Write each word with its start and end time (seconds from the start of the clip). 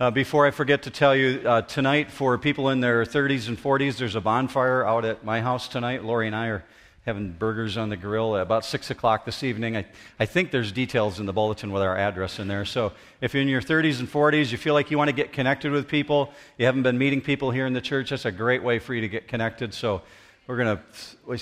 Uh, 0.00 0.10
before 0.10 0.46
I 0.46 0.50
forget 0.50 0.84
to 0.84 0.90
tell 0.90 1.14
you, 1.14 1.42
uh, 1.44 1.60
tonight 1.60 2.10
for 2.10 2.38
people 2.38 2.70
in 2.70 2.80
their 2.80 3.04
30s 3.04 3.48
and 3.48 3.62
40s, 3.62 3.98
there's 3.98 4.14
a 4.14 4.20
bonfire 4.22 4.82
out 4.82 5.04
at 5.04 5.26
my 5.26 5.42
house 5.42 5.68
tonight. 5.68 6.02
Lori 6.02 6.26
and 6.26 6.34
I 6.34 6.46
are 6.46 6.64
having 7.04 7.32
burgers 7.32 7.76
on 7.76 7.90
the 7.90 7.98
grill 7.98 8.34
at 8.34 8.40
about 8.40 8.64
6 8.64 8.90
o'clock 8.90 9.26
this 9.26 9.42
evening. 9.42 9.76
I, 9.76 9.84
I 10.18 10.24
think 10.24 10.52
there's 10.52 10.72
details 10.72 11.20
in 11.20 11.26
the 11.26 11.34
bulletin 11.34 11.70
with 11.70 11.82
our 11.82 11.98
address 11.98 12.38
in 12.38 12.48
there. 12.48 12.64
So 12.64 12.92
if 13.20 13.34
you're 13.34 13.42
in 13.42 13.48
your 13.48 13.60
30s 13.60 14.00
and 14.00 14.10
40s, 14.10 14.50
you 14.50 14.56
feel 14.56 14.72
like 14.72 14.90
you 14.90 14.96
want 14.96 15.10
to 15.10 15.14
get 15.14 15.34
connected 15.34 15.70
with 15.70 15.86
people, 15.86 16.32
you 16.56 16.64
haven't 16.64 16.84
been 16.84 16.96
meeting 16.96 17.20
people 17.20 17.50
here 17.50 17.66
in 17.66 17.74
the 17.74 17.82
church, 17.82 18.08
that's 18.08 18.24
a 18.24 18.32
great 18.32 18.62
way 18.62 18.78
for 18.78 18.94
you 18.94 19.02
to 19.02 19.08
get 19.08 19.28
connected. 19.28 19.74
So 19.74 20.00
we're 20.46 20.56
going 20.56 20.78
to 20.78 21.40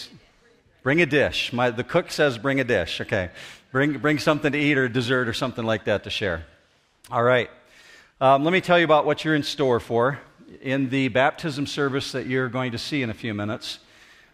bring 0.83 1.01
a 1.01 1.07
dish. 1.07 1.53
My, 1.53 1.71
the 1.71 1.85
cook 1.85 2.11
says 2.11 2.39
bring 2.39 2.59
a 2.59 2.65
dish. 2.65 3.01
Okay. 3.03 3.31
Bring, 3.71 3.99
bring 3.99 4.19
something 4.19 4.51
to 4.51 4.59
eat 4.59 4.77
or 4.77 4.89
dessert 4.89 5.29
or 5.29 5.33
something 5.33 5.65
like 5.65 5.85
that 5.85 6.03
to 6.03 6.11
share. 6.11 6.45
All 7.09 7.23
right. 7.23 7.51
Um, 8.21 8.43
let 8.43 8.53
me 8.53 8.61
tell 8.61 8.77
you 8.77 8.85
about 8.85 9.07
what 9.07 9.25
you're 9.25 9.37
in 9.37 9.45
store 9.45 9.79
for. 9.79 10.19
In 10.61 10.91
the 10.91 11.07
baptism 11.07 11.69
service 11.69 12.11
that 12.11 12.27
you're 12.27 12.49
going 12.49 12.73
to 12.73 12.79
see 12.79 13.01
in 13.01 13.11
a 13.11 13.15
few 13.15 13.33
minutes, 13.33 13.79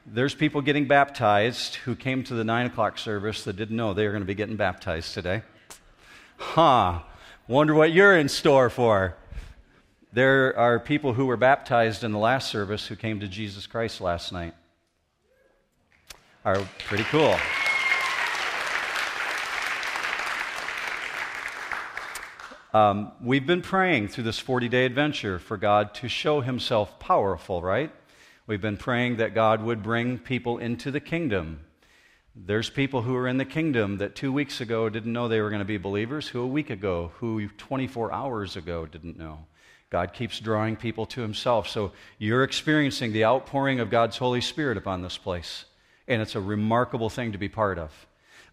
there's 0.07 0.35
people 0.35 0.63
getting 0.63 0.89
baptized 0.89 1.75
who 1.75 1.95
came 1.95 2.25
to 2.25 2.35
the 2.35 2.45
9 2.45 2.65
o'clock 2.65 2.97
service 2.97 3.45
that 3.45 3.57
didn't 3.57 3.77
know 3.77 3.93
they 3.93 4.07
were 4.07 4.13
going 4.13 4.23
to 4.23 4.27
be 4.27 4.35
getting 4.35 4.57
baptized 4.57 5.13
today. 5.13 5.43
Huh. 6.39 7.01
Wonder 7.47 7.75
what 7.75 7.93
you're 7.93 8.17
in 8.17 8.31
store 8.31 8.71
for. 8.71 9.17
There 10.15 10.59
are 10.59 10.81
people 10.81 11.13
who 11.13 11.27
were 11.27 11.37
baptized 11.37 12.05
in 12.05 12.13
the 12.13 12.19
last 12.19 12.49
service 12.49 12.87
who 12.87 12.97
came 12.97 13.21
to 13.21 13.29
Jesus 13.29 13.67
Christ 13.67 14.01
last 14.01 14.33
night. 14.33 14.55
Are 16.43 16.67
pretty 16.87 17.05
cool. 17.05 17.37
Um, 22.75 23.13
we've 23.23 23.47
been 23.47 23.63
praying 23.63 24.09
through 24.09 24.25
this 24.25 24.41
40 24.41 24.69
day 24.69 24.85
adventure 24.85 25.39
for 25.39 25.57
God 25.57 25.95
to 25.95 26.09
show 26.09 26.41
himself 26.41 26.99
powerful, 26.99 27.63
right? 27.63 27.93
We've 28.49 28.61
been 28.61 28.77
praying 28.77 29.19
that 29.19 29.33
God 29.33 29.63
would 29.63 29.81
bring 29.81 30.19
people 30.19 30.59
into 30.59 30.91
the 30.91 30.99
kingdom. 30.99 31.61
There's 32.35 32.69
people 32.69 33.03
who 33.03 33.15
are 33.15 33.29
in 33.29 33.37
the 33.37 33.45
kingdom 33.45 33.99
that 33.99 34.17
two 34.17 34.33
weeks 34.33 34.61
ago 34.61 34.89
didn't 34.89 35.13
know 35.13 35.29
they 35.29 35.41
were 35.41 35.51
going 35.51 35.61
to 35.61 35.65
be 35.65 35.77
believers, 35.77 36.27
who 36.27 36.41
a 36.41 36.49
week 36.49 36.69
ago, 36.69 37.13
who 37.19 37.47
24 37.47 38.13
hours 38.13 38.57
ago 38.57 38.87
didn't 38.87 39.17
know. 39.17 39.47
God 39.89 40.13
keeps 40.13 40.41
drawing 40.41 40.75
people 40.75 41.07
to 41.07 41.21
himself. 41.21 41.69
So 41.69 41.93
you're 42.19 42.43
experiencing 42.43 43.13
the 43.13 43.25
outpouring 43.25 43.79
of 43.79 43.89
God's 43.89 44.17
Holy 44.17 44.41
Spirit 44.41 44.77
upon 44.77 45.01
this 45.01 45.17
place. 45.17 45.65
And 46.09 46.21
it's 46.21 46.35
a 46.35 46.41
remarkable 46.41 47.09
thing 47.09 47.31
to 47.31 47.39
be 47.39 47.49
part 47.49 47.79
of. 47.79 47.93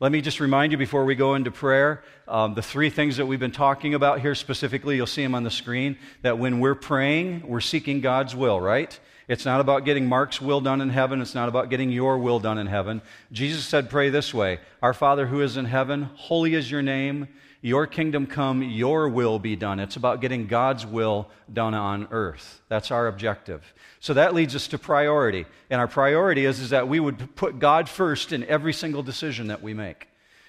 Let 0.01 0.11
me 0.11 0.21
just 0.21 0.39
remind 0.39 0.71
you 0.71 0.79
before 0.79 1.05
we 1.05 1.13
go 1.13 1.35
into 1.35 1.51
prayer 1.51 2.03
um, 2.27 2.55
the 2.55 2.63
three 2.63 2.89
things 2.89 3.17
that 3.17 3.27
we've 3.27 3.39
been 3.39 3.51
talking 3.51 3.93
about 3.93 4.19
here 4.19 4.33
specifically. 4.33 4.95
You'll 4.95 5.05
see 5.05 5.21
them 5.21 5.35
on 5.35 5.43
the 5.43 5.51
screen. 5.51 5.95
That 6.23 6.39
when 6.39 6.59
we're 6.59 6.73
praying, 6.73 7.47
we're 7.47 7.61
seeking 7.61 8.01
God's 8.01 8.35
will, 8.35 8.59
right? 8.59 8.99
It's 9.27 9.45
not 9.45 9.61
about 9.61 9.85
getting 9.85 10.09
Mark's 10.09 10.41
will 10.41 10.59
done 10.59 10.81
in 10.81 10.89
heaven. 10.89 11.21
It's 11.21 11.35
not 11.35 11.49
about 11.49 11.69
getting 11.69 11.91
your 11.91 12.17
will 12.17 12.39
done 12.39 12.57
in 12.57 12.65
heaven. 12.65 13.03
Jesus 13.31 13.63
said, 13.63 13.91
Pray 13.91 14.09
this 14.09 14.33
way 14.33 14.57
Our 14.81 14.95
Father 14.95 15.27
who 15.27 15.39
is 15.41 15.55
in 15.55 15.65
heaven, 15.65 16.09
holy 16.15 16.55
is 16.55 16.71
your 16.71 16.81
name. 16.81 17.27
Your 17.63 17.85
kingdom 17.85 18.25
come, 18.25 18.63
your 18.63 19.07
will 19.07 19.37
be 19.37 19.55
done. 19.55 19.79
It's 19.79 19.95
about 19.95 20.19
getting 20.19 20.47
God's 20.47 20.85
will 20.85 21.29
done 21.51 21.75
on 21.75 22.07
earth. 22.09 22.61
That's 22.69 22.89
our 22.89 23.07
objective. 23.07 23.73
So 23.99 24.15
that 24.15 24.33
leads 24.33 24.55
us 24.55 24.67
to 24.69 24.79
priority. 24.79 25.45
And 25.69 25.79
our 25.79 25.87
priority 25.87 26.45
is, 26.45 26.59
is 26.59 26.71
that 26.71 26.87
we 26.87 26.99
would 26.99 27.35
put 27.35 27.59
God 27.59 27.87
first 27.87 28.33
in 28.33 28.43
every 28.45 28.73
single 28.73 29.03
decision 29.03 29.47
that 29.47 29.61
we 29.61 29.75
make. 29.75 30.07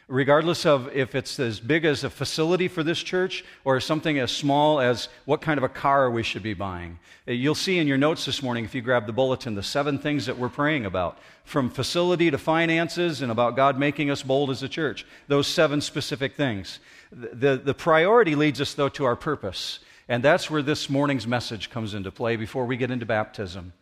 Regardless 0.08 0.66
of 0.66 0.94
if 0.94 1.14
it's 1.14 1.38
as 1.38 1.60
big 1.60 1.84
as 1.84 2.02
a 2.02 2.10
facility 2.10 2.66
for 2.66 2.82
this 2.82 3.02
church 3.02 3.44
or 3.64 3.78
something 3.78 4.18
as 4.18 4.30
small 4.30 4.80
as 4.80 5.08
what 5.26 5.40
kind 5.40 5.58
of 5.58 5.64
a 5.64 5.68
car 5.68 6.10
we 6.10 6.22
should 6.22 6.42
be 6.42 6.54
buying. 6.54 6.98
You'll 7.26 7.54
see 7.54 7.78
in 7.78 7.86
your 7.86 7.98
notes 7.98 8.24
this 8.24 8.42
morning, 8.42 8.64
if 8.64 8.74
you 8.74 8.82
grab 8.82 9.06
the 9.06 9.12
bulletin, 9.12 9.54
the 9.54 9.62
seven 9.62 9.98
things 9.98 10.26
that 10.26 10.38
we're 10.38 10.48
praying 10.48 10.86
about 10.86 11.18
from 11.44 11.70
facility 11.70 12.30
to 12.30 12.38
finances 12.38 13.22
and 13.22 13.30
about 13.30 13.54
God 13.54 13.78
making 13.78 14.10
us 14.10 14.22
bold 14.22 14.50
as 14.50 14.62
a 14.62 14.68
church. 14.68 15.06
Those 15.28 15.46
seven 15.46 15.80
specific 15.80 16.36
things. 16.36 16.80
The, 17.12 17.60
the 17.62 17.74
priority 17.74 18.34
leads 18.34 18.60
us, 18.60 18.72
though, 18.72 18.88
to 18.90 19.04
our 19.04 19.16
purpose. 19.16 19.80
And 20.08 20.22
that's 20.22 20.50
where 20.50 20.62
this 20.62 20.88
morning's 20.88 21.26
message 21.26 21.70
comes 21.70 21.92
into 21.92 22.10
play 22.10 22.36
before 22.36 22.64
we 22.64 22.76
get 22.76 22.90
into 22.90 23.04
baptism. 23.04 23.74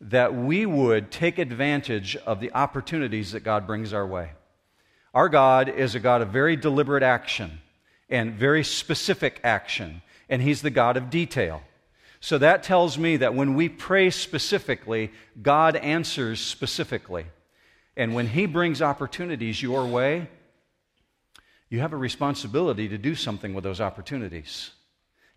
That 0.00 0.34
we 0.34 0.64
would 0.64 1.10
take 1.10 1.38
advantage 1.38 2.16
of 2.16 2.40
the 2.40 2.52
opportunities 2.52 3.32
that 3.32 3.40
God 3.40 3.66
brings 3.66 3.92
our 3.92 4.06
way. 4.06 4.30
Our 5.14 5.28
God 5.28 5.68
is 5.68 5.94
a 5.94 6.00
God 6.00 6.22
of 6.22 6.28
very 6.28 6.56
deliberate 6.56 7.02
action 7.02 7.60
and 8.08 8.34
very 8.34 8.64
specific 8.64 9.40
action, 9.42 10.02
and 10.28 10.40
He's 10.42 10.62
the 10.62 10.70
God 10.70 10.96
of 10.96 11.10
detail. 11.10 11.62
So 12.20 12.38
that 12.38 12.62
tells 12.62 12.98
me 12.98 13.18
that 13.18 13.34
when 13.34 13.54
we 13.54 13.68
pray 13.68 14.10
specifically, 14.10 15.12
God 15.40 15.76
answers 15.76 16.40
specifically. 16.40 17.26
And 17.96 18.14
when 18.14 18.28
He 18.28 18.46
brings 18.46 18.82
opportunities 18.82 19.62
your 19.62 19.86
way, 19.86 20.28
you 21.68 21.80
have 21.80 21.92
a 21.92 21.96
responsibility 21.96 22.88
to 22.88 22.98
do 22.98 23.14
something 23.14 23.54
with 23.54 23.64
those 23.64 23.80
opportunities. 23.80 24.70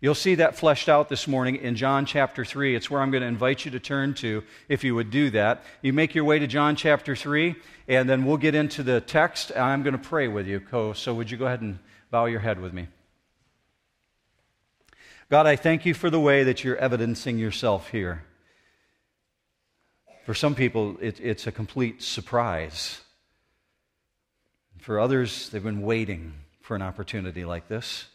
You'll 0.00 0.14
see 0.14 0.36
that 0.36 0.56
fleshed 0.56 0.88
out 0.88 1.10
this 1.10 1.28
morning 1.28 1.56
in 1.56 1.76
John 1.76 2.06
chapter 2.06 2.42
3. 2.42 2.74
It's 2.74 2.90
where 2.90 3.02
I'm 3.02 3.10
going 3.10 3.20
to 3.20 3.26
invite 3.26 3.66
you 3.66 3.70
to 3.72 3.80
turn 3.80 4.14
to 4.14 4.42
if 4.66 4.82
you 4.82 4.94
would 4.94 5.10
do 5.10 5.28
that. 5.30 5.62
You 5.82 5.92
make 5.92 6.14
your 6.14 6.24
way 6.24 6.38
to 6.38 6.46
John 6.46 6.74
chapter 6.74 7.14
3, 7.14 7.54
and 7.86 8.08
then 8.08 8.24
we'll 8.24 8.38
get 8.38 8.54
into 8.54 8.82
the 8.82 9.02
text, 9.02 9.52
I'm 9.54 9.82
going 9.82 9.92
to 9.92 9.98
pray 9.98 10.26
with 10.26 10.46
you. 10.46 10.62
So, 10.94 11.12
would 11.12 11.30
you 11.30 11.36
go 11.36 11.44
ahead 11.44 11.60
and 11.60 11.78
bow 12.10 12.24
your 12.24 12.40
head 12.40 12.60
with 12.60 12.72
me? 12.72 12.88
God, 15.28 15.46
I 15.46 15.56
thank 15.56 15.84
you 15.84 15.92
for 15.92 16.08
the 16.08 16.18
way 16.18 16.44
that 16.44 16.64
you're 16.64 16.78
evidencing 16.78 17.38
yourself 17.38 17.90
here. 17.90 18.24
For 20.24 20.32
some 20.32 20.54
people, 20.54 20.96
it, 21.00 21.20
it's 21.20 21.46
a 21.46 21.52
complete 21.52 22.02
surprise. 22.02 23.02
For 24.80 24.98
others, 24.98 25.50
they've 25.50 25.62
been 25.62 25.82
waiting 25.82 26.32
for 26.62 26.74
an 26.74 26.80
opportunity 26.80 27.44
like 27.44 27.68
this. 27.68 28.06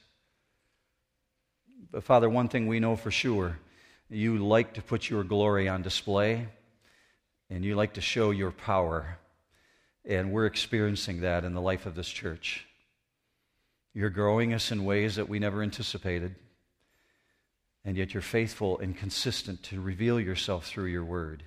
But 1.92 2.03
Father, 2.03 2.28
one 2.28 2.48
thing 2.48 2.68
we 2.68 2.80
know 2.80 2.96
for 2.96 3.12
sure 3.12 3.59
you 4.09 4.38
like 4.38 4.74
to 4.74 4.81
put 4.81 5.09
your 5.09 5.24
glory 5.24 5.68
on 5.68 5.81
display 5.81 6.48
and 7.50 7.64
you 7.64 7.76
like 7.76 7.94
to 7.94 8.02
show 8.02 8.31
your 8.31 8.52
power. 8.52 9.20
And 10.06 10.31
we're 10.31 10.48
experiencing 10.48 11.22
that 11.22 11.44
in 11.44 11.53
the 11.53 11.62
life 11.62 11.86
of 11.86 11.94
this 11.94 12.09
church. 12.09 12.66
You're 13.94 14.09
growing 14.09 14.53
us 14.53 14.72
in 14.72 14.86
ways 14.86 15.16
that 15.16 15.30
we 15.30 15.38
never 15.38 15.62
anticipated. 15.62 16.36
And 17.84 17.96
yet 17.96 18.14
you're 18.14 18.22
faithful 18.22 18.80
and 18.80 18.97
consistent 18.97 19.62
to 19.64 19.80
reveal 19.80 20.20
yourself 20.20 20.66
through 20.66 20.86
your 20.86 21.06
word. 21.06 21.44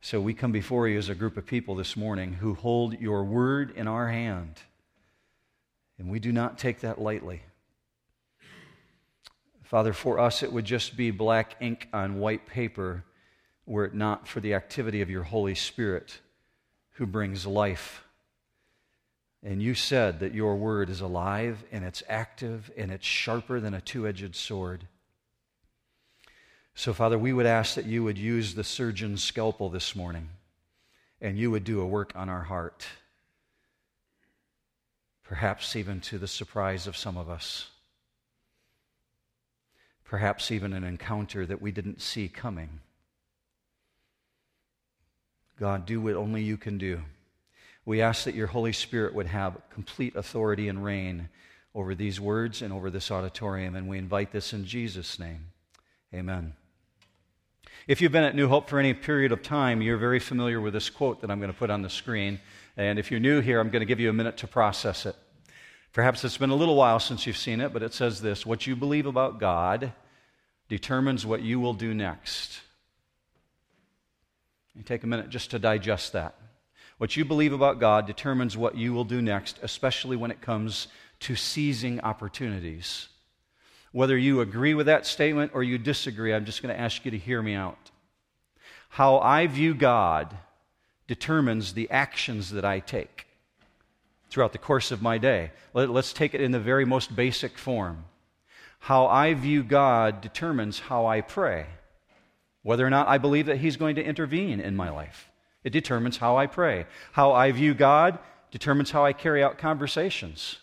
So 0.00 0.20
we 0.20 0.32
come 0.32 0.52
before 0.52 0.86
you 0.88 0.96
as 0.98 1.08
a 1.08 1.14
group 1.14 1.36
of 1.36 1.46
people 1.46 1.74
this 1.74 1.96
morning 1.96 2.34
who 2.34 2.54
hold 2.54 3.00
your 3.00 3.24
word 3.24 3.72
in 3.72 3.88
our 3.88 4.08
hand. 4.08 4.54
And 5.98 6.08
we 6.08 6.20
do 6.20 6.32
not 6.32 6.58
take 6.58 6.80
that 6.80 7.00
lightly. 7.00 7.42
Father, 9.64 9.92
for 9.92 10.18
us, 10.18 10.42
it 10.42 10.52
would 10.52 10.64
just 10.64 10.96
be 10.96 11.10
black 11.10 11.56
ink 11.60 11.88
on 11.92 12.20
white 12.20 12.46
paper 12.46 13.04
were 13.66 13.84
it 13.84 13.94
not 13.94 14.26
for 14.26 14.40
the 14.40 14.54
activity 14.54 15.02
of 15.02 15.10
your 15.10 15.24
Holy 15.24 15.54
Spirit 15.54 16.20
who 16.92 17.06
brings 17.06 17.46
life. 17.46 18.02
And 19.42 19.62
you 19.62 19.74
said 19.74 20.20
that 20.20 20.34
your 20.34 20.56
word 20.56 20.88
is 20.88 21.00
alive 21.00 21.62
and 21.70 21.84
it's 21.84 22.02
active 22.08 22.70
and 22.76 22.90
it's 22.90 23.06
sharper 23.06 23.60
than 23.60 23.74
a 23.74 23.80
two 23.80 24.08
edged 24.08 24.34
sword. 24.34 24.88
So, 26.78 26.92
Father, 26.92 27.18
we 27.18 27.32
would 27.32 27.44
ask 27.44 27.74
that 27.74 27.86
you 27.86 28.04
would 28.04 28.18
use 28.18 28.54
the 28.54 28.62
surgeon's 28.62 29.20
scalpel 29.20 29.68
this 29.68 29.96
morning 29.96 30.28
and 31.20 31.36
you 31.36 31.50
would 31.50 31.64
do 31.64 31.80
a 31.80 31.86
work 31.86 32.12
on 32.14 32.28
our 32.28 32.44
heart, 32.44 32.86
perhaps 35.24 35.74
even 35.74 36.00
to 36.02 36.18
the 36.18 36.28
surprise 36.28 36.86
of 36.86 36.96
some 36.96 37.16
of 37.16 37.28
us, 37.28 37.66
perhaps 40.04 40.52
even 40.52 40.72
an 40.72 40.84
encounter 40.84 41.44
that 41.46 41.60
we 41.60 41.72
didn't 41.72 42.00
see 42.00 42.28
coming. 42.28 42.78
God, 45.58 45.84
do 45.84 46.00
what 46.00 46.14
only 46.14 46.44
you 46.44 46.56
can 46.56 46.78
do. 46.78 47.00
We 47.84 48.00
ask 48.00 48.22
that 48.22 48.36
your 48.36 48.46
Holy 48.46 48.72
Spirit 48.72 49.16
would 49.16 49.26
have 49.26 49.60
complete 49.70 50.14
authority 50.14 50.68
and 50.68 50.84
reign 50.84 51.28
over 51.74 51.96
these 51.96 52.20
words 52.20 52.62
and 52.62 52.72
over 52.72 52.88
this 52.88 53.10
auditorium, 53.10 53.74
and 53.74 53.88
we 53.88 53.98
invite 53.98 54.30
this 54.30 54.52
in 54.52 54.64
Jesus' 54.64 55.18
name. 55.18 55.46
Amen. 56.14 56.54
If 57.88 58.02
you've 58.02 58.12
been 58.12 58.24
at 58.24 58.34
New 58.34 58.48
Hope 58.48 58.68
for 58.68 58.78
any 58.78 58.92
period 58.92 59.32
of 59.32 59.42
time, 59.42 59.80
you're 59.80 59.96
very 59.96 60.20
familiar 60.20 60.60
with 60.60 60.74
this 60.74 60.90
quote 60.90 61.22
that 61.22 61.30
I'm 61.30 61.40
going 61.40 61.50
to 61.50 61.58
put 61.58 61.70
on 61.70 61.80
the 61.80 61.88
screen. 61.88 62.38
And 62.76 62.98
if 62.98 63.10
you're 63.10 63.18
new 63.18 63.40
here, 63.40 63.58
I'm 63.60 63.70
going 63.70 63.80
to 63.80 63.86
give 63.86 63.98
you 63.98 64.10
a 64.10 64.12
minute 64.12 64.36
to 64.36 64.46
process 64.46 65.06
it. 65.06 65.16
Perhaps 65.94 66.22
it's 66.22 66.36
been 66.36 66.50
a 66.50 66.54
little 66.54 66.76
while 66.76 67.00
since 67.00 67.26
you've 67.26 67.38
seen 67.38 67.62
it, 67.62 67.72
but 67.72 67.82
it 67.82 67.94
says 67.94 68.20
this 68.20 68.44
What 68.44 68.66
you 68.66 68.76
believe 68.76 69.06
about 69.06 69.40
God 69.40 69.94
determines 70.68 71.24
what 71.24 71.40
you 71.40 71.60
will 71.60 71.72
do 71.72 71.94
next. 71.94 72.60
You 74.76 74.82
take 74.82 75.02
a 75.02 75.06
minute 75.06 75.30
just 75.30 75.50
to 75.52 75.58
digest 75.58 76.12
that. 76.12 76.34
What 76.98 77.16
you 77.16 77.24
believe 77.24 77.54
about 77.54 77.80
God 77.80 78.06
determines 78.06 78.54
what 78.54 78.76
you 78.76 78.92
will 78.92 79.04
do 79.04 79.22
next, 79.22 79.60
especially 79.62 80.18
when 80.18 80.30
it 80.30 80.42
comes 80.42 80.88
to 81.20 81.34
seizing 81.34 82.02
opportunities. 82.02 83.08
Whether 83.92 84.16
you 84.18 84.40
agree 84.40 84.74
with 84.74 84.86
that 84.86 85.06
statement 85.06 85.52
or 85.54 85.62
you 85.62 85.78
disagree, 85.78 86.34
I'm 86.34 86.44
just 86.44 86.62
going 86.62 86.74
to 86.74 86.80
ask 86.80 87.04
you 87.04 87.10
to 87.10 87.18
hear 87.18 87.42
me 87.42 87.54
out. 87.54 87.90
How 88.90 89.18
I 89.18 89.46
view 89.46 89.74
God 89.74 90.36
determines 91.06 91.72
the 91.72 91.90
actions 91.90 92.50
that 92.50 92.64
I 92.64 92.80
take 92.80 93.26
throughout 94.30 94.52
the 94.52 94.58
course 94.58 94.90
of 94.90 95.02
my 95.02 95.18
day. 95.18 95.50
Let, 95.72 95.90
us 95.90 96.12
take 96.12 96.34
it 96.34 96.40
in 96.40 96.52
the 96.52 96.60
very 96.60 96.84
most 96.84 97.16
basic 97.16 97.56
form. 97.56 98.04
How 98.80 99.06
I 99.06 99.34
view 99.34 99.62
God 99.62 100.20
determines 100.20 100.78
how 100.78 101.06
I 101.06 101.22
pray, 101.22 101.66
whether 102.62 102.86
or 102.86 102.90
not 102.90 103.08
I 103.08 103.18
believe 103.18 103.46
that 103.46 103.58
He's 103.58 103.76
going 103.76 103.96
to 103.96 104.04
intervene 104.04 104.60
in 104.60 104.76
my 104.76 104.90
life. 104.90 105.30
It 105.64 105.70
determines 105.70 106.18
how 106.18 106.36
I 106.36 106.46
pray. 106.46 106.86
How 107.12 107.32
I 107.32 107.50
view 107.52 107.74
God 107.74 108.18
determines 108.50 108.90
how 108.90 109.04
I 109.04 109.12
carry 109.12 109.42
out 109.42 109.58
conversations. 109.58 110.58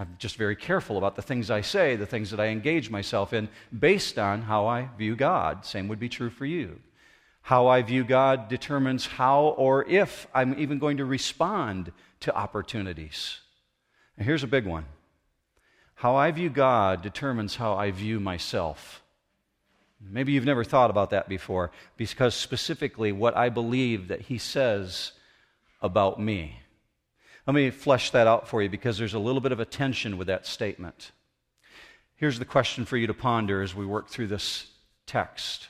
I'm 0.00 0.16
just 0.18 0.36
very 0.36 0.56
careful 0.56 0.96
about 0.96 1.14
the 1.14 1.20
things 1.20 1.50
I 1.50 1.60
say, 1.60 1.94
the 1.94 2.06
things 2.06 2.30
that 2.30 2.40
I 2.40 2.46
engage 2.46 2.88
myself 2.88 3.34
in, 3.34 3.50
based 3.78 4.18
on 4.18 4.40
how 4.40 4.66
I 4.66 4.88
view 4.96 5.14
God. 5.14 5.66
Same 5.66 5.88
would 5.88 6.00
be 6.00 6.08
true 6.08 6.30
for 6.30 6.46
you. 6.46 6.80
How 7.42 7.66
I 7.66 7.82
view 7.82 8.02
God 8.02 8.48
determines 8.48 9.04
how 9.04 9.48
or 9.58 9.86
if 9.86 10.26
I'm 10.32 10.58
even 10.58 10.78
going 10.78 10.96
to 10.96 11.04
respond 11.04 11.92
to 12.20 12.34
opportunities. 12.34 13.40
And 14.16 14.24
here's 14.24 14.42
a 14.42 14.46
big 14.48 14.64
one 14.64 14.86
how 15.96 16.16
I 16.16 16.30
view 16.30 16.48
God 16.48 17.02
determines 17.02 17.56
how 17.56 17.74
I 17.74 17.90
view 17.90 18.20
myself. 18.20 19.02
Maybe 20.00 20.32
you've 20.32 20.46
never 20.46 20.64
thought 20.64 20.88
about 20.88 21.10
that 21.10 21.28
before, 21.28 21.72
because 21.98 22.34
specifically 22.34 23.12
what 23.12 23.36
I 23.36 23.50
believe 23.50 24.08
that 24.08 24.22
He 24.22 24.38
says 24.38 25.12
about 25.82 26.18
me. 26.18 26.60
Let 27.46 27.54
me 27.54 27.70
flesh 27.70 28.10
that 28.10 28.26
out 28.26 28.48
for 28.48 28.62
you 28.62 28.68
because 28.68 28.98
there's 28.98 29.14
a 29.14 29.18
little 29.18 29.40
bit 29.40 29.52
of 29.52 29.60
a 29.60 29.64
tension 29.64 30.18
with 30.18 30.26
that 30.26 30.46
statement. 30.46 31.12
Here's 32.16 32.38
the 32.38 32.44
question 32.44 32.84
for 32.84 32.96
you 32.96 33.06
to 33.06 33.14
ponder 33.14 33.62
as 33.62 33.74
we 33.74 33.86
work 33.86 34.08
through 34.08 34.26
this 34.26 34.66
text. 35.06 35.68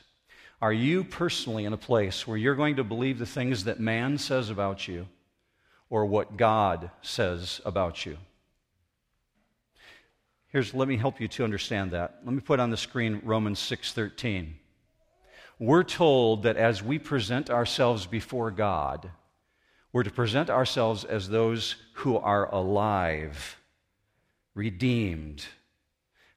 Are 0.61 0.73
you 0.73 1.05
personally 1.05 1.65
in 1.65 1.73
a 1.73 1.79
place 1.79 2.27
where 2.27 2.37
you're 2.37 2.55
going 2.55 2.77
to 2.77 2.85
believe 2.85 3.19
the 3.19 3.27
things 3.27 3.65
that 3.65 3.81
man 3.81 4.19
says 4.19 4.51
about 4.51 4.89
you 4.89 5.07
or 5.89 6.05
what 6.05 6.37
God 6.37 6.91
says 7.03 7.61
about 7.65 8.05
you? 8.05 8.19
Here's 10.49 10.75
let 10.75 10.89
me 10.89 10.97
help 10.97 11.21
you 11.21 11.29
to 11.29 11.45
understand 11.45 11.93
that. 11.93 12.19
Let 12.25 12.35
me 12.35 12.41
put 12.41 12.59
on 12.59 12.71
the 12.71 12.77
screen 12.77 13.23
Romans 13.25 13.61
6:13. 13.61 14.55
We're 15.61 15.85
told 15.85 16.43
that 16.43 16.57
as 16.57 16.83
we 16.83 16.99
present 16.99 17.49
ourselves 17.49 18.07
before 18.07 18.51
God, 18.51 19.11
we're 19.93 20.03
to 20.03 20.11
present 20.11 20.51
ourselves 20.51 21.05
as 21.05 21.29
those 21.29 21.77
who 21.95 22.17
are 22.17 22.53
alive, 22.53 23.59
redeemed. 24.55 25.45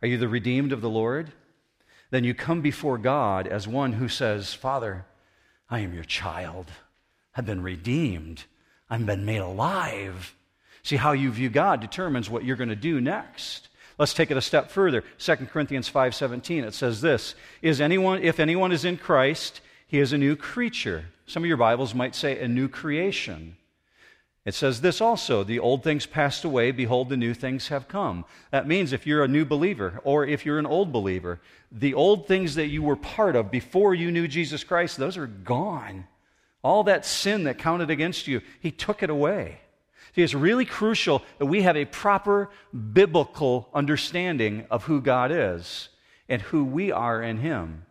Are 0.01 0.07
you 0.07 0.17
the 0.17 0.27
redeemed 0.27 0.71
of 0.71 0.81
the 0.81 0.89
Lord? 0.89 1.31
Then 2.09 2.23
you 2.23 2.33
come 2.33 2.61
before 2.61 2.97
God 2.97 3.47
as 3.47 3.67
one 3.67 3.93
who 3.93 4.07
says, 4.07 4.53
Father, 4.53 5.05
I 5.69 5.79
am 5.79 5.93
your 5.93 6.03
child. 6.03 6.71
I've 7.35 7.45
been 7.45 7.63
redeemed. 7.63 8.43
I've 8.89 9.05
been 9.05 9.25
made 9.25 9.39
alive. 9.39 10.35
See, 10.83 10.97
how 10.97 11.13
you 11.13 11.31
view 11.31 11.49
God 11.49 11.79
determines 11.79 12.29
what 12.29 12.43
you're 12.43 12.57
going 12.57 12.69
to 12.69 12.75
do 12.75 12.99
next. 12.99 13.69
Let's 13.97 14.13
take 14.13 14.31
it 14.31 14.37
a 14.37 14.41
step 14.41 14.69
further. 14.69 15.03
2 15.19 15.35
Corinthians 15.47 15.89
5:17 15.89 16.63
it 16.63 16.73
says 16.73 17.01
this, 17.01 17.35
is 17.61 17.79
anyone 17.79 18.21
if 18.21 18.39
anyone 18.39 18.71
is 18.71 18.85
in 18.85 18.97
Christ, 18.97 19.61
he 19.87 19.99
is 19.99 20.13
a 20.13 20.17
new 20.17 20.35
creature. 20.35 21.05
Some 21.25 21.43
of 21.43 21.47
your 21.47 21.57
Bibles 21.57 21.95
might 21.95 22.15
say 22.15 22.39
a 22.39 22.47
new 22.47 22.67
creation. 22.67 23.57
It 24.45 24.53
says 24.53 24.81
this 24.81 24.99
also 24.99 25.43
the 25.43 25.59
old 25.59 25.83
things 25.83 26.05
passed 26.05 26.43
away, 26.43 26.71
behold, 26.71 27.09
the 27.09 27.17
new 27.17 27.33
things 27.33 27.69
have 27.69 27.87
come. 27.87 28.25
That 28.51 28.67
means 28.67 28.91
if 28.91 29.07
you're 29.07 29.23
a 29.23 29.27
new 29.27 29.45
believer 29.45 30.01
or 30.03 30.25
if 30.25 30.45
you're 30.45 30.59
an 30.59 30.65
old 30.65 30.91
believer, 30.91 31.39
the 31.71 31.93
old 31.93 32.27
things 32.27 32.55
that 32.55 32.67
you 32.67 32.83
were 32.83 32.97
part 32.97 33.35
of 33.35 33.49
before 33.49 33.95
you 33.95 34.11
knew 34.11 34.27
Jesus 34.27 34.63
Christ, 34.63 34.97
those 34.97 35.17
are 35.17 35.27
gone. 35.27 36.07
All 36.61 36.83
that 36.83 37.05
sin 37.05 37.45
that 37.45 37.57
counted 37.57 37.89
against 37.89 38.27
you, 38.27 38.41
He 38.59 38.71
took 38.71 39.01
it 39.01 39.09
away. 39.09 39.59
See, 40.15 40.21
it's 40.21 40.33
really 40.33 40.65
crucial 40.65 41.23
that 41.39 41.45
we 41.45 41.63
have 41.63 41.77
a 41.77 41.85
proper 41.85 42.49
biblical 42.93 43.69
understanding 43.73 44.65
of 44.69 44.83
who 44.83 45.01
God 45.01 45.31
is 45.31 45.89
and 46.27 46.41
who 46.41 46.63
we 46.63 46.91
are 46.91 47.23
in 47.23 47.37
Him. 47.37 47.85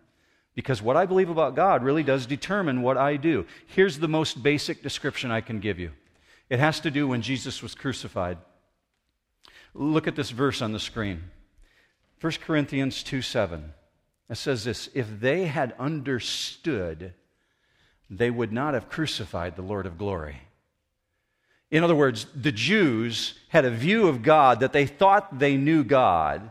Because 0.55 0.83
what 0.83 0.97
I 0.97 1.07
believe 1.07 1.31
about 1.31 1.57
God 1.57 1.83
really 1.83 2.03
does 2.03 2.27
determine 2.27 2.83
what 2.83 2.99
I 2.99 3.17
do. 3.17 3.47
Here's 3.67 3.99
the 3.99 4.09
most 4.09 4.43
basic 4.43 4.83
description 4.83 5.31
I 5.31 5.41
can 5.41 5.61
give 5.61 5.79
you 5.79 5.93
it 6.51 6.59
has 6.59 6.81
to 6.81 6.91
do 6.91 7.09
when 7.09 7.23
Jesus 7.23 7.63
was 7.63 7.75
crucified. 7.75 8.39
Look 9.75 10.07
at 10.07 10.17
this 10.17 10.31
verse 10.31 10.61
on 10.61 10.73
the 10.73 10.79
screen 10.79 11.23
1 12.21 12.33
Corinthians 12.45 13.03
2 13.03 13.23
7. 13.23 13.73
It 14.29 14.37
says 14.37 14.65
this 14.65 14.91
If 14.95 15.21
they 15.21 15.47
had 15.47 15.75
understood, 15.79 17.15
they 18.11 18.31
would 18.31 18.53
not 18.53 18.75
have 18.75 18.91
crucified 18.91 19.57
the 19.57 19.63
Lord 19.63 19.87
of 19.87 19.99
glory. 19.99 20.37
In 21.71 21.83
other 21.83 21.95
words, 21.95 22.27
the 22.35 22.53
Jews 22.53 23.35
had 23.49 23.65
a 23.65 23.71
view 23.71 24.07
of 24.07 24.23
God 24.23 24.61
that 24.61 24.75
they 24.75 24.85
thought 24.85 25.39
they 25.39 25.57
knew 25.57 25.83
God, 25.83 26.51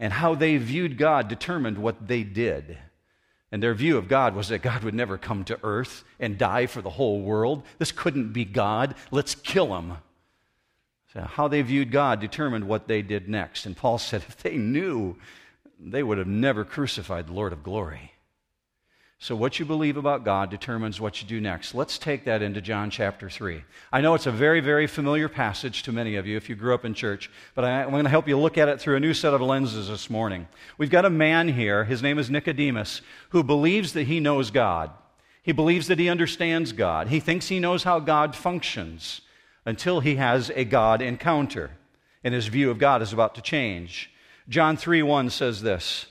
and 0.00 0.12
how 0.12 0.34
they 0.34 0.56
viewed 0.56 0.98
God 0.98 1.28
determined 1.28 1.78
what 1.78 2.08
they 2.08 2.24
did. 2.24 2.76
And 3.50 3.62
their 3.62 3.74
view 3.74 3.96
of 3.96 4.08
God 4.08 4.34
was 4.34 4.48
that 4.48 4.62
God 4.62 4.84
would 4.84 4.94
never 4.94 5.16
come 5.16 5.44
to 5.44 5.58
earth 5.62 6.04
and 6.20 6.36
die 6.36 6.66
for 6.66 6.82
the 6.82 6.90
whole 6.90 7.22
world. 7.22 7.62
This 7.78 7.92
couldn't 7.92 8.32
be 8.32 8.44
God. 8.44 8.94
Let's 9.10 9.34
kill 9.34 9.76
him. 9.76 9.94
So 11.14 11.22
how 11.22 11.48
they 11.48 11.62
viewed 11.62 11.90
God 11.90 12.20
determined 12.20 12.68
what 12.68 12.88
they 12.88 13.00
did 13.00 13.28
next. 13.28 13.64
And 13.64 13.76
Paul 13.76 13.96
said 13.96 14.22
if 14.28 14.36
they 14.36 14.58
knew, 14.58 15.16
they 15.80 16.02
would 16.02 16.18
have 16.18 16.26
never 16.26 16.64
crucified 16.64 17.28
the 17.28 17.32
Lord 17.32 17.52
of 17.52 17.62
glory. 17.62 18.12
So, 19.20 19.34
what 19.34 19.58
you 19.58 19.64
believe 19.64 19.96
about 19.96 20.24
God 20.24 20.48
determines 20.48 21.00
what 21.00 21.20
you 21.20 21.26
do 21.26 21.40
next. 21.40 21.74
Let's 21.74 21.98
take 21.98 22.24
that 22.26 22.40
into 22.40 22.60
John 22.60 22.88
chapter 22.88 23.28
3. 23.28 23.64
I 23.92 24.00
know 24.00 24.14
it's 24.14 24.26
a 24.26 24.32
very, 24.32 24.60
very 24.60 24.86
familiar 24.86 25.28
passage 25.28 25.82
to 25.82 25.92
many 25.92 26.14
of 26.14 26.24
you 26.24 26.36
if 26.36 26.48
you 26.48 26.54
grew 26.54 26.72
up 26.72 26.84
in 26.84 26.94
church, 26.94 27.28
but 27.56 27.64
I, 27.64 27.82
am 27.82 27.90
going 27.90 28.04
to 28.04 28.10
help 28.10 28.28
you 28.28 28.38
look 28.38 28.56
at 28.56 28.68
it 28.68 28.80
through 28.80 28.94
a 28.94 29.00
new 29.00 29.12
set 29.12 29.34
of 29.34 29.40
lenses 29.40 29.88
this 29.88 30.08
morning. 30.08 30.46
We've 30.78 30.88
got 30.88 31.04
a 31.04 31.10
man 31.10 31.48
here, 31.48 31.84
his 31.84 32.00
name 32.00 32.16
is 32.16 32.30
Nicodemus, 32.30 33.00
who 33.30 33.42
believes 33.42 33.92
that 33.94 34.06
he 34.06 34.20
knows 34.20 34.52
God. 34.52 34.92
He 35.42 35.50
believes 35.50 35.88
that 35.88 35.98
he 35.98 36.08
understands 36.08 36.70
God. 36.70 37.08
He 37.08 37.18
thinks 37.18 37.48
he 37.48 37.58
knows 37.58 37.82
how 37.82 37.98
God 37.98 38.36
functions 38.36 39.22
until 39.66 39.98
he 39.98 40.14
has 40.14 40.52
a 40.54 40.64
God 40.64 41.02
encounter, 41.02 41.72
and 42.22 42.32
his 42.32 42.46
view 42.46 42.70
of 42.70 42.78
God 42.78 43.02
is 43.02 43.12
about 43.12 43.34
to 43.34 43.42
change. 43.42 44.12
John 44.48 44.76
3 44.76 45.02
1 45.02 45.30
says 45.30 45.60
this. 45.60 46.06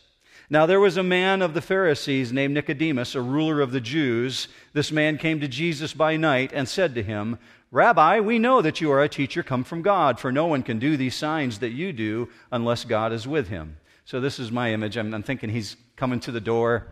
Now 0.50 0.66
there 0.66 0.80
was 0.80 0.96
a 0.96 1.04
man 1.04 1.42
of 1.42 1.54
the 1.54 1.62
Pharisees 1.62 2.32
named 2.32 2.54
Nicodemus, 2.54 3.16
a 3.16 3.22
ruler 3.22 3.60
of 3.60 3.72
the 3.72 3.82
Jews. 3.82 4.48
This 4.72 4.94
man 4.94 5.18
came 5.18 5.42
to 5.42 5.48
Jesus 5.48 5.94
by 5.94 6.16
night 6.16 6.52
and 6.54 6.70
said 6.70 6.96
to 6.96 7.04
him, 7.04 7.38
Rabbi, 7.70 8.22
we 8.22 8.40
know 8.40 8.62
that 8.62 8.80
you 8.80 8.90
are 8.92 9.04
a 9.04 9.10
teacher 9.10 9.44
come 9.44 9.66
from 9.66 9.82
God, 9.82 10.22
for 10.22 10.32
no 10.32 10.46
one 10.46 10.64
can 10.64 10.80
do 10.80 10.96
these 10.96 11.16
signs 11.16 11.60
that 11.60 11.72
you 11.72 11.92
do 11.92 12.30
unless 12.50 12.86
God 12.86 13.12
is 13.12 13.28
with 13.28 13.50
him. 13.50 13.76
So 14.06 14.22
this 14.22 14.40
is 14.40 14.50
my 14.50 14.72
image. 14.72 14.96
I'm, 14.96 15.14
I'm 15.14 15.24
thinking 15.24 15.50
he's 15.50 15.76
coming 15.98 16.22
to 16.22 16.32
the 16.32 16.40
door. 16.40 16.88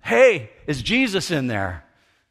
Hey, 0.00 0.50
is 0.68 0.80
Jesus 0.80 1.32
in 1.32 1.48
there? 1.48 1.84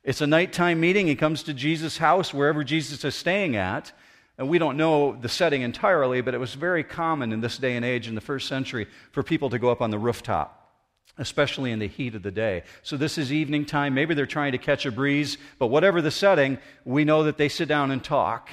It's 0.05 0.21
a 0.21 0.27
nighttime 0.27 0.79
meeting. 0.79 1.07
He 1.07 1.15
comes 1.15 1.43
to 1.43 1.53
Jesus' 1.53 1.97
house, 1.97 2.33
wherever 2.33 2.63
Jesus 2.63 3.03
is 3.03 3.13
staying 3.13 3.57
at. 3.57 3.91
And 4.37 4.49
we 4.49 4.59
don't 4.59 4.77
know 4.77 5.15
the 5.19 5.29
setting 5.29 5.63
entirely, 5.63 6.21
but 6.21 6.33
it 6.33 6.39
was 6.39 6.53
very 6.53 6.83
common 6.83 7.31
in 7.31 7.41
this 7.41 7.57
day 7.57 7.75
and 7.75 7.83
age 7.83 8.07
in 8.07 8.15
the 8.15 8.21
first 8.21 8.47
century 8.47 8.87
for 9.11 9.23
people 9.23 9.49
to 9.49 9.59
go 9.59 9.69
up 9.69 9.81
on 9.81 9.89
the 9.89 9.97
rooftop, 9.97 10.71
especially 11.17 11.71
in 11.71 11.79
the 11.79 11.87
heat 11.87 12.13
of 12.13 12.21
the 12.21 12.31
day. 12.31 12.63
So 12.83 12.97
this 12.97 13.17
is 13.17 13.33
evening 13.33 13.65
time. 13.65 13.95
Maybe 13.95 14.13
they're 14.13 14.27
trying 14.27 14.51
to 14.51 14.59
catch 14.59 14.85
a 14.85 14.91
breeze, 14.91 15.39
but 15.57 15.67
whatever 15.67 16.01
the 16.01 16.11
setting, 16.11 16.59
we 16.85 17.03
know 17.03 17.23
that 17.23 17.37
they 17.37 17.49
sit 17.49 17.67
down 17.67 17.89
and 17.89 18.03
talk. 18.03 18.49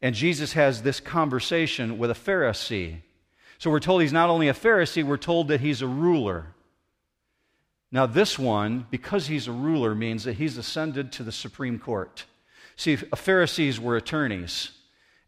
And 0.00 0.14
Jesus 0.14 0.54
has 0.54 0.82
this 0.82 0.98
conversation 0.98 1.98
with 1.98 2.10
a 2.10 2.14
Pharisee. 2.14 3.02
So 3.58 3.70
we're 3.70 3.80
told 3.80 4.00
he's 4.00 4.12
not 4.12 4.30
only 4.30 4.48
a 4.48 4.54
Pharisee, 4.54 5.04
we're 5.04 5.18
told 5.18 5.48
that 5.48 5.60
he's 5.60 5.82
a 5.82 5.86
ruler. 5.86 6.54
Now, 7.92 8.06
this 8.06 8.38
one, 8.38 8.86
because 8.90 9.26
he's 9.26 9.46
a 9.46 9.52
ruler, 9.52 9.94
means 9.94 10.24
that 10.24 10.36
he's 10.36 10.56
ascended 10.56 11.12
to 11.12 11.22
the 11.22 11.30
Supreme 11.30 11.78
Court. 11.78 12.24
See, 12.74 12.96
Pharisees 12.96 13.78
were 13.78 13.96
attorneys. 13.96 14.70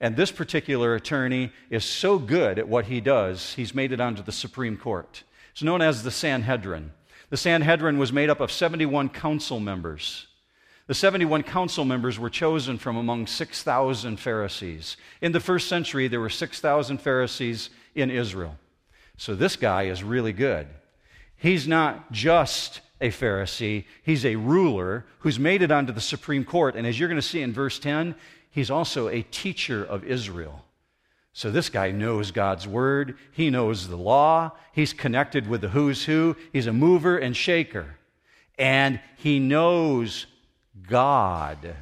And 0.05 0.17
this 0.17 0.31
particular 0.31 0.95
attorney 0.95 1.51
is 1.71 1.83
so 1.83 2.19
good 2.19 2.59
at 2.59 2.69
what 2.69 2.85
he 2.85 3.01
does, 3.01 3.55
he's 3.55 3.75
made 3.75 3.91
it 3.91 4.03
onto 4.03 4.23
the 4.23 4.33
Supreme 4.33 4.77
Court. 4.77 5.25
It's 5.53 5.63
known 5.63 5.81
as 5.81 6.03
the 6.03 6.11
Sanhedrin. 6.11 6.93
The 7.31 7.39
Sanhedrin 7.39 7.97
was 7.97 8.13
made 8.13 8.29
up 8.29 8.41
of 8.41 8.53
71 8.53 9.09
council 9.09 9.61
members. 9.61 10.27
The 10.89 10.95
71 10.95 11.45
council 11.45 11.87
members 11.87 12.19
were 12.19 12.29
chosen 12.29 12.77
from 12.77 12.99
among 12.99 13.27
6,000 13.27 14.19
Pharisees. 14.19 14.99
In 15.23 15.33
the 15.33 15.41
first 15.41 15.69
century, 15.69 16.07
there 16.07 16.21
were 16.21 16.29
6,000 16.29 16.99
Pharisees 16.99 17.71
in 17.95 18.11
Israel. 18.11 18.59
So 19.17 19.35
this 19.35 19.57
guy 19.57 19.85
is 19.85 20.05
really 20.05 20.35
good. 20.35 20.67
He's 21.35 21.67
not 21.67 22.13
just 22.13 22.83
a 23.01 23.09
Pharisee, 23.09 23.87
he's 24.03 24.27
a 24.27 24.37
ruler 24.37 25.07
who's 25.21 25.39
made 25.39 25.63
it 25.63 25.71
onto 25.73 25.95
the 25.95 26.01
Supreme 26.03 26.45
Court. 26.45 26.77
And 26.77 26.87
as 26.87 27.01
you're 27.01 27.09
going 27.09 27.21
to 27.21 27.27
see 27.27 27.41
in 27.41 27.55
verse 27.55 27.79
10, 27.79 28.15
He's 28.55 28.71
also 28.71 29.09
a 29.09 29.23
teacher 29.23 29.85
of 29.85 30.05
Israel. 30.05 30.65
So 31.33 31.51
this 31.51 31.69
guy 31.69 31.91
knows 31.91 32.31
God's 32.31 32.69
word. 32.69 33.19
He 33.33 33.51
knows 33.51 33.89
the 33.89 33.97
law. 33.97 34.53
He's 34.73 34.93
connected 34.93 35.49
with 35.49 35.61
the 35.61 35.71
who's 35.71 36.05
who. 36.05 36.37
He's 36.53 36.69
a 36.69 36.73
mover 36.73 37.19
and 37.19 37.37
shaker. 37.37 37.97
And 38.57 39.01
he 39.17 39.41
knows 39.41 40.27
God, 40.89 41.75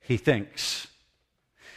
he 0.00 0.18
thinks. 0.18 0.88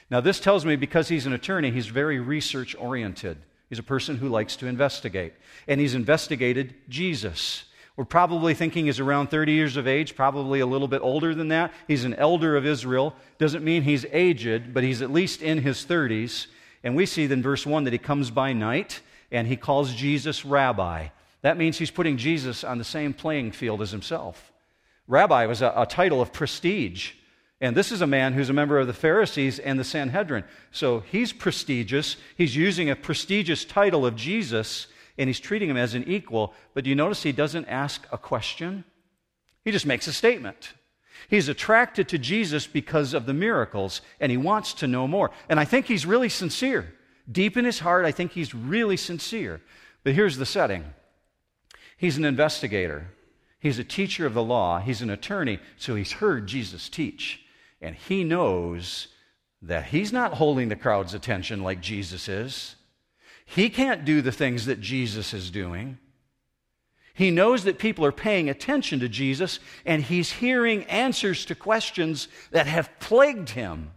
Now, 0.09 0.19
this 0.19 0.41
tells 0.41 0.65
me 0.65 0.75
because 0.75 1.07
he's 1.07 1.25
an 1.25 1.31
attorney, 1.31 1.71
he's 1.71 1.87
very 1.87 2.19
research 2.19 2.75
oriented. 2.77 3.37
He's 3.69 3.79
a 3.79 3.83
person 3.83 4.17
who 4.17 4.27
likes 4.27 4.57
to 4.57 4.67
investigate. 4.67 5.33
And 5.69 5.79
he's 5.79 5.95
investigated 5.95 6.75
Jesus. 6.89 7.63
We're 7.97 8.05
probably 8.05 8.53
thinking 8.53 8.85
he's 8.85 8.99
around 8.99 9.31
30 9.31 9.51
years 9.51 9.75
of 9.75 9.87
age, 9.87 10.15
probably 10.15 10.59
a 10.59 10.67
little 10.67 10.87
bit 10.87 11.01
older 11.01 11.33
than 11.33 11.47
that. 11.47 11.73
He's 11.87 12.05
an 12.05 12.13
elder 12.13 12.55
of 12.55 12.65
Israel. 12.65 13.15
Doesn't 13.39 13.63
mean 13.63 13.81
he's 13.81 14.05
aged, 14.11 14.71
but 14.71 14.83
he's 14.83 15.01
at 15.01 15.11
least 15.11 15.41
in 15.41 15.57
his 15.57 15.83
30s. 15.83 16.45
And 16.83 16.95
we 16.95 17.07
see 17.07 17.25
in 17.25 17.41
verse 17.41 17.65
1 17.65 17.85
that 17.85 17.93
he 17.93 17.99
comes 17.99 18.29
by 18.29 18.53
night 18.53 19.01
and 19.31 19.47
he 19.47 19.57
calls 19.57 19.93
Jesus 19.95 20.45
rabbi. 20.45 21.07
That 21.41 21.57
means 21.57 21.79
he's 21.79 21.91
putting 21.91 22.17
Jesus 22.17 22.63
on 22.63 22.77
the 22.77 22.83
same 22.83 23.13
playing 23.13 23.51
field 23.51 23.81
as 23.81 23.91
himself. 23.91 24.51
Rabbi 25.07 25.47
was 25.47 25.63
a, 25.63 25.73
a 25.75 25.87
title 25.87 26.21
of 26.21 26.31
prestige. 26.31 27.13
And 27.59 27.75
this 27.75 27.91
is 27.91 28.01
a 28.01 28.07
man 28.07 28.33
who's 28.33 28.49
a 28.49 28.53
member 28.53 28.77
of 28.77 28.85
the 28.85 28.93
Pharisees 28.93 29.57
and 29.57 29.79
the 29.79 29.83
Sanhedrin. 29.83 30.43
So 30.71 30.99
he's 30.99 31.33
prestigious. 31.33 32.15
He's 32.37 32.55
using 32.55 32.91
a 32.91 32.95
prestigious 32.95 33.65
title 33.65 34.05
of 34.05 34.15
Jesus, 34.15 34.85
and 35.17 35.27
he's 35.27 35.39
treating 35.39 35.69
him 35.69 35.77
as 35.77 35.93
an 35.93 36.03
equal. 36.07 36.53
But 36.73 36.83
do 36.83 36.89
you 36.89 36.95
notice 36.95 37.23
he 37.23 37.31
doesn't 37.31 37.67
ask 37.67 38.07
a 38.11 38.17
question? 38.17 38.83
He 39.63 39.71
just 39.71 39.85
makes 39.85 40.07
a 40.07 40.13
statement. 40.13 40.73
He's 41.27 41.49
attracted 41.49 42.07
to 42.09 42.17
Jesus 42.17 42.67
because 42.67 43.13
of 43.13 43.25
the 43.25 43.33
miracles, 43.33 44.01
and 44.19 44.31
he 44.31 44.37
wants 44.37 44.73
to 44.75 44.87
know 44.87 45.07
more. 45.07 45.31
And 45.49 45.59
I 45.59 45.65
think 45.65 45.87
he's 45.87 46.05
really 46.05 46.29
sincere. 46.29 46.93
Deep 47.29 47.57
in 47.57 47.65
his 47.65 47.79
heart, 47.79 48.05
I 48.05 48.11
think 48.11 48.31
he's 48.31 48.55
really 48.55 48.97
sincere. 48.97 49.61
But 50.03 50.13
here's 50.13 50.37
the 50.37 50.45
setting 50.45 50.85
he's 51.97 52.17
an 52.17 52.25
investigator, 52.25 53.07
he's 53.59 53.79
a 53.79 53.83
teacher 53.83 54.25
of 54.25 54.33
the 54.33 54.43
law, 54.43 54.79
he's 54.79 55.01
an 55.01 55.09
attorney, 55.09 55.59
so 55.77 55.95
he's 55.95 56.13
heard 56.13 56.47
Jesus 56.47 56.87
teach. 56.87 57.41
And 57.81 57.95
he 57.95 58.23
knows 58.23 59.07
that 59.61 59.85
he's 59.85 60.13
not 60.13 60.35
holding 60.35 60.69
the 60.69 60.75
crowd's 60.75 61.13
attention 61.13 61.61
like 61.61 61.81
Jesus 61.81 62.29
is. 62.29 62.76
He 63.47 63.69
can't 63.69 64.05
do 64.05 64.21
the 64.21 64.31
things 64.31 64.67
that 64.67 64.79
Jesus 64.79 65.33
is 65.33 65.49
doing. 65.49 65.97
He 67.15 67.31
knows 67.31 67.63
that 67.63 67.79
people 67.79 68.05
are 68.05 68.11
paying 68.11 68.49
attention 68.49 68.99
to 68.99 69.09
Jesus, 69.09 69.59
and 69.85 70.03
he's 70.03 70.31
hearing 70.33 70.83
answers 70.83 71.45
to 71.45 71.55
questions 71.55 72.27
that 72.51 72.67
have 72.67 72.91
plagued 72.99 73.49
him. 73.49 73.89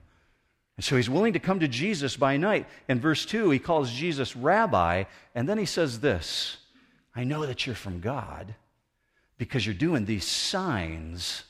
And 0.79 0.85
so 0.85 0.97
he's 0.97 1.11
willing 1.11 1.35
to 1.35 1.39
come 1.39 1.61
to 1.61 1.69
Jesus 1.69 2.17
by 2.17 2.39
night. 2.39 2.67
In 2.89 3.01
verse 3.01 3.27
2, 3.27 3.51
he 3.51 3.59
calls 3.59 3.93
Jesus 3.93 4.35
rabbi, 4.35 5.05
and 5.35 5.47
then 5.47 5.59
he 5.59 5.67
says 5.67 6.01
this 6.01 6.57
I 7.15 7.25
know 7.25 7.45
that 7.45 7.67
you're 7.67 7.77
from 7.77 8.01
God 8.01 8.55
because 9.37 9.67
you're 9.67 9.75
doing 9.75 10.07
these 10.07 10.25
signs 10.25 11.45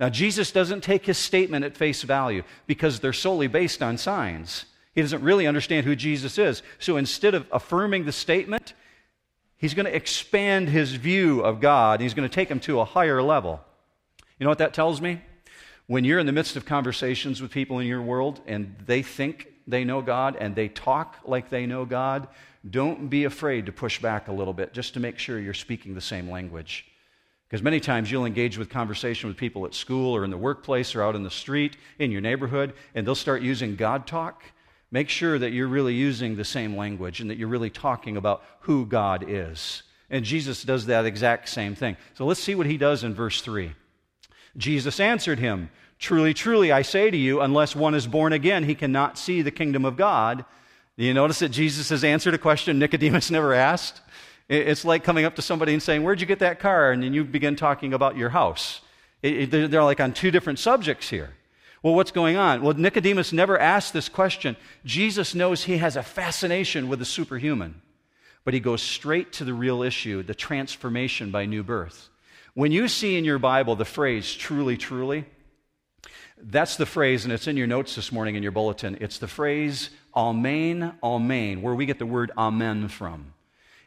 now, 0.00 0.08
Jesus 0.08 0.52
doesn't 0.52 0.82
take 0.82 1.06
his 1.06 1.18
statement 1.18 1.64
at 1.64 1.76
face 1.76 2.02
value 2.02 2.44
because 2.66 3.00
they're 3.00 3.12
solely 3.12 3.48
based 3.48 3.82
on 3.82 3.98
signs. 3.98 4.64
He 4.98 5.02
doesn't 5.02 5.22
really 5.22 5.46
understand 5.46 5.86
who 5.86 5.94
Jesus 5.94 6.38
is. 6.38 6.60
So 6.80 6.96
instead 6.96 7.36
of 7.36 7.46
affirming 7.52 8.04
the 8.04 8.10
statement, 8.10 8.74
he's 9.56 9.72
going 9.72 9.86
to 9.86 9.94
expand 9.94 10.68
his 10.68 10.92
view 10.92 11.40
of 11.40 11.60
God. 11.60 12.00
He's 12.00 12.14
going 12.14 12.28
to 12.28 12.34
take 12.34 12.48
him 12.48 12.58
to 12.58 12.80
a 12.80 12.84
higher 12.84 13.22
level. 13.22 13.60
You 14.40 14.44
know 14.44 14.50
what 14.50 14.58
that 14.58 14.74
tells 14.74 15.00
me? 15.00 15.20
When 15.86 16.02
you're 16.02 16.18
in 16.18 16.26
the 16.26 16.32
midst 16.32 16.56
of 16.56 16.66
conversations 16.66 17.40
with 17.40 17.52
people 17.52 17.78
in 17.78 17.86
your 17.86 18.02
world 18.02 18.40
and 18.44 18.74
they 18.86 19.02
think 19.02 19.46
they 19.68 19.84
know 19.84 20.02
God 20.02 20.34
and 20.34 20.56
they 20.56 20.66
talk 20.66 21.18
like 21.24 21.48
they 21.48 21.64
know 21.64 21.84
God, 21.84 22.26
don't 22.68 23.08
be 23.08 23.22
afraid 23.22 23.66
to 23.66 23.72
push 23.72 24.02
back 24.02 24.26
a 24.26 24.32
little 24.32 24.52
bit 24.52 24.72
just 24.72 24.94
to 24.94 25.00
make 25.00 25.20
sure 25.20 25.38
you're 25.38 25.54
speaking 25.54 25.94
the 25.94 26.00
same 26.00 26.28
language. 26.28 26.86
Because 27.48 27.62
many 27.62 27.78
times 27.78 28.10
you'll 28.10 28.26
engage 28.26 28.58
with 28.58 28.68
conversation 28.68 29.28
with 29.28 29.36
people 29.36 29.64
at 29.64 29.74
school 29.74 30.16
or 30.16 30.24
in 30.24 30.32
the 30.32 30.36
workplace 30.36 30.96
or 30.96 31.04
out 31.04 31.14
in 31.14 31.22
the 31.22 31.30
street 31.30 31.76
in 32.00 32.10
your 32.10 32.20
neighborhood, 32.20 32.72
and 32.96 33.06
they'll 33.06 33.14
start 33.14 33.42
using 33.42 33.76
God 33.76 34.04
talk. 34.04 34.42
Make 34.90 35.08
sure 35.08 35.38
that 35.38 35.52
you're 35.52 35.68
really 35.68 35.94
using 35.94 36.36
the 36.36 36.44
same 36.44 36.76
language 36.76 37.20
and 37.20 37.30
that 37.30 37.38
you're 37.38 37.48
really 37.48 37.70
talking 37.70 38.16
about 38.16 38.42
who 38.60 38.86
God 38.86 39.24
is. 39.28 39.82
And 40.10 40.24
Jesus 40.24 40.62
does 40.62 40.86
that 40.86 41.04
exact 41.04 41.48
same 41.48 41.74
thing. 41.74 41.96
So 42.14 42.24
let's 42.24 42.40
see 42.40 42.54
what 42.54 42.66
he 42.66 42.78
does 42.78 43.04
in 43.04 43.14
verse 43.14 43.42
3. 43.42 43.72
Jesus 44.56 44.98
answered 44.98 45.38
him, 45.38 45.70
Truly, 45.98 46.32
truly, 46.32 46.70
I 46.72 46.82
say 46.82 47.10
to 47.10 47.16
you, 47.16 47.40
unless 47.40 47.74
one 47.74 47.94
is 47.94 48.06
born 48.06 48.32
again, 48.32 48.64
he 48.64 48.74
cannot 48.74 49.18
see 49.18 49.42
the 49.42 49.50
kingdom 49.50 49.84
of 49.84 49.96
God. 49.96 50.44
Do 50.96 51.04
you 51.04 51.12
notice 51.12 51.40
that 51.40 51.50
Jesus 51.50 51.88
has 51.90 52.04
answered 52.04 52.34
a 52.34 52.38
question 52.38 52.78
Nicodemus 52.78 53.30
never 53.32 53.52
asked? 53.52 54.00
It's 54.48 54.84
like 54.84 55.04
coming 55.04 55.24
up 55.24 55.36
to 55.36 55.42
somebody 55.42 55.74
and 55.74 55.82
saying, 55.82 56.02
Where'd 56.02 56.20
you 56.20 56.26
get 56.26 56.38
that 56.38 56.60
car? 56.60 56.92
And 56.92 57.02
then 57.02 57.12
you 57.12 57.24
begin 57.24 57.56
talking 57.56 57.92
about 57.92 58.16
your 58.16 58.30
house. 58.30 58.80
It, 59.22 59.52
it, 59.52 59.70
they're 59.70 59.82
like 59.82 60.00
on 60.00 60.12
two 60.12 60.30
different 60.30 60.58
subjects 60.58 61.10
here. 61.10 61.34
Well, 61.82 61.94
what's 61.94 62.10
going 62.10 62.36
on? 62.36 62.62
Well, 62.62 62.74
Nicodemus 62.74 63.32
never 63.32 63.58
asked 63.58 63.92
this 63.92 64.08
question. 64.08 64.56
Jesus 64.84 65.34
knows 65.34 65.64
he 65.64 65.78
has 65.78 65.96
a 65.96 66.02
fascination 66.02 66.88
with 66.88 66.98
the 66.98 67.04
superhuman, 67.04 67.80
but 68.44 68.54
he 68.54 68.60
goes 68.60 68.82
straight 68.82 69.32
to 69.34 69.44
the 69.44 69.54
real 69.54 69.82
issue 69.82 70.22
the 70.22 70.34
transformation 70.34 71.30
by 71.30 71.46
new 71.46 71.62
birth. 71.62 72.08
When 72.54 72.72
you 72.72 72.88
see 72.88 73.16
in 73.16 73.24
your 73.24 73.38
Bible 73.38 73.76
the 73.76 73.84
phrase 73.84 74.34
truly, 74.34 74.76
truly, 74.76 75.24
that's 76.40 76.76
the 76.76 76.86
phrase, 76.86 77.24
and 77.24 77.32
it's 77.32 77.46
in 77.46 77.56
your 77.56 77.66
notes 77.66 77.94
this 77.94 78.12
morning 78.12 78.34
in 78.34 78.42
your 78.42 78.52
bulletin. 78.52 78.98
It's 79.00 79.18
the 79.18 79.28
phrase 79.28 79.90
Amen, 80.14 80.94
Amen, 81.02 81.62
where 81.62 81.74
we 81.74 81.86
get 81.86 81.98
the 81.98 82.06
word 82.06 82.32
Amen 82.36 82.88
from. 82.88 83.34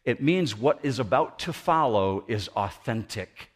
It 0.05 0.21
means 0.21 0.57
what 0.57 0.79
is 0.83 0.99
about 0.99 1.39
to 1.39 1.53
follow 1.53 2.23
is 2.27 2.47
authentic. 2.49 3.50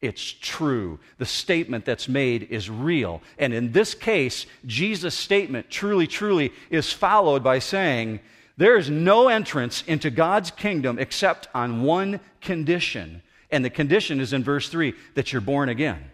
It's 0.00 0.32
true. 0.40 1.00
The 1.18 1.26
statement 1.26 1.84
that's 1.84 2.08
made 2.08 2.44
is 2.50 2.70
real. 2.70 3.20
And 3.38 3.52
in 3.52 3.72
this 3.72 3.94
case, 3.94 4.46
Jesus' 4.64 5.14
statement, 5.14 5.70
truly, 5.70 6.06
truly, 6.06 6.52
is 6.70 6.92
followed 6.92 7.42
by 7.42 7.58
saying, 7.58 8.20
There 8.56 8.76
is 8.76 8.88
no 8.88 9.28
entrance 9.28 9.82
into 9.86 10.10
God's 10.10 10.52
kingdom 10.52 10.98
except 10.98 11.48
on 11.52 11.82
one 11.82 12.20
condition. 12.40 13.22
And 13.50 13.64
the 13.64 13.70
condition 13.70 14.20
is 14.20 14.32
in 14.32 14.44
verse 14.44 14.68
3 14.68 14.94
that 15.14 15.32
you're 15.32 15.40
born 15.40 15.68
again. 15.68 16.04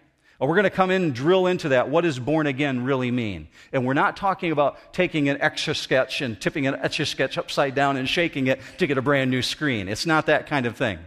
And 0.41 0.49
we're 0.49 0.57
going 0.57 0.65
to 0.65 0.71
come 0.71 0.91
in 0.91 1.03
and 1.03 1.15
drill 1.15 1.47
into 1.47 1.71
that. 1.71 1.91
What 1.91 2.03
does 2.03 2.19
born 2.19 2.47
again 2.47 2.85
really 2.85 3.11
mean? 3.11 3.49
And 3.73 3.87
we're 3.87 3.95
not 3.95 4.17
talking 4.17 4.51
about 4.51 4.93
taking 4.93 5.29
an 5.29 5.41
etch 5.41 5.69
a 5.69 5.75
sketch 5.75 6.23
and 6.23 6.41
tipping 6.41 6.67
an 6.67 6.75
etch 6.77 7.01
a 7.01 7.07
sketch 7.07 7.39
upside 7.39 7.75
down 7.75 7.97
and 7.97 8.09
shaking 8.09 8.49
it 8.49 8.61
to 8.79 8.87
get 8.87 8.99
a 8.99 9.03
brand 9.03 9.31
new 9.31 9.43
screen. 9.43 9.89
It's 9.89 10.07
not 10.07 10.27
that 10.27 10.47
kind 10.47 10.67
of 10.67 10.77
thing. 10.77 10.99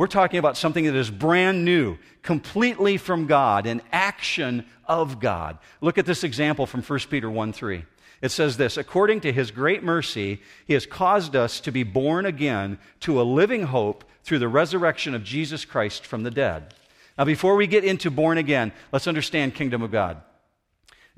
We're 0.00 0.06
talking 0.06 0.38
about 0.38 0.56
something 0.56 0.84
that 0.86 0.94
is 0.94 1.10
brand 1.10 1.66
new, 1.66 1.98
completely 2.22 2.96
from 2.96 3.26
God, 3.26 3.66
an 3.66 3.82
action 3.92 4.64
of 4.86 5.20
God. 5.20 5.58
Look 5.82 5.98
at 5.98 6.06
this 6.06 6.24
example 6.24 6.64
from 6.64 6.80
1 6.80 6.98
Peter 7.10 7.30
1 7.30 7.52
3. 7.52 7.84
It 8.22 8.30
says 8.30 8.56
this 8.56 8.78
According 8.78 9.20
to 9.20 9.32
his 9.32 9.50
great 9.50 9.82
mercy, 9.82 10.40
he 10.66 10.72
has 10.72 10.86
caused 10.86 11.36
us 11.36 11.60
to 11.60 11.70
be 11.70 11.82
born 11.82 12.24
again 12.24 12.78
to 13.00 13.20
a 13.20 13.24
living 13.24 13.64
hope 13.64 14.04
through 14.24 14.38
the 14.38 14.48
resurrection 14.48 15.14
of 15.14 15.22
Jesus 15.22 15.66
Christ 15.66 16.06
from 16.06 16.22
the 16.22 16.30
dead 16.30 16.72
now, 17.20 17.26
before 17.26 17.54
we 17.56 17.66
get 17.66 17.84
into 17.84 18.10
born 18.10 18.38
again, 18.38 18.72
let's 18.92 19.06
understand 19.06 19.54
kingdom 19.54 19.82
of 19.82 19.90
God. 19.90 20.22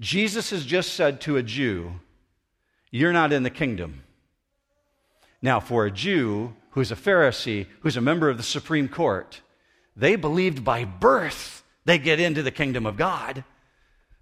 Jesus 0.00 0.50
has 0.50 0.64
just 0.64 0.94
said 0.94 1.20
to 1.20 1.36
a 1.36 1.44
Jew, 1.44 1.92
You're 2.90 3.12
not 3.12 3.32
in 3.32 3.44
the 3.44 3.50
kingdom. 3.50 4.02
Now, 5.40 5.60
for 5.60 5.86
a 5.86 5.92
Jew 5.92 6.56
who's 6.72 6.92
a 6.92 6.96
Pharisee, 6.96 7.66
who's 7.80 7.96
a 7.96 8.00
member 8.00 8.28
of 8.28 8.36
the 8.36 8.42
Supreme 8.42 8.88
Court, 8.88 9.40
they 9.96 10.16
believed 10.16 10.64
by 10.64 10.84
birth 10.84 11.62
they 11.84 11.98
get 11.98 12.20
into 12.20 12.42
the 12.42 12.50
kingdom 12.50 12.86
of 12.86 12.96
God. 12.96 13.44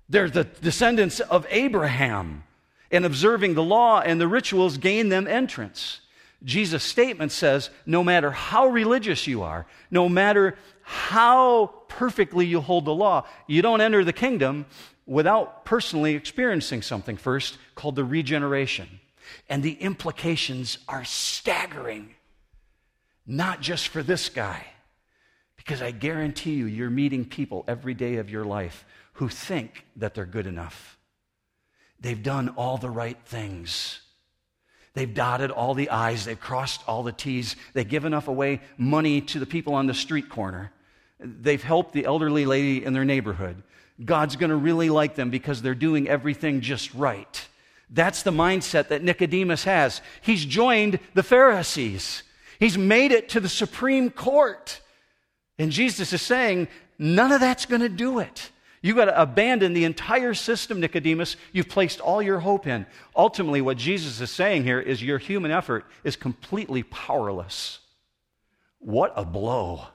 They're 0.08 0.30
the 0.30 0.44
descendants 0.44 1.20
of 1.20 1.46
Abraham, 1.50 2.44
and 2.90 3.04
observing 3.04 3.54
the 3.54 3.62
law 3.62 4.00
and 4.00 4.20
the 4.20 4.26
rituals 4.28 4.78
gain 4.78 5.08
them 5.08 5.28
entrance. 5.28 6.00
Jesus' 6.42 6.82
statement 6.82 7.32
says 7.32 7.70
no 7.86 8.02
matter 8.02 8.30
how 8.30 8.66
religious 8.66 9.26
you 9.26 9.42
are, 9.42 9.66
no 9.90 10.08
matter 10.08 10.56
how 10.82 11.72
perfectly 11.88 12.46
you 12.46 12.60
hold 12.60 12.86
the 12.86 12.94
law, 12.94 13.26
you 13.46 13.62
don't 13.62 13.80
enter 13.80 14.02
the 14.02 14.12
kingdom 14.12 14.66
without 15.06 15.64
personally 15.64 16.14
experiencing 16.14 16.82
something 16.82 17.16
first 17.16 17.58
called 17.74 17.96
the 17.96 18.04
regeneration. 18.04 19.00
And 19.48 19.62
the 19.62 19.74
implications 19.74 20.78
are 20.88 21.04
staggering, 21.04 22.14
not 23.26 23.60
just 23.60 23.88
for 23.88 24.02
this 24.02 24.28
guy, 24.28 24.66
because 25.56 25.82
I 25.82 25.90
guarantee 25.90 26.54
you, 26.54 26.66
you're 26.66 26.90
meeting 26.90 27.24
people 27.24 27.64
every 27.68 27.94
day 27.94 28.16
of 28.16 28.30
your 28.30 28.44
life 28.44 28.84
who 29.14 29.28
think 29.28 29.84
that 29.96 30.14
they're 30.14 30.24
good 30.24 30.46
enough. 30.46 30.98
They've 32.00 32.22
done 32.22 32.50
all 32.50 32.78
the 32.78 32.90
right 32.90 33.18
things. 33.26 34.00
They've 34.94 35.12
dotted 35.12 35.50
all 35.50 35.74
the 35.74 35.90
I's, 35.90 36.24
they've 36.24 36.40
crossed 36.40 36.82
all 36.88 37.02
the 37.02 37.12
T's, 37.12 37.54
they've 37.74 37.88
given 37.88 38.12
enough 38.12 38.26
away 38.26 38.60
money 38.76 39.20
to 39.20 39.38
the 39.38 39.46
people 39.46 39.74
on 39.74 39.86
the 39.86 39.94
street 39.94 40.28
corner. 40.28 40.72
They've 41.20 41.62
helped 41.62 41.92
the 41.92 42.06
elderly 42.06 42.46
lady 42.46 42.84
in 42.84 42.92
their 42.92 43.04
neighborhood. 43.04 43.62
God's 44.04 44.36
going 44.36 44.50
to 44.50 44.56
really 44.56 44.90
like 44.90 45.14
them 45.14 45.30
because 45.30 45.62
they're 45.62 45.74
doing 45.74 46.08
everything 46.08 46.60
just 46.60 46.92
right. 46.94 47.46
That's 47.90 48.22
the 48.22 48.30
mindset 48.30 48.88
that 48.88 49.02
Nicodemus 49.02 49.64
has. 49.64 50.00
He's 50.22 50.44
joined 50.44 50.98
the 51.14 51.22
Pharisees, 51.22 52.22
he's 52.60 52.78
made 52.78 53.10
it 53.10 53.30
to 53.30 53.40
the 53.40 53.48
Supreme 53.48 54.10
Court. 54.10 54.80
And 55.58 55.72
Jesus 55.72 56.12
is 56.12 56.22
saying, 56.22 56.68
none 56.98 57.32
of 57.32 57.40
that's 57.40 57.66
going 57.66 57.80
to 57.80 57.88
do 57.88 58.20
it. 58.20 58.50
You've 58.82 58.96
got 58.96 59.06
to 59.06 59.20
abandon 59.20 59.74
the 59.74 59.84
entire 59.84 60.32
system, 60.32 60.80
Nicodemus, 60.80 61.36
you've 61.52 61.68
placed 61.68 62.00
all 62.00 62.22
your 62.22 62.38
hope 62.38 62.66
in. 62.66 62.86
Ultimately, 63.14 63.60
what 63.60 63.76
Jesus 63.76 64.20
is 64.20 64.30
saying 64.30 64.64
here 64.64 64.80
is 64.80 65.02
your 65.02 65.18
human 65.18 65.50
effort 65.50 65.84
is 66.02 66.16
completely 66.16 66.82
powerless. 66.84 67.80
What 68.78 69.12
a 69.16 69.24
blow. 69.24 69.88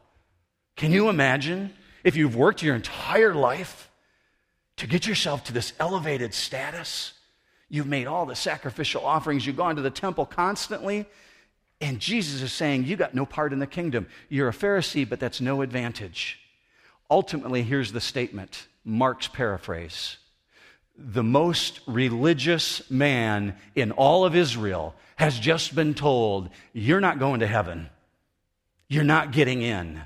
Can 0.76 0.92
you 0.92 1.10
imagine 1.10 1.74
if 2.04 2.16
you've 2.16 2.36
worked 2.36 2.62
your 2.62 2.76
entire 2.76 3.34
life 3.34 3.90
to 4.78 4.86
get 4.86 5.08
yourself 5.08 5.44
to 5.46 5.54
this 5.54 5.74
elevated 5.80 6.36
status? 6.36 7.14
You've 7.70 7.88
made 7.88 8.06
all 8.06 8.28
the 8.28 8.36
sacrificial 8.36 9.04
offerings, 9.04 9.48
you've 9.48 9.58
gone 9.58 9.78
to 9.78 9.82
the 9.82 9.90
temple 9.90 10.28
constantly, 10.28 11.08
and 11.82 12.00
Jesus 12.00 12.42
is 12.42 12.54
saying, 12.54 12.86
You 12.86 12.96
got 12.96 13.14
no 13.14 13.26
part 13.26 13.54
in 13.54 13.60
the 13.60 13.68
kingdom. 13.68 14.08
You're 14.30 14.50
a 14.50 14.54
Pharisee, 14.54 15.08
but 15.08 15.20
that's 15.20 15.42
no 15.42 15.62
advantage. 15.62 16.40
Ultimately, 17.10 17.64
here's 17.64 17.92
the 17.92 18.02
statement 18.02 18.68
Mark's 18.84 19.28
paraphrase. 19.28 20.18
The 20.98 21.24
most 21.24 21.82
religious 21.88 22.90
man 22.90 23.56
in 23.76 23.92
all 23.92 24.26
of 24.26 24.36
Israel 24.36 24.96
has 25.18 25.38
just 25.38 25.76
been 25.76 25.94
told, 25.94 26.50
You're 26.74 27.02
not 27.02 27.20
going 27.20 27.42
to 27.42 27.48
heaven. 27.48 27.90
You're 28.88 29.04
not 29.04 29.32
getting 29.32 29.62
in, 29.62 30.02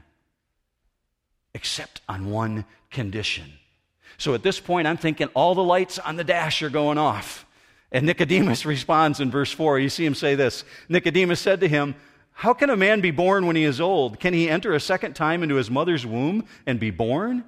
except 1.54 2.02
on 2.08 2.30
one 2.30 2.66
condition. 2.90 3.52
So 4.18 4.34
at 4.34 4.44
this 4.44 4.60
point, 4.60 4.88
I'm 4.88 4.98
thinking 4.98 5.28
all 5.34 5.54
the 5.54 5.64
lights 5.64 6.00
on 6.00 6.16
the 6.16 6.24
dash 6.24 6.62
are 6.62 6.70
going 6.70 6.98
off. 6.98 7.46
And 7.92 8.06
Nicodemus 8.06 8.66
responds 8.66 9.20
in 9.20 9.32
verse 9.32 9.52
4. 9.52 9.80
You 9.80 9.90
see 9.90 10.06
him 10.06 10.16
say 10.16 10.36
this 10.36 10.64
Nicodemus 10.88 11.40
said 11.40 11.60
to 11.62 11.68
him, 11.68 11.96
How 12.32 12.54
can 12.54 12.70
a 12.70 12.78
man 12.78 13.02
be 13.02 13.12
born 13.12 13.46
when 13.46 13.56
he 13.56 13.64
is 13.64 13.82
old? 13.82 14.20
Can 14.20 14.34
he 14.34 14.50
enter 14.50 14.74
a 14.74 14.80
second 14.80 15.14
time 15.14 15.44
into 15.44 15.56
his 15.56 15.70
mother's 15.70 16.06
womb 16.06 16.46
and 16.66 16.80
be 16.80 16.92
born? 16.92 17.44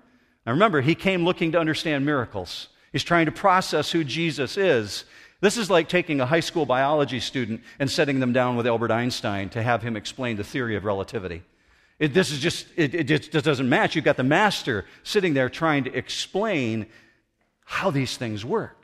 Now 0.45 0.53
remember, 0.53 0.81
he 0.81 0.95
came 0.95 1.23
looking 1.23 1.51
to 1.51 1.59
understand 1.59 2.05
miracles. 2.05 2.69
He's 2.91 3.03
trying 3.03 3.27
to 3.27 3.31
process 3.31 3.91
who 3.91 4.03
Jesus 4.03 4.57
is. 4.57 5.05
This 5.39 5.57
is 5.57 5.69
like 5.69 5.89
taking 5.89 6.21
a 6.21 6.25
high 6.25 6.39
school 6.39 6.65
biology 6.65 7.19
student 7.19 7.61
and 7.79 7.89
setting 7.89 8.19
them 8.19 8.33
down 8.33 8.55
with 8.55 8.67
Albert 8.67 8.91
Einstein 8.91 9.49
to 9.49 9.63
have 9.63 9.81
him 9.81 9.95
explain 9.95 10.37
the 10.37 10.43
theory 10.43 10.75
of 10.75 10.85
relativity. 10.85 11.41
It, 11.97 12.13
this 12.13 12.31
is 12.31 12.39
just, 12.39 12.67
it, 12.75 12.93
it 12.93 13.03
just 13.05 13.31
doesn't 13.31 13.69
match. 13.69 13.95
You've 13.95 14.05
got 14.05 14.17
the 14.17 14.23
master 14.23 14.85
sitting 15.03 15.33
there 15.33 15.49
trying 15.49 15.83
to 15.85 15.95
explain 15.95 16.87
how 17.63 17.91
these 17.91 18.17
things 18.17 18.43
work. 18.43 18.80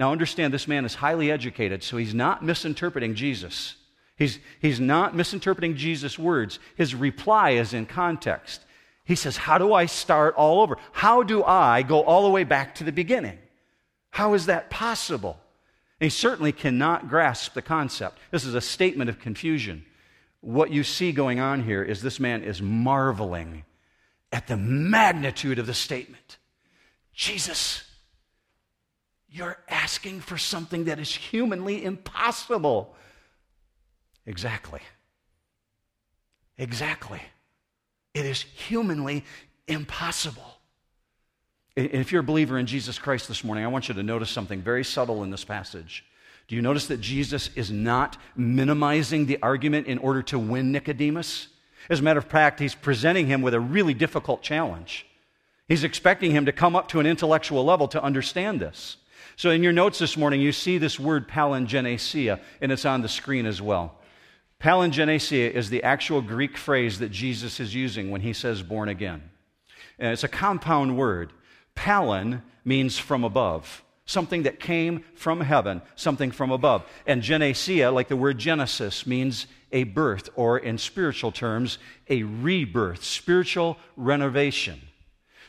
Now, 0.00 0.12
understand 0.12 0.54
this 0.54 0.66
man 0.66 0.86
is 0.86 0.94
highly 0.94 1.30
educated, 1.30 1.82
so 1.82 1.98
he's 1.98 2.14
not 2.14 2.42
misinterpreting 2.42 3.14
Jesus. 3.14 3.74
He's, 4.16 4.38
he's 4.58 4.80
not 4.80 5.14
misinterpreting 5.14 5.76
Jesus' 5.76 6.18
words. 6.18 6.58
His 6.74 6.94
reply 6.94 7.50
is 7.50 7.74
in 7.74 7.84
context. 7.84 8.62
He 9.04 9.14
says, 9.14 9.36
How 9.36 9.58
do 9.58 9.74
I 9.74 9.84
start 9.84 10.34
all 10.36 10.62
over? 10.62 10.78
How 10.92 11.22
do 11.22 11.44
I 11.44 11.82
go 11.82 12.02
all 12.02 12.22
the 12.22 12.30
way 12.30 12.44
back 12.44 12.76
to 12.76 12.84
the 12.84 12.92
beginning? 12.92 13.38
How 14.08 14.32
is 14.32 14.46
that 14.46 14.70
possible? 14.70 15.38
And 16.00 16.06
he 16.06 16.10
certainly 16.10 16.52
cannot 16.52 17.10
grasp 17.10 17.52
the 17.52 17.60
concept. 17.60 18.18
This 18.30 18.46
is 18.46 18.54
a 18.54 18.62
statement 18.62 19.10
of 19.10 19.20
confusion. 19.20 19.84
What 20.40 20.70
you 20.70 20.82
see 20.82 21.12
going 21.12 21.40
on 21.40 21.62
here 21.62 21.82
is 21.82 22.00
this 22.00 22.18
man 22.18 22.42
is 22.42 22.62
marveling 22.62 23.66
at 24.32 24.46
the 24.46 24.56
magnitude 24.56 25.58
of 25.58 25.66
the 25.66 25.74
statement. 25.74 26.38
Jesus, 27.12 27.84
you're 29.30 29.58
asking 29.68 30.20
for 30.20 30.36
something 30.36 30.84
that 30.84 30.98
is 30.98 31.14
humanly 31.14 31.84
impossible. 31.84 32.94
Exactly. 34.26 34.80
Exactly. 36.58 37.22
It 38.12 38.26
is 38.26 38.42
humanly 38.42 39.24
impossible. 39.68 40.58
If 41.76 42.10
you're 42.10 42.20
a 42.20 42.24
believer 42.24 42.58
in 42.58 42.66
Jesus 42.66 42.98
Christ 42.98 43.28
this 43.28 43.44
morning, 43.44 43.64
I 43.64 43.68
want 43.68 43.88
you 43.88 43.94
to 43.94 44.02
notice 44.02 44.30
something 44.30 44.60
very 44.60 44.84
subtle 44.84 45.22
in 45.22 45.30
this 45.30 45.44
passage. 45.44 46.04
Do 46.48 46.56
you 46.56 46.62
notice 46.62 46.88
that 46.88 47.00
Jesus 47.00 47.48
is 47.54 47.70
not 47.70 48.16
minimizing 48.34 49.26
the 49.26 49.38
argument 49.40 49.86
in 49.86 49.98
order 49.98 50.22
to 50.24 50.38
win 50.38 50.72
Nicodemus? 50.72 51.46
As 51.88 52.00
a 52.00 52.02
matter 52.02 52.18
of 52.18 52.26
fact, 52.26 52.58
he's 52.58 52.74
presenting 52.74 53.28
him 53.28 53.40
with 53.40 53.54
a 53.54 53.60
really 53.60 53.94
difficult 53.94 54.42
challenge. 54.42 55.06
He's 55.68 55.84
expecting 55.84 56.32
him 56.32 56.46
to 56.46 56.52
come 56.52 56.74
up 56.74 56.88
to 56.88 56.98
an 56.98 57.06
intellectual 57.06 57.64
level 57.64 57.86
to 57.88 58.02
understand 58.02 58.60
this. 58.60 58.96
So, 59.40 59.48
in 59.48 59.62
your 59.62 59.72
notes 59.72 59.98
this 59.98 60.18
morning, 60.18 60.42
you 60.42 60.52
see 60.52 60.76
this 60.76 61.00
word 61.00 61.26
palingenesia, 61.26 62.40
and 62.60 62.70
it's 62.70 62.84
on 62.84 63.00
the 63.00 63.08
screen 63.08 63.46
as 63.46 63.62
well. 63.62 63.94
Palingenesia 64.60 65.50
is 65.50 65.70
the 65.70 65.82
actual 65.82 66.20
Greek 66.20 66.58
phrase 66.58 66.98
that 66.98 67.10
Jesus 67.10 67.58
is 67.58 67.74
using 67.74 68.10
when 68.10 68.20
he 68.20 68.34
says 68.34 68.62
born 68.62 68.90
again. 68.90 69.30
And 69.98 70.12
it's 70.12 70.24
a 70.24 70.28
compound 70.28 70.98
word. 70.98 71.32
Palin 71.74 72.42
means 72.66 72.98
from 72.98 73.24
above, 73.24 73.82
something 74.04 74.42
that 74.42 74.60
came 74.60 75.04
from 75.14 75.40
heaven, 75.40 75.80
something 75.96 76.32
from 76.32 76.50
above. 76.50 76.84
And 77.06 77.22
genesia, 77.22 77.94
like 77.94 78.08
the 78.08 78.18
word 78.18 78.36
Genesis, 78.36 79.06
means 79.06 79.46
a 79.72 79.84
birth, 79.84 80.28
or 80.34 80.58
in 80.58 80.76
spiritual 80.76 81.32
terms, 81.32 81.78
a 82.10 82.24
rebirth, 82.24 83.02
spiritual 83.02 83.78
renovation. 83.96 84.82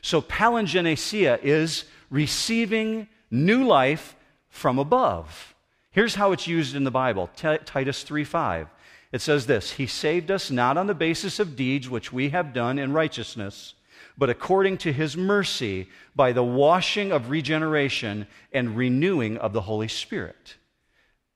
So 0.01 0.21
palingenesia 0.21 1.43
is 1.43 1.83
receiving 2.09 3.09
new 3.31 3.63
life 3.63 4.15
from 4.49 4.77
above. 4.77 5.55
Here's 5.91 6.15
how 6.15 6.31
it's 6.31 6.47
used 6.47 6.75
in 6.75 6.83
the 6.83 6.91
Bible 6.91 7.29
Titus 7.35 8.03
3:5. 8.03 8.67
It 9.11 9.21
says 9.21 9.45
this 9.45 9.71
He 9.71 9.87
saved 9.87 10.29
us 10.29 10.51
not 10.51 10.77
on 10.77 10.87
the 10.87 10.93
basis 10.93 11.39
of 11.39 11.55
deeds 11.55 11.89
which 11.89 12.13
we 12.13 12.29
have 12.29 12.53
done 12.53 12.77
in 12.77 12.93
righteousness, 12.93 13.73
but 14.17 14.29
according 14.29 14.77
to 14.79 14.93
his 14.93 15.17
mercy 15.17 15.89
by 16.15 16.31
the 16.31 16.43
washing 16.43 17.11
of 17.11 17.29
regeneration 17.29 18.27
and 18.53 18.77
renewing 18.77 19.37
of 19.37 19.53
the 19.53 19.61
Holy 19.61 19.87
Spirit. 19.87 20.55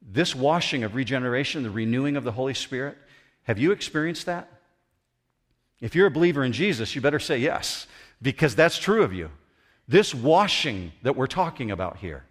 This 0.01 0.35
washing 0.35 0.83
of 0.83 0.95
regeneration, 0.95 1.63
the 1.63 1.69
renewing 1.69 2.15
of 2.15 2.23
the 2.23 2.33
Holy 2.33 2.53
Spirit, 2.53 2.97
have 3.43 3.57
you 3.57 3.71
experienced 3.71 4.25
that? 4.27 4.49
If 5.81 5.95
you're 5.95 6.07
a 6.07 6.11
believer 6.11 6.43
in 6.43 6.53
Jesus, 6.53 6.95
you 6.95 7.01
better 7.01 7.19
say 7.19 7.37
yes, 7.39 7.87
because 8.21 8.55
that's 8.55 8.77
true 8.77 9.03
of 9.03 9.13
you. 9.13 9.31
This 9.87 10.13
washing 10.13 10.91
that 11.03 11.15
we're 11.15 11.27
talking 11.27 11.71
about 11.71 11.97
here, 11.97 12.23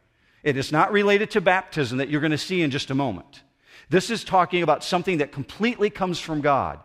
it 0.43 0.57
is 0.57 0.73
not 0.73 0.93
related 0.93 1.31
to 1.33 1.41
baptism 1.41 1.99
that 1.99 2.09
you're 2.09 2.21
going 2.21 2.31
to 2.33 2.39
see 2.39 2.63
in 2.63 2.71
just 2.71 2.91
a 2.91 2.95
moment. 2.95 3.43
This 3.89 4.11
is 4.11 4.25
talking 4.25 4.63
about 4.63 4.83
something 4.83 5.19
that 5.19 5.33
completely 5.33 5.91
comes 5.91 6.19
from 6.19 6.41
God. 6.41 6.81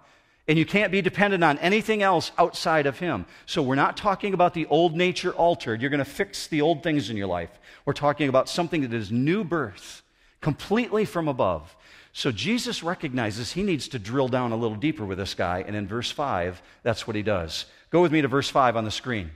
And 0.48 0.58
you 0.58 0.66
can't 0.66 0.92
be 0.92 1.04
dependent 1.04 1.44
on 1.44 1.60
anything 1.60 2.02
else 2.02 2.32
outside 2.38 2.88
of 2.88 2.98
Him. 2.98 3.28
So 3.46 3.62
we're 3.62 3.76
not 3.76 3.96
talking 3.96 4.34
about 4.34 4.56
the 4.56 4.66
old 4.66 4.96
nature 4.96 5.32
altered. 5.32 5.80
You're 5.80 5.92
going 5.92 6.00
to 6.00 6.06
fix 6.06 6.48
the 6.48 6.62
old 6.62 6.82
things 6.82 7.12
in 7.12 7.18
your 7.18 7.28
life. 7.28 7.52
We're 7.86 7.94
talking 7.94 8.30
about 8.30 8.50
something 8.50 8.82
that 8.82 8.94
is 8.94 9.12
new 9.12 9.44
birth, 9.44 10.02
completely 10.42 11.06
from 11.06 11.28
above. 11.28 11.76
So 12.14 12.32
Jesus 12.32 12.82
recognizes 12.82 13.52
he 13.52 13.62
needs 13.62 13.88
to 13.90 14.00
drill 14.00 14.28
down 14.28 14.52
a 14.52 14.58
little 14.58 14.76
deeper 14.76 15.06
with 15.06 15.20
this 15.20 15.36
guy. 15.36 15.64
And 15.68 15.76
in 15.76 15.88
verse 15.88 16.10
5, 16.10 16.64
that's 16.82 17.06
what 17.06 17.16
he 17.16 17.22
does. 17.22 17.66
Go 17.92 18.02
with 18.02 18.12
me 18.12 18.22
to 18.24 18.28
verse 18.28 18.50
5 18.50 18.76
on 18.76 18.86
the 18.86 18.92
screen. 18.92 19.30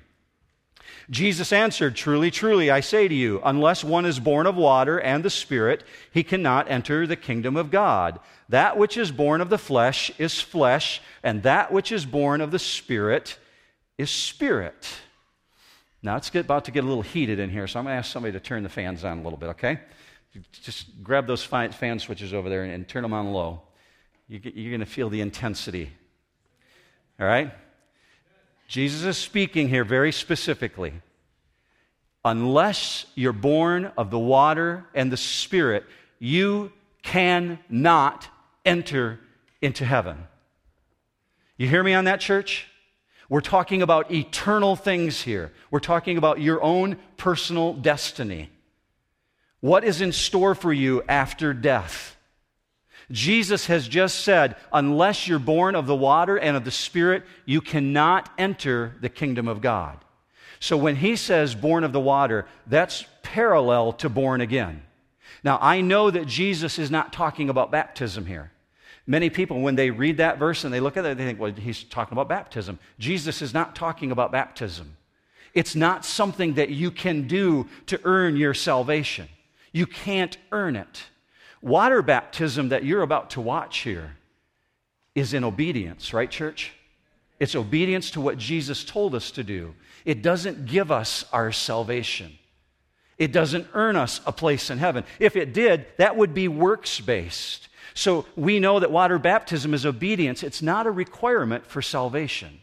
Jesus 1.10 1.52
answered, 1.52 1.96
Truly, 1.96 2.32
truly, 2.32 2.72
I 2.72 2.80
say 2.80 3.08
to 3.08 3.16
you, 3.16 3.42
unless 3.44 3.84
one 3.84 4.06
is 4.06 4.20
born 4.20 4.48
of 4.48 4.56
water 4.56 5.00
and 5.00 5.24
the 5.24 5.30
Spirit, 5.30 5.84
he 6.12 6.24
cannot 6.24 6.70
enter 6.70 7.06
the 7.06 7.16
kingdom 7.16 7.56
of 7.56 7.72
God. 7.72 8.20
That 8.50 8.78
which 8.78 8.98
is 8.98 9.12
born 9.12 9.42
of 9.42 9.50
the 9.50 9.58
flesh 9.58 10.12
is 10.20 10.40
flesh, 10.40 11.02
and 11.24 11.44
that 11.44 11.72
which 11.72 11.92
is 11.92 12.06
born 12.06 12.42
of 12.42 12.52
the 12.52 12.60
Spirit 12.60 13.38
is 13.98 14.10
spirit. 14.10 14.88
Now, 16.02 16.18
it's 16.18 16.34
about 16.36 16.66
to 16.66 16.72
get 16.72 16.84
a 16.84 16.88
little 16.88 17.02
heated 17.02 17.40
in 17.40 17.50
here, 17.50 17.66
so 17.66 17.80
I'm 17.80 17.86
going 17.86 17.94
to 17.94 18.00
ask 18.00 18.12
somebody 18.12 18.34
to 18.34 18.40
turn 18.40 18.64
the 18.64 18.70
fans 18.70 19.06
on 19.06 19.20
a 19.20 19.24
little 19.24 19.38
bit, 19.38 19.50
okay? 19.50 19.80
Just 20.52 21.02
grab 21.02 21.28
those 21.28 21.44
fan 21.44 22.00
switches 22.00 22.34
over 22.34 22.50
there 22.50 22.64
and 22.64 22.88
turn 22.88 23.04
them 23.04 23.14
on 23.14 23.32
low. 23.32 23.62
You're 24.28 24.42
going 24.72 24.80
to 24.80 24.86
feel 24.86 25.10
the 25.10 25.22
intensity. 25.22 25.92
All 27.20 27.28
right? 27.28 27.54
Jesus 28.74 29.04
is 29.04 29.18
speaking 29.20 29.70
here 29.70 29.84
very 29.84 30.12
specifically. 30.12 30.94
Unless 32.26 33.06
you're 33.14 33.32
born 33.32 33.92
of 34.00 34.10
the 34.10 34.18
water 34.18 34.84
and 34.96 35.12
the 35.12 35.16
Spirit, 35.16 35.86
you 36.18 36.72
cannot 37.04 38.28
enter 38.66 39.20
into 39.62 39.86
heaven. 39.86 40.18
You 41.56 41.68
hear 41.68 41.84
me 41.84 41.94
on 41.94 42.06
that, 42.06 42.20
church? 42.20 42.66
We're 43.30 43.42
talking 43.42 43.84
about 43.84 44.12
eternal 44.12 44.76
things 44.76 45.22
here. 45.22 45.52
We're 45.70 45.80
talking 45.80 46.18
about 46.18 46.42
your 46.42 46.60
own 46.64 46.98
personal 47.16 47.74
destiny. 47.74 48.50
What 49.60 49.84
is 49.84 50.02
in 50.02 50.12
store 50.12 50.56
for 50.56 50.74
you 50.74 51.04
after 51.08 51.54
death? 51.54 52.13
Jesus 53.12 53.68
has 53.68 53.88
just 53.88 54.24
said, 54.24 54.56
unless 54.72 55.28
you're 55.28 55.40
born 55.40 55.76
of 55.76 55.88
the 55.88 55.96
water 55.96 56.38
and 56.38 56.56
of 56.56 56.66
the 56.66 56.72
Spirit, 56.72 57.24
you 57.46 57.62
cannot 57.62 58.30
enter 58.38 58.96
the 59.02 59.10
kingdom 59.10 59.48
of 59.48 59.62
God. 59.62 59.98
So 60.60 60.78
when 60.78 60.96
he 60.96 61.16
says 61.16 61.56
born 61.56 61.84
of 61.84 61.92
the 61.92 62.00
water, 62.00 62.46
that's 62.68 63.06
parallel 63.22 63.94
to 63.94 64.10
born 64.10 64.40
again. 64.40 64.84
Now, 65.44 65.60
I 65.62 65.82
know 65.82 66.10
that 66.10 66.26
Jesus 66.26 66.80
is 66.80 66.90
not 66.90 67.12
talking 67.12 67.50
about 67.50 67.72
baptism 67.72 68.26
here. 68.26 68.52
Many 69.06 69.30
people, 69.30 69.60
when 69.60 69.76
they 69.76 69.90
read 69.90 70.18
that 70.18 70.40
verse 70.40 70.64
and 70.64 70.74
they 70.74 70.80
look 70.80 70.96
at 70.96 71.06
it, 71.06 71.18
they 71.18 71.26
think, 71.26 71.40
well, 71.40 71.52
he's 71.52 71.84
talking 71.84 72.14
about 72.14 72.30
baptism. 72.30 72.80
Jesus 72.98 73.42
is 73.42 73.54
not 73.54 73.76
talking 73.76 74.12
about 74.12 74.32
baptism. 74.32 74.96
It's 75.54 75.76
not 75.76 76.06
something 76.06 76.54
that 76.54 76.70
you 76.70 76.90
can 76.90 77.28
do 77.28 77.68
to 77.88 78.00
earn 78.06 78.38
your 78.38 78.54
salvation. 78.54 79.28
You 79.74 79.86
can't 79.86 80.38
earn 80.54 80.78
it. 80.78 81.04
Water 81.64 82.02
baptism 82.02 82.70
that 82.70 82.84
you're 82.84 83.04
about 83.04 83.30
to 83.32 83.42
watch 83.42 83.80
here 83.80 84.18
is 85.16 85.34
in 85.34 85.46
obedience, 85.46 86.14
right, 86.14 86.30
church? 86.30 86.74
It's 87.40 87.56
obedience 87.56 88.12
to 88.12 88.22
what 88.22 88.38
Jesus 88.38 88.84
told 88.84 89.16
us 89.16 89.32
to 89.32 89.46
do. 89.46 89.74
It 90.04 90.22
doesn't 90.22 90.66
give 90.66 90.92
us 90.92 91.24
our 91.32 91.54
salvation. 91.54 92.38
It 93.18 93.32
doesn't 93.32 93.68
earn 93.74 93.96
us 93.96 94.20
a 94.26 94.34
place 94.34 94.70
in 94.70 94.78
heaven. 94.78 95.06
If 95.20 95.38
it 95.38 95.54
did, 95.54 95.86
that 95.98 96.18
would 96.18 96.34
be 96.34 96.50
works 96.50 97.00
based. 97.00 97.70
So 97.94 98.26
we 98.36 98.60
know 98.60 98.82
that 98.82 98.92
water 98.92 99.18
baptism 99.18 99.74
is 99.74 99.86
obedience, 99.86 100.44
it's 100.44 100.62
not 100.62 100.86
a 100.86 100.92
requirement 100.92 101.66
for 101.66 101.82
salvation. 101.82 102.60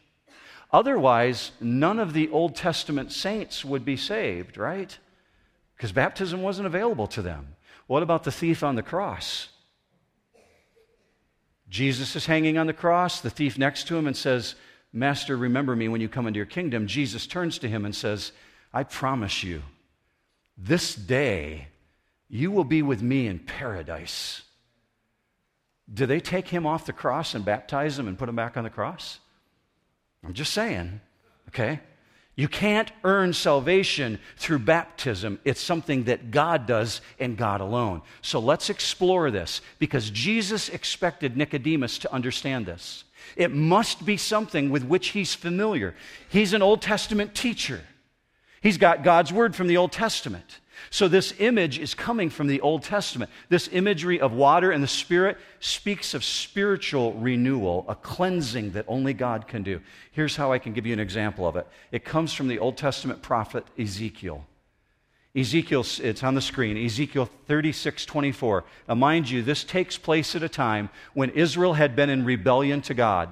Otherwise, 0.74 1.52
none 1.58 1.98
of 1.98 2.12
the 2.12 2.28
Old 2.28 2.54
Testament 2.54 3.12
saints 3.12 3.64
would 3.64 3.86
be 3.86 3.96
saved, 3.96 4.58
right? 4.58 4.98
Because 5.74 5.90
baptism 5.90 6.42
wasn't 6.42 6.66
available 6.66 7.06
to 7.06 7.22
them. 7.22 7.56
What 7.90 8.04
about 8.04 8.22
the 8.22 8.30
thief 8.30 8.62
on 8.62 8.76
the 8.76 8.84
cross? 8.84 9.48
Jesus 11.68 12.14
is 12.14 12.24
hanging 12.24 12.56
on 12.56 12.68
the 12.68 12.72
cross, 12.72 13.20
the 13.20 13.30
thief 13.30 13.58
next 13.58 13.88
to 13.88 13.96
him, 13.96 14.06
and 14.06 14.16
says, 14.16 14.54
Master, 14.92 15.36
remember 15.36 15.74
me 15.74 15.88
when 15.88 16.00
you 16.00 16.08
come 16.08 16.28
into 16.28 16.36
your 16.36 16.46
kingdom. 16.46 16.86
Jesus 16.86 17.26
turns 17.26 17.58
to 17.58 17.68
him 17.68 17.84
and 17.84 17.92
says, 17.92 18.30
I 18.72 18.84
promise 18.84 19.42
you, 19.42 19.62
this 20.56 20.94
day 20.94 21.66
you 22.28 22.52
will 22.52 22.62
be 22.62 22.80
with 22.80 23.02
me 23.02 23.26
in 23.26 23.40
paradise. 23.40 24.42
Do 25.92 26.06
they 26.06 26.20
take 26.20 26.46
him 26.46 26.66
off 26.66 26.86
the 26.86 26.92
cross 26.92 27.34
and 27.34 27.44
baptize 27.44 27.98
him 27.98 28.06
and 28.06 28.16
put 28.16 28.28
him 28.28 28.36
back 28.36 28.56
on 28.56 28.62
the 28.62 28.70
cross? 28.70 29.18
I'm 30.24 30.34
just 30.34 30.52
saying, 30.52 31.00
okay? 31.48 31.80
You 32.40 32.48
can't 32.48 32.90
earn 33.04 33.34
salvation 33.34 34.18
through 34.38 34.60
baptism. 34.60 35.38
It's 35.44 35.60
something 35.60 36.04
that 36.04 36.30
God 36.30 36.64
does 36.64 37.02
and 37.18 37.36
God 37.36 37.60
alone. 37.60 38.00
So 38.22 38.40
let's 38.40 38.70
explore 38.70 39.30
this 39.30 39.60
because 39.78 40.08
Jesus 40.08 40.70
expected 40.70 41.36
Nicodemus 41.36 41.98
to 41.98 42.10
understand 42.10 42.64
this. 42.64 43.04
It 43.36 43.52
must 43.52 44.06
be 44.06 44.16
something 44.16 44.70
with 44.70 44.84
which 44.84 45.08
he's 45.08 45.34
familiar. 45.34 45.94
He's 46.30 46.54
an 46.54 46.62
Old 46.62 46.80
Testament 46.80 47.34
teacher, 47.34 47.82
he's 48.62 48.78
got 48.78 49.04
God's 49.04 49.34
word 49.34 49.54
from 49.54 49.66
the 49.66 49.76
Old 49.76 49.92
Testament. 49.92 50.60
So, 50.88 51.06
this 51.08 51.34
image 51.38 51.78
is 51.78 51.94
coming 51.94 52.30
from 52.30 52.46
the 52.46 52.60
Old 52.60 52.82
Testament. 52.82 53.30
This 53.48 53.68
imagery 53.72 54.20
of 54.20 54.32
water 54.32 54.70
and 54.70 54.82
the 54.82 54.88
Spirit 54.88 55.36
speaks 55.60 56.14
of 56.14 56.24
spiritual 56.24 57.12
renewal, 57.14 57.84
a 57.88 57.94
cleansing 57.94 58.72
that 58.72 58.86
only 58.88 59.12
God 59.12 59.46
can 59.46 59.62
do. 59.62 59.80
Here's 60.12 60.36
how 60.36 60.52
I 60.52 60.58
can 60.58 60.72
give 60.72 60.86
you 60.86 60.92
an 60.92 61.00
example 61.00 61.46
of 61.46 61.56
it 61.56 61.66
it 61.92 62.04
comes 62.04 62.32
from 62.32 62.48
the 62.48 62.58
Old 62.58 62.76
Testament 62.76 63.20
prophet 63.20 63.66
Ezekiel. 63.78 64.46
Ezekiel, 65.36 65.84
it's 66.02 66.24
on 66.24 66.34
the 66.34 66.40
screen, 66.40 66.76
Ezekiel 66.76 67.28
36, 67.46 68.04
24. 68.04 68.64
Now, 68.88 68.94
mind 68.96 69.30
you, 69.30 69.42
this 69.42 69.62
takes 69.62 69.96
place 69.96 70.34
at 70.34 70.42
a 70.42 70.48
time 70.48 70.90
when 71.14 71.30
Israel 71.30 71.74
had 71.74 71.94
been 71.94 72.10
in 72.10 72.24
rebellion 72.24 72.82
to 72.82 72.94
God. 72.94 73.28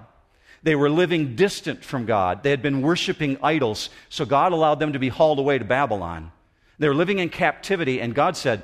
They 0.62 0.76
were 0.76 0.90
living 0.90 1.34
distant 1.34 1.84
from 1.84 2.06
God. 2.06 2.42
They 2.42 2.50
had 2.50 2.62
been 2.62 2.82
worshiping 2.82 3.38
idols, 3.42 3.90
so 4.08 4.24
God 4.24 4.52
allowed 4.52 4.78
them 4.78 4.92
to 4.92 4.98
be 4.98 5.08
hauled 5.08 5.38
away 5.38 5.58
to 5.58 5.64
Babylon. 5.64 6.32
They 6.78 6.88
were 6.88 6.94
living 6.94 7.18
in 7.18 7.28
captivity, 7.28 8.00
and 8.00 8.14
God 8.14 8.36
said, 8.36 8.62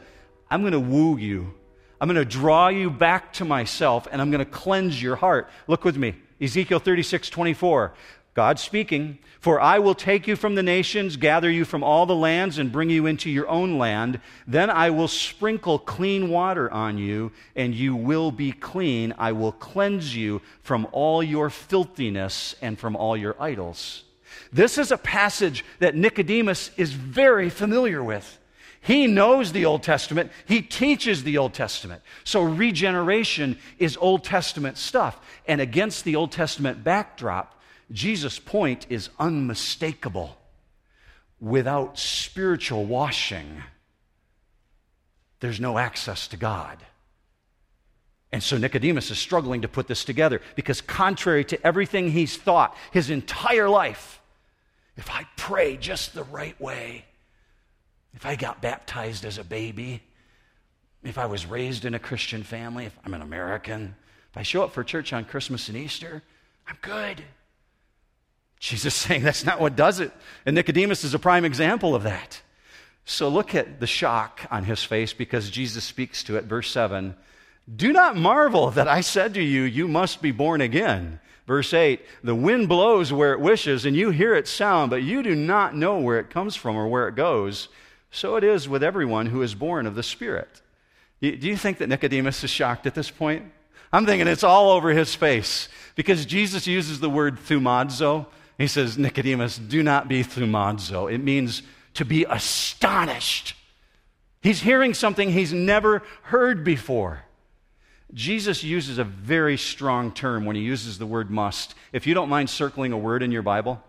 I'm 0.51 0.61
going 0.61 0.73
to 0.73 0.81
woo 0.81 1.17
you. 1.17 1.55
I'm 2.01 2.09
going 2.09 2.17
to 2.17 2.25
draw 2.25 2.69
you 2.69 2.91
back 2.91 3.33
to 3.35 3.45
myself, 3.45 4.07
and 4.11 4.21
I'm 4.21 4.31
going 4.31 4.45
to 4.45 4.51
cleanse 4.51 5.03
your 5.03 5.17
heart. 5.17 5.49
Look 5.67 5.85
with 5.85 5.97
me. 5.97 6.15
Ezekiel 6.41 6.79
36, 6.79 7.31
24. 7.31 7.95
God 8.35 8.59
speaking, 8.59 9.19
For 9.39 9.61
I 9.61 9.79
will 9.79 9.95
take 9.95 10.27
you 10.27 10.35
from 10.35 10.57
the 10.57 10.63
nations, 10.63 11.17
gather 11.17 11.49
you 11.49 11.65
from 11.65 11.85
all 11.85 12.05
the 12.05 12.17
lands, 12.17 12.59
and 12.59 12.73
bring 12.73 12.91
you 12.91 13.07
into 13.07 13.31
your 13.31 13.49
own 13.49 13.79
land. 13.79 14.21
Then 14.47 14.71
I 14.71 14.91
will 14.91 15.09
sprinkle 15.09 15.79
clean 15.79 16.29
water 16.29 16.71
on 16.71 16.99
you, 16.99 17.31
and 17.55 17.75
you 17.75 17.95
will 17.95 18.33
be 18.33 18.51
clean. 18.51 19.15
I 19.17 19.33
will 19.33 19.53
cleanse 19.53 20.15
you 20.17 20.43
from 20.63 20.89
all 20.91 21.23
your 21.23 21.49
filthiness 21.49 22.57
and 22.61 22.77
from 22.77 22.97
all 22.97 23.17
your 23.17 23.41
idols. 23.41 24.03
This 24.55 24.79
is 24.79 24.93
a 24.93 24.97
passage 24.97 25.65
that 25.81 25.97
Nicodemus 25.97 26.71
is 26.77 26.93
very 26.93 27.51
familiar 27.51 28.05
with. 28.05 28.39
He 28.81 29.09
knows 29.09 29.51
the 29.51 29.65
Old 29.65 29.83
Testament, 29.83 30.31
he 30.47 30.63
teaches 30.63 31.25
the 31.25 31.39
Old 31.39 31.55
Testament. 31.55 32.03
So 32.23 32.43
regeneration 32.43 33.59
is 33.81 33.97
Old 33.97 34.23
Testament 34.23 34.79
stuff. 34.79 35.19
And 35.49 35.61
against 35.61 36.05
the 36.05 36.15
Old 36.15 36.31
Testament 36.31 36.85
backdrop, 36.85 37.61
Jesus' 37.91 38.39
point 38.39 38.87
is 38.89 39.09
unmistakable. 39.19 40.37
Without 41.41 41.99
spiritual 41.99 42.85
washing, 42.85 43.61
there's 45.41 45.59
no 45.59 45.79
access 45.79 46.29
to 46.29 46.37
God. 46.37 46.79
And 48.31 48.41
so 48.41 48.57
Nicodemus 48.57 49.11
is 49.11 49.19
struggling 49.19 49.63
to 49.63 49.69
put 49.69 49.89
this 49.89 50.05
together 50.05 50.41
because, 50.55 50.81
contrary 50.81 51.45
to 51.47 51.67
everything 51.67 52.13
he's 52.13 52.37
thought 52.37 52.77
his 52.93 53.11
entire 53.11 53.69
life, 53.69 54.21
if 54.97 55.11
I 55.11 55.27
pray 55.37 55.77
just 55.77 56.15
the 56.15 56.25
right 56.25 56.59
way, 56.61 57.05
if 58.15 58.25
I 58.25 58.37
got 58.37 58.63
baptized 58.63 59.25
as 59.25 59.39
a 59.39 59.45
baby, 59.45 60.03
if 61.03 61.19
I 61.19 61.27
was 61.27 61.47
raised 61.47 61.85
in 61.85 61.95
a 61.95 61.99
Christian 61.99 62.43
family, 62.43 62.87
if 62.87 62.99
I'm 63.05 63.15
an 63.15 63.23
American, 63.23 63.95
if 64.31 64.37
I 64.37 64.43
show 64.43 64.63
up 64.63 64.73
for 64.73 64.85
church 64.85 65.13
on 65.13 65.25
Christmas 65.25 65.69
and 65.69 65.77
Easter, 65.77 66.23
I'm 66.67 66.79
good. 66.81 67.23
Jesus 68.59 68.95
saying 68.95 69.23
that's 69.23 69.45
not 69.45 69.61
what 69.61 69.77
does 69.77 70.01
it. 70.01 70.13
And 70.47 70.55
Nicodemus 70.55 71.05
is 71.05 71.15
a 71.15 71.19
prime 71.19 71.45
example 71.45 71.95
of 71.95 72.05
that. 72.05 72.41
So 73.05 73.29
look 73.29 73.55
at 73.55 73.81
the 73.81 73.87
shock 73.87 74.47
on 74.51 74.65
his 74.65 74.83
face 74.83 75.13
because 75.13 75.51
Jesus 75.51 75.85
speaks 75.85 76.25
to 76.25 76.37
it. 76.37 76.45
Verse 76.45 76.71
7 76.71 77.15
Do 77.77 77.93
not 77.93 78.17
marvel 78.17 78.71
that 78.71 78.89
I 78.89 79.03
said 79.03 79.35
to 79.35 79.43
you, 79.43 79.63
You 79.63 79.89
must 79.89 80.23
be 80.23 80.31
born 80.31 80.61
again. 80.61 81.21
Verse 81.47 81.75
8 81.75 82.01
The 82.23 82.35
wind 82.35 82.69
blows 82.69 83.13
where 83.13 83.33
it 83.33 83.41
wishes, 83.41 83.85
and 83.85 83.97
you 83.97 84.11
hear 84.11 84.35
its 84.35 84.51
sound, 84.51 84.91
but 84.91 85.03
you 85.03 85.23
do 85.23 85.35
not 85.35 85.77
know 85.77 85.99
where 85.99 86.19
it 86.19 86.31
comes 86.31 86.57
from 86.57 86.77
or 86.77 86.89
where 86.89 87.09
it 87.09 87.15
goes. 87.15 87.69
So 88.11 88.37
it 88.37 88.45
is 88.45 88.69
with 88.69 88.83
everyone 88.83 89.27
who 89.27 89.43
is 89.43 89.55
born 89.55 89.87
of 89.87 89.95
the 89.95 90.03
Spirit. 90.03 90.63
Do 91.21 91.29
you 91.29 91.57
think 91.57 91.79
that 91.79 91.89
Nicodemus 91.89 92.45
is 92.45 92.51
shocked 92.51 92.87
at 92.87 92.95
this 92.95 93.11
point? 93.11 93.51
I'm 93.93 94.07
thinking 94.07 94.29
it's 94.29 94.45
all 94.45 94.71
over 94.71 94.91
his 94.91 95.15
face 95.15 95.69
because 95.95 96.27
Jesus 96.27 96.67
uses 96.67 97.01
the 97.01 97.11
word 97.11 97.39
thumazo. 97.39 98.27
He 98.59 98.67
says, 98.67 98.99
Nicodemus, 98.99 99.57
do 99.57 99.83
not 99.83 100.09
be 100.09 100.23
thumazo. 100.23 101.13
It 101.13 101.19
means 101.19 101.63
to 101.95 102.05
be 102.05 102.25
astonished. 102.29 103.55
He's 104.43 104.61
hearing 104.61 104.95
something 104.95 105.31
he's 105.31 105.53
never 105.53 106.03
heard 106.25 106.65
before. 106.65 107.23
Jesus 108.15 108.63
uses 108.63 108.99
a 108.99 109.05
very 109.05 109.57
strong 109.57 110.13
term 110.13 110.45
when 110.45 110.55
he 110.55 110.63
uses 110.63 110.99
the 110.99 111.07
word 111.07 111.31
must. 111.31 111.75
If 111.93 112.07
you 112.07 112.15
don't 112.15 112.29
mind 112.29 112.49
circling 112.49 112.93
a 112.93 112.99
word 112.99 113.23
in 113.23 113.33
your 113.33 113.43
Bible, 113.43 113.83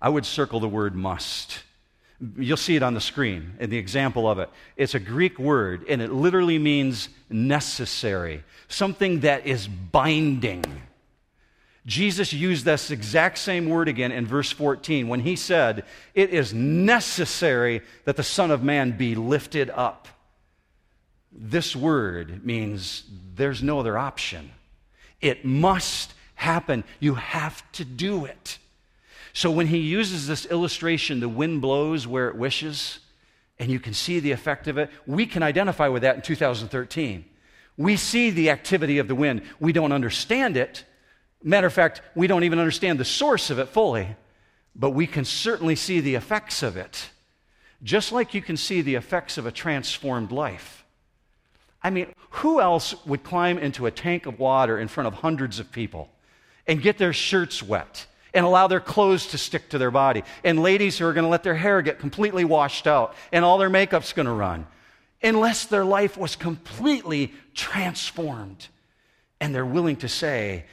I 0.00 0.10
would 0.10 0.26
circle 0.26 0.60
the 0.60 0.68
word 0.68 0.94
must. 0.94 1.60
You'll 2.36 2.58
see 2.58 2.76
it 2.76 2.82
on 2.82 2.92
the 2.92 3.00
screen 3.00 3.54
in 3.58 3.70
the 3.70 3.78
example 3.78 4.28
of 4.28 4.38
it. 4.38 4.50
It's 4.76 4.94
a 4.94 5.00
Greek 5.00 5.38
word, 5.38 5.86
and 5.88 6.02
it 6.02 6.12
literally 6.12 6.58
means 6.58 7.08
necessary, 7.30 8.44
something 8.68 9.20
that 9.20 9.46
is 9.46 9.66
binding. 9.66 10.64
Jesus 11.86 12.34
used 12.34 12.66
this 12.66 12.90
exact 12.90 13.38
same 13.38 13.70
word 13.70 13.88
again 13.88 14.12
in 14.12 14.26
verse 14.26 14.50
14 14.50 15.08
when 15.08 15.20
he 15.20 15.34
said, 15.34 15.84
It 16.14 16.28
is 16.30 16.52
necessary 16.52 17.80
that 18.04 18.16
the 18.16 18.22
Son 18.22 18.50
of 18.50 18.62
Man 18.62 18.98
be 18.98 19.14
lifted 19.14 19.70
up. 19.70 20.06
This 21.32 21.76
word 21.76 22.44
means 22.44 23.04
there's 23.34 23.62
no 23.62 23.80
other 23.80 23.96
option. 23.96 24.50
It 25.20 25.44
must 25.44 26.12
happen. 26.34 26.84
You 26.98 27.14
have 27.14 27.70
to 27.72 27.84
do 27.84 28.24
it. 28.24 28.58
So 29.32 29.50
when 29.50 29.68
he 29.68 29.78
uses 29.78 30.26
this 30.26 30.46
illustration, 30.46 31.20
the 31.20 31.28
wind 31.28 31.60
blows 31.60 32.06
where 32.06 32.28
it 32.28 32.36
wishes, 32.36 32.98
and 33.58 33.70
you 33.70 33.78
can 33.78 33.94
see 33.94 34.18
the 34.18 34.32
effect 34.32 34.66
of 34.66 34.78
it, 34.78 34.90
we 35.06 35.26
can 35.26 35.42
identify 35.42 35.88
with 35.88 36.02
that 36.02 36.16
in 36.16 36.22
2013. 36.22 37.24
We 37.76 37.96
see 37.96 38.30
the 38.30 38.50
activity 38.50 38.98
of 38.98 39.08
the 39.08 39.14
wind. 39.14 39.42
We 39.60 39.72
don't 39.72 39.92
understand 39.92 40.56
it. 40.56 40.84
Matter 41.42 41.66
of 41.66 41.72
fact, 41.72 42.02
we 42.14 42.26
don't 42.26 42.44
even 42.44 42.58
understand 42.58 42.98
the 42.98 43.04
source 43.04 43.50
of 43.50 43.58
it 43.58 43.68
fully, 43.68 44.16
but 44.74 44.90
we 44.90 45.06
can 45.06 45.24
certainly 45.24 45.76
see 45.76 46.00
the 46.00 46.14
effects 46.14 46.62
of 46.62 46.76
it. 46.76 47.10
Just 47.82 48.12
like 48.12 48.34
you 48.34 48.42
can 48.42 48.56
see 48.56 48.82
the 48.82 48.96
effects 48.96 49.38
of 49.38 49.46
a 49.46 49.52
transformed 49.52 50.32
life. 50.32 50.79
I 51.82 51.90
mean, 51.90 52.08
who 52.30 52.60
else 52.60 52.94
would 53.06 53.22
climb 53.22 53.58
into 53.58 53.86
a 53.86 53.90
tank 53.90 54.26
of 54.26 54.38
water 54.38 54.78
in 54.78 54.88
front 54.88 55.06
of 55.06 55.14
hundreds 55.14 55.58
of 55.58 55.72
people 55.72 56.10
and 56.66 56.82
get 56.82 56.98
their 56.98 57.12
shirts 57.12 57.62
wet 57.62 58.06
and 58.34 58.44
allow 58.44 58.66
their 58.68 58.80
clothes 58.80 59.26
to 59.28 59.38
stick 59.38 59.70
to 59.70 59.78
their 59.78 59.90
body? 59.90 60.22
And 60.44 60.62
ladies 60.62 60.98
who 60.98 61.06
are 61.06 61.12
going 61.12 61.24
to 61.24 61.30
let 61.30 61.42
their 61.42 61.54
hair 61.54 61.82
get 61.82 61.98
completely 61.98 62.44
washed 62.44 62.86
out 62.86 63.14
and 63.32 63.44
all 63.44 63.58
their 63.58 63.70
makeup's 63.70 64.12
going 64.12 64.26
to 64.26 64.32
run. 64.32 64.66
unless 65.22 65.66
their 65.66 65.84
life 65.84 66.16
was 66.16 66.36
completely 66.36 67.32
transformed 67.54 68.68
and 69.40 69.54
they're 69.54 69.66
willing 69.66 69.96
to 69.96 70.08
say, 70.08 70.64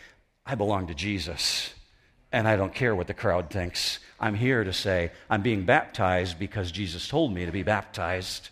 I 0.46 0.56
belong 0.56 0.88
to 0.88 0.94
Jesus 0.94 1.74
and 2.32 2.48
I 2.48 2.56
don't 2.56 2.74
care 2.74 2.96
what 2.96 3.08
the 3.08 3.14
crowd 3.14 3.50
thinks. 3.50 4.00
I'm 4.20 4.36
here 4.36 4.64
to 4.64 4.74
say, 4.74 5.12
I'm 5.30 5.42
being 5.42 5.64
baptized 5.64 6.40
because 6.40 6.72
Jesus 6.72 7.08
told 7.08 7.34
me 7.34 7.46
to 7.46 7.52
be 7.52 7.64
baptized. 7.64 8.50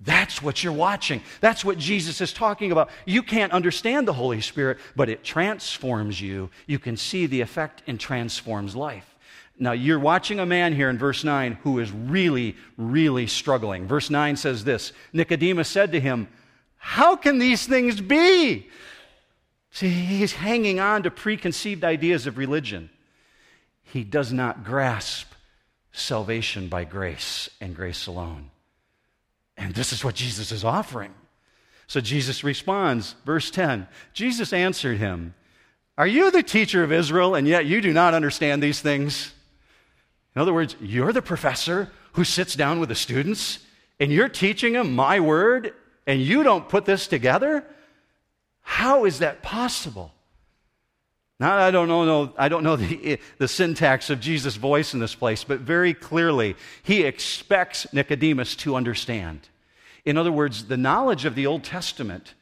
That's 0.00 0.42
what 0.42 0.62
you're 0.62 0.72
watching. 0.72 1.22
That's 1.40 1.64
what 1.64 1.78
Jesus 1.78 2.20
is 2.20 2.32
talking 2.32 2.70
about. 2.70 2.90
You 3.06 3.22
can't 3.22 3.52
understand 3.52 4.06
the 4.06 4.12
Holy 4.12 4.40
Spirit, 4.40 4.78
but 4.94 5.08
it 5.08 5.24
transforms 5.24 6.20
you. 6.20 6.50
You 6.66 6.78
can 6.78 6.96
see 6.96 7.26
the 7.26 7.40
effect 7.40 7.82
and 7.86 7.98
transforms 7.98 8.76
life. 8.76 9.14
Now, 9.58 9.72
you're 9.72 9.98
watching 9.98 10.38
a 10.38 10.44
man 10.44 10.74
here 10.74 10.90
in 10.90 10.98
verse 10.98 11.24
9 11.24 11.52
who 11.62 11.78
is 11.78 11.90
really, 11.90 12.56
really 12.76 13.26
struggling. 13.26 13.86
Verse 13.86 14.10
9 14.10 14.36
says 14.36 14.64
this 14.64 14.92
Nicodemus 15.14 15.68
said 15.68 15.92
to 15.92 16.00
him, 16.00 16.28
How 16.76 17.16
can 17.16 17.38
these 17.38 17.66
things 17.66 18.00
be? 18.00 18.68
See, 19.70 19.88
he's 19.88 20.32
hanging 20.32 20.78
on 20.78 21.04
to 21.04 21.10
preconceived 21.10 21.84
ideas 21.84 22.26
of 22.26 22.36
religion. 22.36 22.90
He 23.82 24.04
does 24.04 24.32
not 24.32 24.64
grasp 24.64 25.32
salvation 25.92 26.68
by 26.68 26.84
grace 26.84 27.48
and 27.60 27.74
grace 27.74 28.06
alone. 28.06 28.50
And 29.56 29.74
this 29.74 29.92
is 29.92 30.04
what 30.04 30.14
Jesus 30.14 30.52
is 30.52 30.64
offering. 30.64 31.14
So 31.86 32.00
Jesus 32.00 32.44
responds, 32.44 33.14
verse 33.24 33.50
10 33.50 33.86
Jesus 34.12 34.52
answered 34.52 34.98
him, 34.98 35.34
Are 35.96 36.06
you 36.06 36.30
the 36.30 36.42
teacher 36.42 36.82
of 36.82 36.92
Israel, 36.92 37.34
and 37.34 37.46
yet 37.46 37.66
you 37.66 37.80
do 37.80 37.92
not 37.92 38.14
understand 38.14 38.62
these 38.62 38.80
things? 38.80 39.32
In 40.34 40.42
other 40.42 40.52
words, 40.52 40.76
you're 40.80 41.12
the 41.12 41.22
professor 41.22 41.90
who 42.12 42.24
sits 42.24 42.54
down 42.54 42.80
with 42.80 42.88
the 42.88 42.94
students, 42.94 43.60
and 43.98 44.12
you're 44.12 44.28
teaching 44.28 44.74
them 44.74 44.94
my 44.94 45.20
word, 45.20 45.72
and 46.06 46.20
you 46.20 46.42
don't 46.42 46.68
put 46.68 46.84
this 46.84 47.06
together? 47.06 47.64
How 48.62 49.04
is 49.04 49.20
that 49.20 49.42
possible? 49.42 50.12
Now, 51.38 51.56
I 51.56 51.70
don't 51.70 51.88
know, 51.88 52.04
no, 52.04 52.32
I 52.38 52.48
don't 52.48 52.64
know 52.64 52.76
the, 52.76 53.18
the 53.38 53.48
syntax 53.48 54.10
of 54.10 54.20
Jesus' 54.20 54.56
voice 54.56 54.94
in 54.94 55.00
this 55.00 55.14
place, 55.14 55.44
but 55.44 55.60
very 55.60 55.94
clearly, 55.94 56.56
he 56.82 57.02
expects 57.02 57.92
Nicodemus 57.92 58.56
to 58.56 58.76
understand. 58.76 59.48
In 60.04 60.16
other 60.16 60.32
words, 60.32 60.66
the 60.66 60.76
knowledge 60.76 61.24
of 61.24 61.34
the 61.34 61.46
Old 61.46 61.64
Testament 61.64 62.34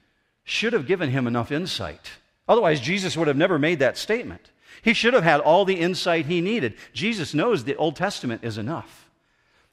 should 0.44 0.74
have 0.74 0.86
given 0.86 1.10
him 1.10 1.26
enough 1.26 1.50
insight. 1.50 2.12
Otherwise, 2.46 2.80
Jesus 2.80 3.16
would 3.16 3.28
have 3.28 3.36
never 3.36 3.58
made 3.58 3.78
that 3.78 3.96
statement. 3.96 4.50
He 4.82 4.92
should 4.92 5.14
have 5.14 5.24
had 5.24 5.40
all 5.40 5.64
the 5.64 5.80
insight 5.80 6.26
he 6.26 6.42
needed. 6.42 6.74
Jesus 6.92 7.32
knows 7.32 7.64
the 7.64 7.76
Old 7.76 7.96
Testament 7.96 8.44
is 8.44 8.58
enough. 8.58 9.08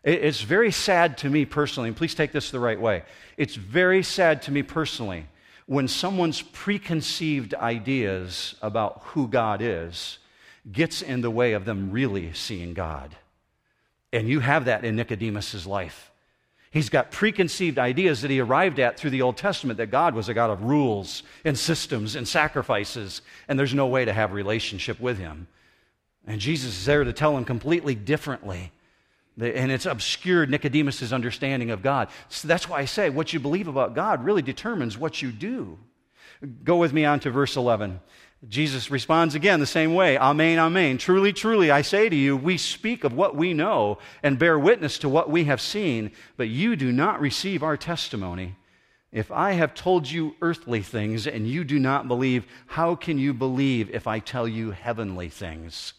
It's 0.03 0.41
very 0.41 0.71
sad 0.71 1.17
to 1.19 1.29
me 1.29 1.45
personally, 1.45 1.89
and 1.89 1.97
please 1.97 2.15
take 2.15 2.31
this 2.31 2.49
the 2.49 2.59
right 2.59 2.79
way. 2.79 3.03
It's 3.37 3.55
very 3.55 4.01
sad 4.01 4.41
to 4.43 4.51
me 4.51 4.63
personally 4.63 5.27
when 5.65 5.87
someone's 5.87 6.41
preconceived 6.41 7.53
ideas 7.53 8.55
about 8.61 9.01
who 9.05 9.27
God 9.27 9.61
is 9.61 10.17
gets 10.71 11.01
in 11.01 11.21
the 11.21 11.31
way 11.31 11.53
of 11.53 11.65
them 11.65 11.91
really 11.91 12.33
seeing 12.33 12.73
God. 12.73 13.15
And 14.13 14.27
you 14.27 14.41
have 14.41 14.65
that 14.65 14.83
in 14.83 14.95
Nicodemus's 14.95 15.65
life. 15.65 16.11
He's 16.71 16.89
got 16.89 17.11
preconceived 17.11 17.77
ideas 17.77 18.21
that 18.21 18.31
he 18.31 18.39
arrived 18.39 18.79
at 18.79 18.97
through 18.97 19.09
the 19.09 19.21
Old 19.21 19.35
Testament 19.37 19.77
that 19.77 19.91
God 19.91 20.15
was 20.15 20.29
a 20.29 20.33
God 20.33 20.49
of 20.49 20.63
rules 20.63 21.23
and 21.43 21.57
systems 21.57 22.15
and 22.15 22.25
sacrifices, 22.25 23.21
and 23.47 23.59
there's 23.59 23.73
no 23.73 23.87
way 23.87 24.05
to 24.05 24.13
have 24.13 24.31
relationship 24.31 24.99
with 24.99 25.17
him. 25.17 25.47
And 26.25 26.39
Jesus 26.39 26.79
is 26.79 26.85
there 26.85 27.03
to 27.03 27.11
tell 27.11 27.35
him 27.35 27.43
completely 27.43 27.95
differently 27.95 28.71
and 29.41 29.71
it's 29.71 29.85
obscured 29.85 30.49
Nicodemus' 30.49 31.11
understanding 31.11 31.71
of 31.71 31.81
God. 31.81 32.09
So 32.29 32.47
that's 32.47 32.69
why 32.69 32.79
I 32.79 32.85
say 32.85 33.09
what 33.09 33.33
you 33.33 33.39
believe 33.39 33.67
about 33.67 33.95
God 33.95 34.23
really 34.23 34.41
determines 34.41 34.97
what 34.97 35.21
you 35.21 35.31
do. 35.31 35.77
Go 36.63 36.77
with 36.77 36.93
me 36.93 37.05
on 37.05 37.19
to 37.21 37.31
verse 37.31 37.55
11. 37.55 37.99
Jesus 38.47 38.89
responds 38.89 39.35
again 39.35 39.59
the 39.59 39.67
same 39.67 39.93
way 39.93 40.17
Amen, 40.17 40.57
Amen. 40.57 40.97
Truly, 40.97 41.31
truly, 41.31 41.69
I 41.69 41.83
say 41.83 42.09
to 42.09 42.15
you, 42.15 42.35
we 42.35 42.57
speak 42.57 43.03
of 43.03 43.13
what 43.13 43.35
we 43.35 43.53
know 43.53 43.99
and 44.23 44.39
bear 44.39 44.57
witness 44.57 44.97
to 44.99 45.09
what 45.09 45.29
we 45.29 45.43
have 45.43 45.61
seen, 45.61 46.11
but 46.37 46.47
you 46.47 46.75
do 46.75 46.91
not 46.91 47.21
receive 47.21 47.61
our 47.61 47.77
testimony. 47.77 48.55
If 49.11 49.29
I 49.29 49.53
have 49.53 49.73
told 49.73 50.09
you 50.09 50.35
earthly 50.41 50.81
things 50.81 51.27
and 51.27 51.47
you 51.47 51.63
do 51.63 51.77
not 51.77 52.07
believe, 52.07 52.47
how 52.65 52.95
can 52.95 53.19
you 53.19 53.33
believe 53.33 53.89
if 53.93 54.07
I 54.07 54.19
tell 54.19 54.47
you 54.47 54.71
heavenly 54.71 55.29
things? 55.29 55.93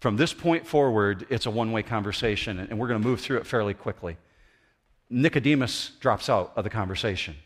From 0.00 0.16
this 0.16 0.32
point 0.32 0.66
forward, 0.66 1.26
it's 1.28 1.46
a 1.46 1.50
one 1.50 1.72
way 1.72 1.82
conversation, 1.82 2.58
and 2.58 2.78
we're 2.78 2.88
going 2.88 3.00
to 3.00 3.06
move 3.06 3.20
through 3.20 3.36
it 3.36 3.46
fairly 3.46 3.74
quickly. 3.74 4.16
Nicodemus 5.10 5.92
drops 6.00 6.30
out 6.30 6.52
of 6.56 6.64
the 6.64 6.70
conversation. 6.70 7.36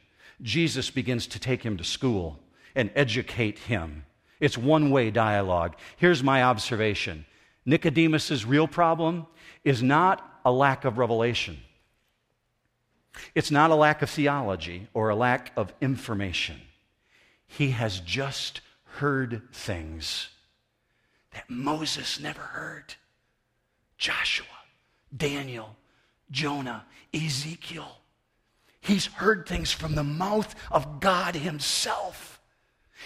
Jesus 0.40 0.90
begins 0.90 1.26
to 1.28 1.40
take 1.40 1.62
him 1.62 1.76
to 1.76 1.84
school 1.84 2.38
and 2.74 2.90
educate 2.94 3.58
him. 3.58 4.04
It's 4.38 4.58
one 4.58 4.90
way 4.90 5.10
dialogue. 5.10 5.76
Here's 5.96 6.22
my 6.22 6.44
observation 6.44 7.26
Nicodemus's 7.66 8.44
real 8.44 8.68
problem 8.68 9.26
is 9.64 9.82
not 9.82 10.40
a 10.44 10.52
lack 10.52 10.84
of 10.84 10.98
revelation, 10.98 11.58
it's 13.34 13.50
not 13.50 13.72
a 13.72 13.74
lack 13.74 14.00
of 14.02 14.10
theology 14.10 14.88
or 14.94 15.08
a 15.08 15.16
lack 15.16 15.50
of 15.56 15.72
information. 15.80 16.60
He 17.46 17.70
has 17.70 18.00
just 18.00 18.60
heard 18.84 19.42
things 19.52 20.28
that 21.34 21.50
Moses 21.50 22.18
never 22.18 22.40
heard. 22.40 22.94
Joshua, 23.98 24.46
Daniel, 25.14 25.76
Jonah, 26.30 26.84
Ezekiel. 27.12 27.98
He's 28.80 29.06
heard 29.06 29.46
things 29.46 29.72
from 29.72 29.94
the 29.94 30.04
mouth 30.04 30.54
of 30.70 31.00
God 31.00 31.34
Himself. 31.34 32.40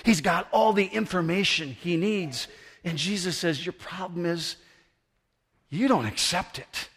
He's 0.05 0.21
got 0.21 0.49
all 0.53 0.73
the 0.73 0.87
information 0.87 1.77
he 1.81 1.97
needs. 1.97 2.49
And 2.85 2.97
Jesus 2.99 3.37
says, 3.37 3.65
Your 3.65 3.73
problem 3.73 4.27
is 4.27 4.57
you 5.71 5.89
don't 5.89 6.07
accept 6.07 6.59
it. 6.59 6.89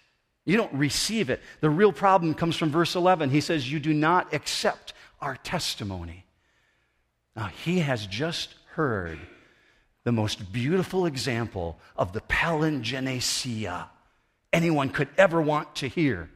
You 0.45 0.57
don't 0.57 0.73
receive 0.73 1.29
it. 1.29 1.41
The 1.59 1.69
real 1.69 1.91
problem 1.91 2.33
comes 2.33 2.55
from 2.55 2.71
verse 2.71 2.95
11. 2.95 3.29
He 3.29 3.41
says, 3.41 3.71
You 3.71 3.79
do 3.79 3.93
not 3.93 4.33
accept 4.33 4.93
our 5.19 5.35
testimony. 5.37 6.25
Now, 7.35 7.47
he 7.63 7.79
has 7.79 8.07
just 8.07 8.55
heard 8.73 9.19
the 10.03 10.11
most 10.11 10.51
beautiful 10.51 11.05
example 11.05 11.79
of 11.95 12.13
the 12.13 12.21
palingenesia 12.21 13.87
anyone 14.53 14.89
could 14.89 15.09
ever 15.17 15.41
want 15.41 15.75
to 15.75 15.87
hear. 15.87 16.29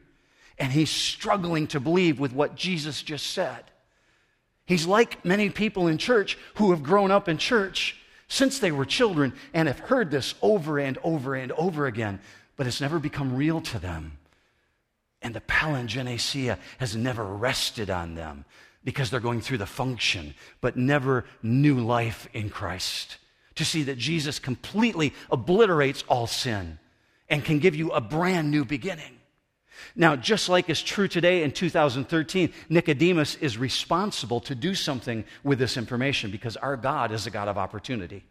And 0.58 0.72
he's 0.72 0.90
struggling 0.90 1.66
to 1.68 1.80
believe 1.80 2.18
with 2.18 2.32
what 2.32 2.54
Jesus 2.54 3.02
just 3.02 3.26
said. 3.26 3.64
He's 4.64 4.86
like 4.86 5.24
many 5.24 5.50
people 5.50 5.86
in 5.86 5.98
church 5.98 6.38
who 6.54 6.70
have 6.70 6.82
grown 6.82 7.10
up 7.10 7.28
in 7.28 7.38
church 7.38 7.96
since 8.28 8.58
they 8.58 8.72
were 8.72 8.84
children 8.84 9.34
and 9.52 9.68
have 9.68 9.78
heard 9.78 10.10
this 10.10 10.34
over 10.42 10.78
and 10.78 10.98
over 11.04 11.34
and 11.34 11.52
over 11.52 11.86
again, 11.86 12.20
but 12.56 12.66
it's 12.66 12.80
never 12.80 12.98
become 12.98 13.36
real 13.36 13.60
to 13.60 13.78
them. 13.78 14.18
And 15.22 15.34
the 15.34 15.40
palingenesia 15.40 16.58
has 16.78 16.96
never 16.96 17.24
rested 17.24 17.90
on 17.90 18.14
them 18.14 18.44
because 18.82 19.10
they're 19.10 19.20
going 19.20 19.40
through 19.40 19.58
the 19.58 19.66
function, 19.66 20.34
but 20.60 20.76
never 20.76 21.24
new 21.42 21.78
life 21.78 22.28
in 22.32 22.48
Christ 22.50 23.18
to 23.56 23.64
see 23.64 23.82
that 23.84 23.98
Jesus 23.98 24.38
completely 24.38 25.12
obliterates 25.30 26.04
all 26.08 26.26
sin 26.26 26.78
and 27.28 27.44
can 27.44 27.58
give 27.58 27.74
you 27.74 27.90
a 27.90 28.00
brand 28.00 28.50
new 28.50 28.64
beginning. 28.64 29.12
Now, 29.94 30.16
just 30.16 30.48
like 30.48 30.70
is 30.70 30.82
true 30.82 31.08
today 31.08 31.42
in 31.42 31.52
2013, 31.52 32.52
Nicodemus 32.68 33.34
is 33.36 33.58
responsible 33.58 34.40
to 34.40 34.54
do 34.54 34.74
something 34.74 35.24
with 35.42 35.58
this 35.58 35.76
information 35.76 36.30
because 36.30 36.56
our 36.56 36.76
God 36.76 37.12
is 37.12 37.26
a 37.26 37.30
God 37.30 37.48
of 37.48 37.58
opportunity. 37.58 38.24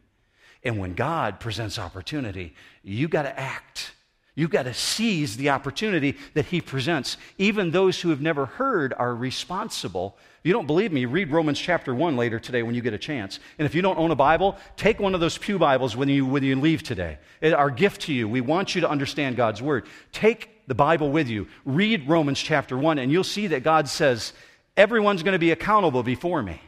And 0.64 0.80
when 0.80 0.94
God 0.94 1.40
presents 1.40 1.78
opportunity, 1.78 2.56
you 2.84 3.08
got 3.08 3.24
to 3.24 3.40
act. 3.40 3.95
You've 4.38 4.52
got 4.52 4.64
to 4.64 4.74
seize 4.74 5.38
the 5.38 5.50
opportunity 5.50 6.18
that 6.34 6.46
He 6.48 6.60
presents. 6.60 7.16
Even 7.38 7.72
those 7.72 8.02
who 8.02 8.10
have 8.10 8.20
never 8.20 8.46
heard 8.46 8.94
are 8.94 9.16
responsible. 9.16 10.18
If 10.40 10.46
you 10.46 10.52
don't 10.52 10.68
believe 10.68 10.92
me, 10.92 11.06
read 11.06 11.32
Romans 11.32 11.58
chapter 11.58 11.96
1 11.96 12.18
later 12.18 12.38
today 12.38 12.62
when 12.62 12.76
you 12.76 12.82
get 12.82 12.94
a 12.94 12.98
chance. 12.98 13.40
And 13.58 13.66
if 13.66 13.74
you 13.74 13.82
don't 13.82 13.98
own 13.98 14.12
a 14.12 14.16
Bible, 14.16 14.58
take 14.76 15.00
one 15.00 15.16
of 15.16 15.22
those 15.22 15.38
Pew 15.38 15.58
Bibles 15.58 15.96
when 15.96 16.10
you, 16.10 16.26
when 16.26 16.44
you 16.44 16.60
leave 16.60 16.84
today. 16.84 17.18
It, 17.40 17.54
our 17.54 17.72
gift 17.72 18.02
to 18.02 18.14
you, 18.14 18.28
we 18.28 18.42
want 18.42 18.76
you 18.76 18.82
to 18.82 18.90
understand 18.90 19.38
God's 19.38 19.62
Word. 19.62 19.86
Take 20.12 20.68
the 20.68 20.76
Bible 20.76 21.12
with 21.12 21.30
you. 21.30 21.48
Read 21.64 22.10
Romans 22.10 22.40
chapter 22.40 22.78
1, 22.78 23.00
and 23.00 23.10
you'll 23.10 23.24
see 23.24 23.48
that 23.48 23.64
God 23.64 23.88
says, 23.88 24.34
Everyone's 24.76 25.24
going 25.24 25.34
to 25.34 25.40
be 25.40 25.52
accountable 25.52 26.04
before 26.04 26.44
me, 26.44 26.60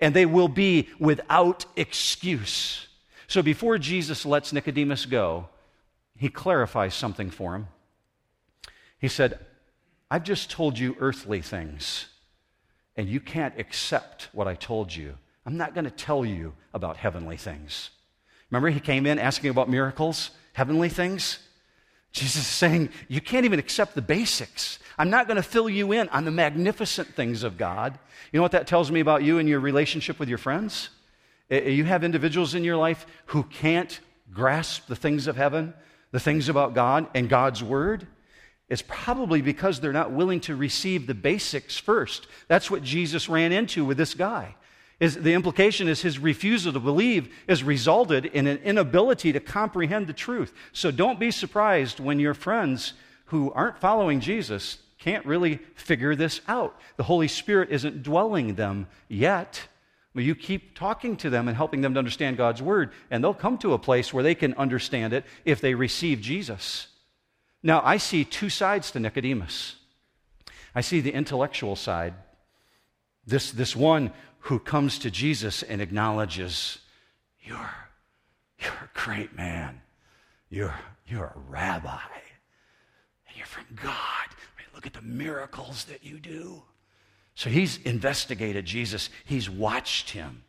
and 0.00 0.14
they 0.14 0.24
will 0.24 0.48
be 0.48 0.88
without 0.98 1.66
excuse. 1.76 2.86
So 3.26 3.42
before 3.42 3.76
Jesus 3.76 4.24
lets 4.24 4.54
Nicodemus 4.54 5.04
go, 5.04 5.48
he 6.16 6.28
clarifies 6.28 6.94
something 6.94 7.30
for 7.30 7.54
him. 7.54 7.68
He 8.98 9.08
said, 9.08 9.38
I've 10.10 10.24
just 10.24 10.50
told 10.50 10.78
you 10.78 10.96
earthly 11.00 11.40
things, 11.40 12.06
and 12.96 13.08
you 13.08 13.18
can't 13.20 13.58
accept 13.58 14.28
what 14.32 14.46
I 14.46 14.54
told 14.54 14.94
you. 14.94 15.16
I'm 15.44 15.56
not 15.56 15.74
going 15.74 15.84
to 15.84 15.90
tell 15.90 16.24
you 16.24 16.54
about 16.72 16.96
heavenly 16.96 17.36
things. 17.36 17.90
Remember, 18.50 18.68
he 18.68 18.80
came 18.80 19.06
in 19.06 19.18
asking 19.18 19.50
about 19.50 19.68
miracles, 19.68 20.30
heavenly 20.52 20.88
things? 20.88 21.38
Jesus 22.12 22.42
is 22.42 22.46
saying, 22.46 22.90
You 23.08 23.20
can't 23.20 23.46
even 23.46 23.58
accept 23.58 23.94
the 23.94 24.02
basics. 24.02 24.78
I'm 24.98 25.10
not 25.10 25.26
going 25.26 25.38
to 25.38 25.42
fill 25.42 25.68
you 25.68 25.92
in 25.92 26.08
on 26.10 26.24
the 26.24 26.30
magnificent 26.30 27.14
things 27.14 27.42
of 27.42 27.56
God. 27.56 27.98
You 28.30 28.38
know 28.38 28.42
what 28.42 28.52
that 28.52 28.66
tells 28.66 28.90
me 28.90 29.00
about 29.00 29.22
you 29.22 29.38
and 29.38 29.48
your 29.48 29.60
relationship 29.60 30.18
with 30.18 30.28
your 30.28 30.38
friends? 30.38 30.90
Eh, 31.50 31.56
eh, 31.56 31.68
you 31.70 31.84
have 31.84 32.04
individuals 32.04 32.54
in 32.54 32.64
your 32.64 32.76
life 32.76 33.06
who 33.26 33.42
can't 33.44 34.00
grasp 34.32 34.86
the 34.86 34.96
things 34.96 35.26
of 35.26 35.36
heaven, 35.36 35.74
the 36.12 36.20
things 36.20 36.48
about 36.48 36.74
God 36.74 37.08
and 37.14 37.28
God's 37.28 37.62
Word. 37.62 38.06
It's 38.68 38.84
probably 38.86 39.42
because 39.42 39.80
they're 39.80 39.92
not 39.92 40.12
willing 40.12 40.40
to 40.42 40.56
receive 40.56 41.06
the 41.06 41.14
basics 41.14 41.76
first. 41.76 42.26
That's 42.48 42.70
what 42.70 42.82
Jesus 42.82 43.28
ran 43.28 43.52
into 43.52 43.84
with 43.84 43.98
this 43.98 44.14
guy. 44.14 44.54
Is 45.00 45.16
the 45.16 45.34
implication 45.34 45.88
is 45.88 46.00
his 46.00 46.18
refusal 46.18 46.72
to 46.72 46.78
believe 46.78 47.34
has 47.48 47.64
resulted 47.64 48.26
in 48.26 48.46
an 48.46 48.58
inability 48.58 49.32
to 49.32 49.40
comprehend 49.40 50.06
the 50.06 50.12
truth. 50.12 50.54
So 50.72 50.90
don't 50.92 51.18
be 51.18 51.32
surprised 51.32 51.98
when 51.98 52.20
your 52.20 52.34
friends 52.34 52.92
who 53.26 53.52
aren't 53.52 53.78
following 53.78 54.20
Jesus 54.20 54.78
can't 54.98 55.26
really 55.26 55.58
figure 55.74 56.14
this 56.14 56.40
out. 56.46 56.78
The 56.96 57.02
Holy 57.02 57.26
Spirit 57.26 57.70
isn't 57.70 58.04
dwelling 58.04 58.54
them 58.54 58.86
yet. 59.08 59.62
You 60.14 60.34
keep 60.34 60.76
talking 60.76 61.16
to 61.18 61.30
them 61.30 61.48
and 61.48 61.56
helping 61.56 61.80
them 61.80 61.94
to 61.94 61.98
understand 61.98 62.36
God's 62.36 62.60
word, 62.60 62.92
and 63.10 63.24
they'll 63.24 63.32
come 63.32 63.56
to 63.58 63.72
a 63.72 63.78
place 63.78 64.12
where 64.12 64.22
they 64.22 64.34
can 64.34 64.52
understand 64.54 65.14
it 65.14 65.24
if 65.44 65.60
they 65.60 65.74
receive 65.74 66.20
Jesus. 66.20 66.88
Now, 67.62 67.80
I 67.82 67.96
see 67.96 68.24
two 68.24 68.50
sides 68.50 68.90
to 68.90 69.00
Nicodemus. 69.00 69.76
I 70.74 70.82
see 70.82 71.00
the 71.00 71.12
intellectual 71.12 71.76
side. 71.76 72.14
This, 73.26 73.52
this 73.52 73.74
one 73.74 74.12
who 74.40 74.58
comes 74.58 74.98
to 75.00 75.10
Jesus 75.10 75.62
and 75.62 75.80
acknowledges, 75.80 76.78
You're, 77.40 77.70
you're 78.58 78.72
a 78.72 78.98
great 78.98 79.36
man. 79.36 79.80
You're, 80.50 80.74
you're 81.06 81.32
a 81.34 81.38
rabbi. 81.48 82.00
And 83.28 83.36
you're 83.36 83.46
from 83.46 83.66
God. 83.76 83.94
I 83.94 84.58
mean, 84.58 84.66
look 84.74 84.86
at 84.86 84.92
the 84.92 85.02
miracles 85.02 85.84
that 85.84 86.04
you 86.04 86.18
do. 86.18 86.62
So 87.34 87.50
he's 87.50 87.78
investigated 87.78 88.64
Jesus, 88.64 89.10
he's 89.24 89.48
watched 89.48 90.10
him. 90.10 90.44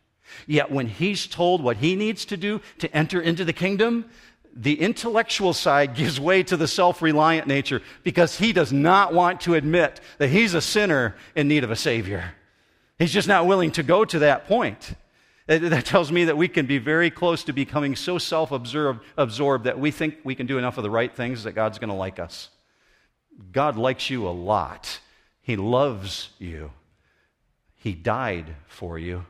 Yet 0.47 0.71
when 0.71 0.87
he's 0.87 1.27
told 1.27 1.63
what 1.63 1.77
he 1.77 1.95
needs 1.95 2.25
to 2.25 2.37
do 2.37 2.61
to 2.79 2.95
enter 2.95 3.21
into 3.21 3.45
the 3.45 3.53
kingdom, 3.53 4.05
the 4.55 4.79
intellectual 4.79 5.53
side 5.53 5.95
gives 5.95 6.19
way 6.19 6.43
to 6.43 6.57
the 6.57 6.67
self 6.67 7.01
reliant 7.01 7.47
nature 7.47 7.81
because 8.03 8.37
he 8.37 8.53
does 8.53 8.73
not 8.73 9.13
want 9.13 9.41
to 9.41 9.55
admit 9.55 9.99
that 10.17 10.29
he's 10.29 10.53
a 10.53 10.61
sinner 10.61 11.15
in 11.35 11.47
need 11.47 11.63
of 11.63 11.71
a 11.71 11.75
Savior. 11.75 12.33
He's 12.99 13.13
just 13.13 13.27
not 13.27 13.47
willing 13.47 13.71
to 13.71 13.83
go 13.83 14.05
to 14.05 14.19
that 14.19 14.47
point. 14.47 14.95
That 15.47 15.85
tells 15.85 16.09
me 16.09 16.25
that 16.25 16.37
we 16.37 16.47
can 16.47 16.67
be 16.67 16.77
very 16.77 17.09
close 17.09 17.43
to 17.45 17.53
becoming 17.53 17.97
so 17.97 18.17
self 18.17 18.51
absorbed 18.51 19.65
that 19.65 19.79
we 19.79 19.91
think 19.91 20.17
we 20.23 20.35
can 20.35 20.45
do 20.45 20.57
enough 20.57 20.77
of 20.77 20.83
the 20.83 20.89
right 20.89 21.13
things 21.13 21.43
that 21.43 21.51
God's 21.51 21.79
going 21.79 21.89
to 21.89 21.95
like 21.95 22.17
us. 22.17 22.49
God 23.51 23.77
likes 23.77 24.09
you 24.09 24.27
a 24.27 24.29
lot. 24.29 24.99
He 25.43 25.55
loves 25.55 26.29
you. 26.39 26.71
He 27.75 27.93
died 27.93 28.55
for 28.67 28.97
you. 28.97 29.25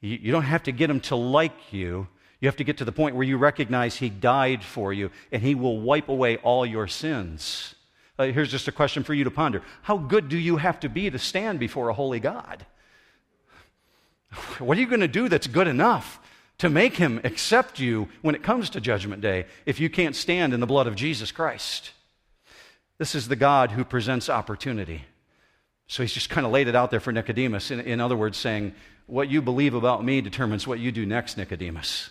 You 0.00 0.32
don't 0.32 0.44
have 0.44 0.62
to 0.64 0.72
get 0.72 0.88
him 0.88 1.00
to 1.00 1.16
like 1.16 1.72
you. 1.72 2.08
You 2.40 2.48
have 2.48 2.56
to 2.56 2.64
get 2.64 2.78
to 2.78 2.84
the 2.84 2.92
point 2.92 3.14
where 3.14 3.26
you 3.26 3.36
recognize 3.36 3.96
he 3.96 4.10
died 4.10 4.64
for 4.64 4.92
you 4.92 5.10
and 5.30 5.42
he 5.42 5.54
will 5.54 5.80
wipe 5.80 6.08
away 6.08 6.38
all 6.38 6.64
your 6.64 6.86
sins. 6.88 7.74
Uh, 8.18 8.24
here's 8.26 8.50
just 8.50 8.68
a 8.68 8.72
question 8.72 9.02
for 9.02 9.14
you 9.14 9.24
to 9.24 9.30
ponder 9.30 9.62
How 9.82 9.96
good 9.96 10.28
do 10.28 10.38
you 10.38 10.56
have 10.56 10.80
to 10.80 10.88
be 10.88 11.10
to 11.10 11.18
stand 11.18 11.58
before 11.58 11.88
a 11.88 11.94
holy 11.94 12.20
God? 12.20 12.64
What 14.58 14.78
are 14.78 14.80
you 14.80 14.86
going 14.86 15.00
to 15.00 15.08
do 15.08 15.28
that's 15.28 15.46
good 15.46 15.68
enough 15.68 16.20
to 16.58 16.68
make 16.68 16.96
him 16.96 17.20
accept 17.24 17.78
you 17.78 18.08
when 18.22 18.34
it 18.34 18.42
comes 18.42 18.70
to 18.70 18.80
Judgment 18.80 19.20
Day 19.20 19.46
if 19.66 19.78
you 19.78 19.90
can't 19.90 20.16
stand 20.16 20.54
in 20.54 20.60
the 20.60 20.66
blood 20.66 20.86
of 20.86 20.94
Jesus 20.94 21.32
Christ? 21.32 21.90
This 23.02 23.16
is 23.16 23.26
the 23.26 23.34
God 23.34 23.72
who 23.72 23.84
presents 23.84 24.30
opportunity. 24.30 25.02
So 25.88 26.04
he's 26.04 26.12
just 26.12 26.30
kind 26.30 26.46
of 26.46 26.52
laid 26.52 26.68
it 26.68 26.76
out 26.76 26.92
there 26.92 27.00
for 27.00 27.10
Nicodemus. 27.10 27.72
In, 27.72 27.80
in 27.80 28.00
other 28.00 28.16
words, 28.16 28.38
saying, 28.38 28.74
What 29.06 29.28
you 29.28 29.42
believe 29.42 29.74
about 29.74 30.04
me 30.04 30.20
determines 30.20 30.68
what 30.68 30.78
you 30.78 30.92
do 30.92 31.04
next, 31.04 31.36
Nicodemus. 31.36 32.10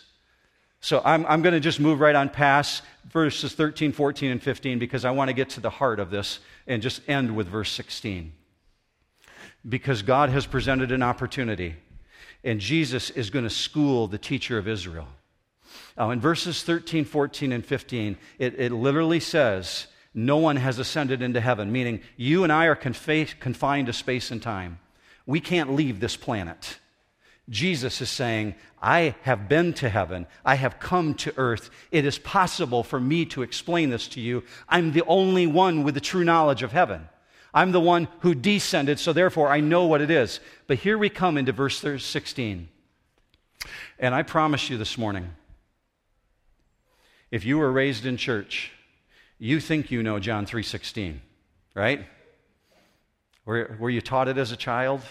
So 0.82 1.00
I'm, 1.02 1.24
I'm 1.24 1.40
going 1.40 1.54
to 1.54 1.60
just 1.60 1.80
move 1.80 1.98
right 1.98 2.14
on 2.14 2.28
past 2.28 2.82
verses 3.10 3.54
13, 3.54 3.92
14, 3.92 4.32
and 4.32 4.42
15 4.42 4.78
because 4.78 5.06
I 5.06 5.12
want 5.12 5.28
to 5.28 5.32
get 5.32 5.48
to 5.50 5.60
the 5.60 5.70
heart 5.70 5.98
of 5.98 6.10
this 6.10 6.40
and 6.66 6.82
just 6.82 7.00
end 7.08 7.34
with 7.34 7.48
verse 7.48 7.72
16. 7.72 8.30
Because 9.66 10.02
God 10.02 10.28
has 10.28 10.44
presented 10.44 10.92
an 10.92 11.02
opportunity, 11.02 11.76
and 12.44 12.60
Jesus 12.60 13.08
is 13.08 13.30
going 13.30 13.46
to 13.46 13.50
school 13.50 14.08
the 14.08 14.18
teacher 14.18 14.58
of 14.58 14.68
Israel. 14.68 15.08
Now, 15.96 16.10
in 16.10 16.20
verses 16.20 16.62
13, 16.62 17.06
14, 17.06 17.50
and 17.50 17.64
15, 17.64 18.18
it, 18.38 18.60
it 18.60 18.72
literally 18.72 19.20
says, 19.20 19.86
no 20.14 20.36
one 20.36 20.56
has 20.56 20.78
ascended 20.78 21.22
into 21.22 21.40
heaven, 21.40 21.72
meaning 21.72 22.00
you 22.16 22.44
and 22.44 22.52
I 22.52 22.66
are 22.66 22.74
confined 22.74 23.86
to 23.86 23.92
space 23.92 24.30
and 24.30 24.42
time. 24.42 24.78
We 25.26 25.40
can't 25.40 25.74
leave 25.74 26.00
this 26.00 26.16
planet. 26.16 26.78
Jesus 27.48 28.00
is 28.00 28.10
saying, 28.10 28.54
I 28.80 29.14
have 29.22 29.48
been 29.48 29.72
to 29.74 29.88
heaven. 29.88 30.26
I 30.44 30.54
have 30.54 30.78
come 30.78 31.14
to 31.14 31.34
earth. 31.36 31.70
It 31.90 32.04
is 32.04 32.18
possible 32.18 32.82
for 32.82 33.00
me 33.00 33.24
to 33.26 33.42
explain 33.42 33.90
this 33.90 34.08
to 34.08 34.20
you. 34.20 34.44
I'm 34.68 34.92
the 34.92 35.04
only 35.06 35.46
one 35.46 35.82
with 35.82 35.94
the 35.94 36.00
true 36.00 36.24
knowledge 36.24 36.62
of 36.62 36.72
heaven. 36.72 37.08
I'm 37.54 37.72
the 37.72 37.80
one 37.80 38.08
who 38.20 38.34
descended, 38.34 38.98
so 38.98 39.12
therefore 39.12 39.48
I 39.48 39.60
know 39.60 39.86
what 39.86 40.00
it 40.00 40.10
is. 40.10 40.40
But 40.66 40.78
here 40.78 40.96
we 40.96 41.10
come 41.10 41.36
into 41.36 41.52
verse 41.52 41.78
16. 41.78 42.68
And 43.98 44.14
I 44.14 44.22
promise 44.22 44.70
you 44.70 44.78
this 44.78 44.96
morning, 44.96 45.30
if 47.30 47.44
you 47.44 47.58
were 47.58 47.72
raised 47.72 48.06
in 48.06 48.16
church, 48.16 48.72
you 49.42 49.58
think 49.58 49.90
you 49.90 50.02
know 50.02 50.20
John 50.20 50.46
3:16, 50.46 51.20
right? 51.74 52.06
Were, 53.44 53.76
were 53.80 53.90
you 53.90 54.00
taught 54.00 54.28
it 54.28 54.38
as 54.38 54.52
a 54.52 54.56
child? 54.56 55.02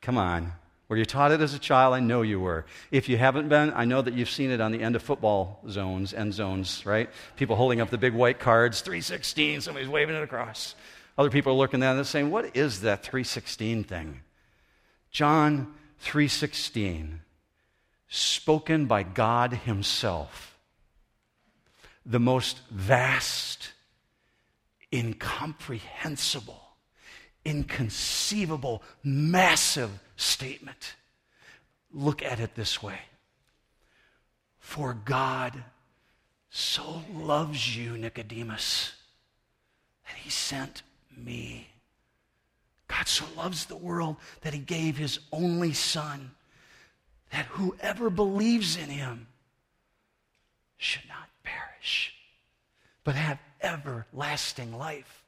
Come 0.00 0.16
on. 0.16 0.52
Were 0.88 0.96
you 0.96 1.04
taught 1.04 1.32
it 1.32 1.40
as 1.40 1.52
a 1.52 1.58
child? 1.58 1.94
I 1.94 2.00
know 2.00 2.22
you 2.22 2.38
were. 2.38 2.64
If 2.92 3.08
you 3.08 3.16
haven't 3.16 3.48
been, 3.48 3.72
I 3.74 3.86
know 3.86 4.02
that 4.02 4.14
you've 4.14 4.30
seen 4.30 4.50
it 4.52 4.60
on 4.60 4.70
the 4.70 4.80
end 4.80 4.94
of 4.94 5.02
football 5.02 5.60
zones, 5.68 6.14
end 6.14 6.32
zones, 6.32 6.86
right? 6.86 7.10
People 7.34 7.56
holding 7.56 7.80
up 7.80 7.90
the 7.90 7.98
big 7.98 8.14
white 8.14 8.38
cards, 8.38 8.82
316, 8.82 9.62
somebody's 9.62 9.88
waving 9.88 10.14
it 10.14 10.22
across. 10.22 10.76
Other 11.18 11.30
people 11.30 11.54
are 11.54 11.56
looking 11.56 11.82
at 11.82 11.94
it 11.94 11.98
and 11.98 12.06
saying, 12.06 12.30
What 12.30 12.56
is 12.56 12.82
that 12.82 13.02
316 13.02 13.82
thing? 13.82 14.20
John 15.10 15.74
3:16 16.04 17.18
spoken 18.08 18.86
by 18.86 19.02
God 19.02 19.54
himself 19.54 20.55
the 22.06 22.20
most 22.20 22.60
vast, 22.70 23.72
incomprehensible, 24.92 26.62
inconceivable, 27.44 28.82
massive 29.02 29.90
statement. 30.16 30.94
Look 31.92 32.22
at 32.22 32.38
it 32.38 32.54
this 32.54 32.82
way 32.82 33.00
For 34.58 34.94
God 34.94 35.64
so 36.48 37.02
loves 37.12 37.76
you, 37.76 37.98
Nicodemus, 37.98 38.92
that 40.06 40.16
he 40.16 40.30
sent 40.30 40.82
me. 41.16 41.68
God 42.88 43.08
so 43.08 43.24
loves 43.36 43.66
the 43.66 43.76
world 43.76 44.16
that 44.42 44.54
he 44.54 44.60
gave 44.60 44.96
his 44.96 45.18
only 45.32 45.72
Son, 45.72 46.30
that 47.30 47.46
whoever 47.46 48.10
believes 48.10 48.76
in 48.76 48.88
him 48.90 49.26
should 50.78 51.08
not 51.08 51.28
perish, 51.86 52.14
but 53.04 53.14
have 53.14 53.38
everlasting 53.62 54.76
life. 54.76 55.22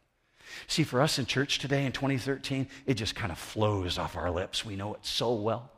See, 0.66 0.82
for 0.82 1.00
us 1.00 1.18
in 1.18 1.26
church 1.26 1.58
today 1.58 1.84
in 1.84 1.92
2013, 1.92 2.68
it 2.86 2.94
just 2.94 3.14
kind 3.14 3.30
of 3.30 3.38
flows 3.38 3.98
off 3.98 4.16
our 4.16 4.30
lips. 4.30 4.64
We 4.64 4.76
know 4.76 4.94
it 4.94 5.04
so 5.04 5.34
well. 5.34 5.70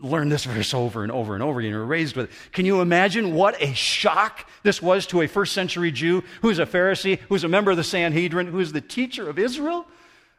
Learn 0.00 0.28
this 0.28 0.44
verse 0.44 0.74
over 0.74 1.02
and 1.02 1.12
over 1.12 1.34
and 1.34 1.42
over 1.42 1.60
again. 1.60 1.70
You're 1.70 1.84
raised 1.84 2.16
with 2.16 2.26
it. 2.26 2.52
Can 2.52 2.66
you 2.66 2.80
imagine 2.80 3.34
what 3.34 3.62
a 3.62 3.72
shock 3.74 4.48
this 4.62 4.82
was 4.82 5.06
to 5.06 5.22
a 5.22 5.28
first 5.28 5.54
century 5.54 5.90
Jew 5.90 6.22
who's 6.42 6.58
a 6.58 6.66
Pharisee, 6.66 7.18
who's 7.28 7.44
a 7.44 7.48
member 7.48 7.70
of 7.70 7.76
the 7.76 7.84
Sanhedrin, 7.84 8.48
who's 8.48 8.72
the 8.72 8.82
teacher 8.82 9.28
of 9.30 9.38
Israel? 9.38 9.86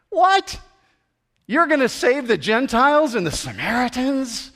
What? 0.09 0.59
You're 1.47 1.67
going 1.67 1.79
to 1.79 1.89
save 1.89 2.27
the 2.27 2.37
Gentiles 2.37 3.15
and 3.15 3.25
the 3.25 3.31
Samaritans? 3.31 4.51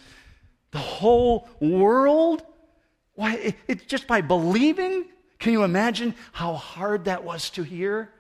The 0.72 0.78
whole 0.78 1.50
world? 1.60 2.44
Why, 3.18 3.34
it, 3.38 3.56
it, 3.68 3.88
just 3.88 4.06
by 4.06 4.22
believing, 4.22 5.06
can 5.40 5.52
you 5.52 5.64
imagine 5.64 6.14
how 6.34 6.54
hard 6.54 7.06
that 7.06 7.24
was 7.24 7.50
to 7.52 7.64
hear? 7.64 8.12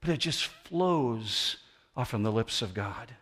But 0.00 0.08
it 0.08 0.20
just 0.20 0.44
flows 0.44 1.58
off 1.94 2.08
from 2.08 2.22
the 2.22 2.32
lips 2.32 2.62
of 2.62 2.72
God. 2.72 3.14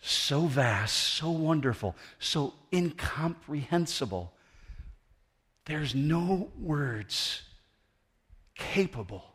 So 0.00 0.46
vast, 0.46 0.96
so 0.96 1.30
wonderful, 1.30 1.94
so 2.18 2.54
incomprehensible. 2.72 4.32
There's 5.66 5.94
no 5.94 6.48
words 6.58 7.42
capable 8.54 9.34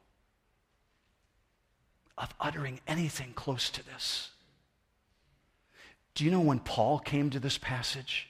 of 2.18 2.34
uttering 2.42 2.80
anything 2.88 3.34
close 3.36 3.70
to 3.70 3.86
this. 3.86 4.32
Do 6.16 6.26
you 6.26 6.32
know 6.32 6.42
when 6.42 6.60
Paul 6.60 6.98
came 6.98 7.30
to 7.30 7.40
this 7.40 7.60
passage? 7.60 8.30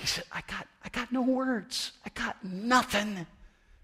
He 0.00 0.06
said, 0.06 0.24
I 0.32 0.40
got, 0.46 0.66
I 0.82 0.88
got 0.88 1.12
no 1.12 1.20
words. 1.20 1.92
I 2.06 2.10
got 2.14 2.42
nothing. 2.42 3.26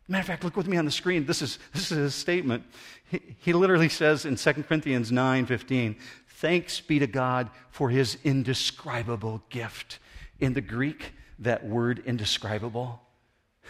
Matter 0.08 0.20
of 0.20 0.26
fact, 0.26 0.44
look 0.44 0.56
with 0.56 0.66
me 0.66 0.78
on 0.78 0.86
the 0.86 0.90
screen. 0.90 1.26
This 1.26 1.42
is, 1.42 1.58
this 1.74 1.92
is 1.92 1.98
his 1.98 2.14
statement. 2.14 2.64
He, 3.10 3.20
he 3.40 3.52
literally 3.52 3.90
says 3.90 4.24
in 4.24 4.36
2 4.36 4.52
Corinthians 4.62 5.12
9 5.12 5.44
15, 5.44 5.96
Thanks 6.28 6.80
be 6.80 6.98
to 6.98 7.06
God 7.06 7.50
for 7.70 7.90
his 7.90 8.16
indescribable 8.24 9.42
gift. 9.50 9.98
In 10.40 10.54
the 10.54 10.60
Greek, 10.60 11.12
that 11.38 11.66
word 11.66 12.02
indescribable, 12.06 13.00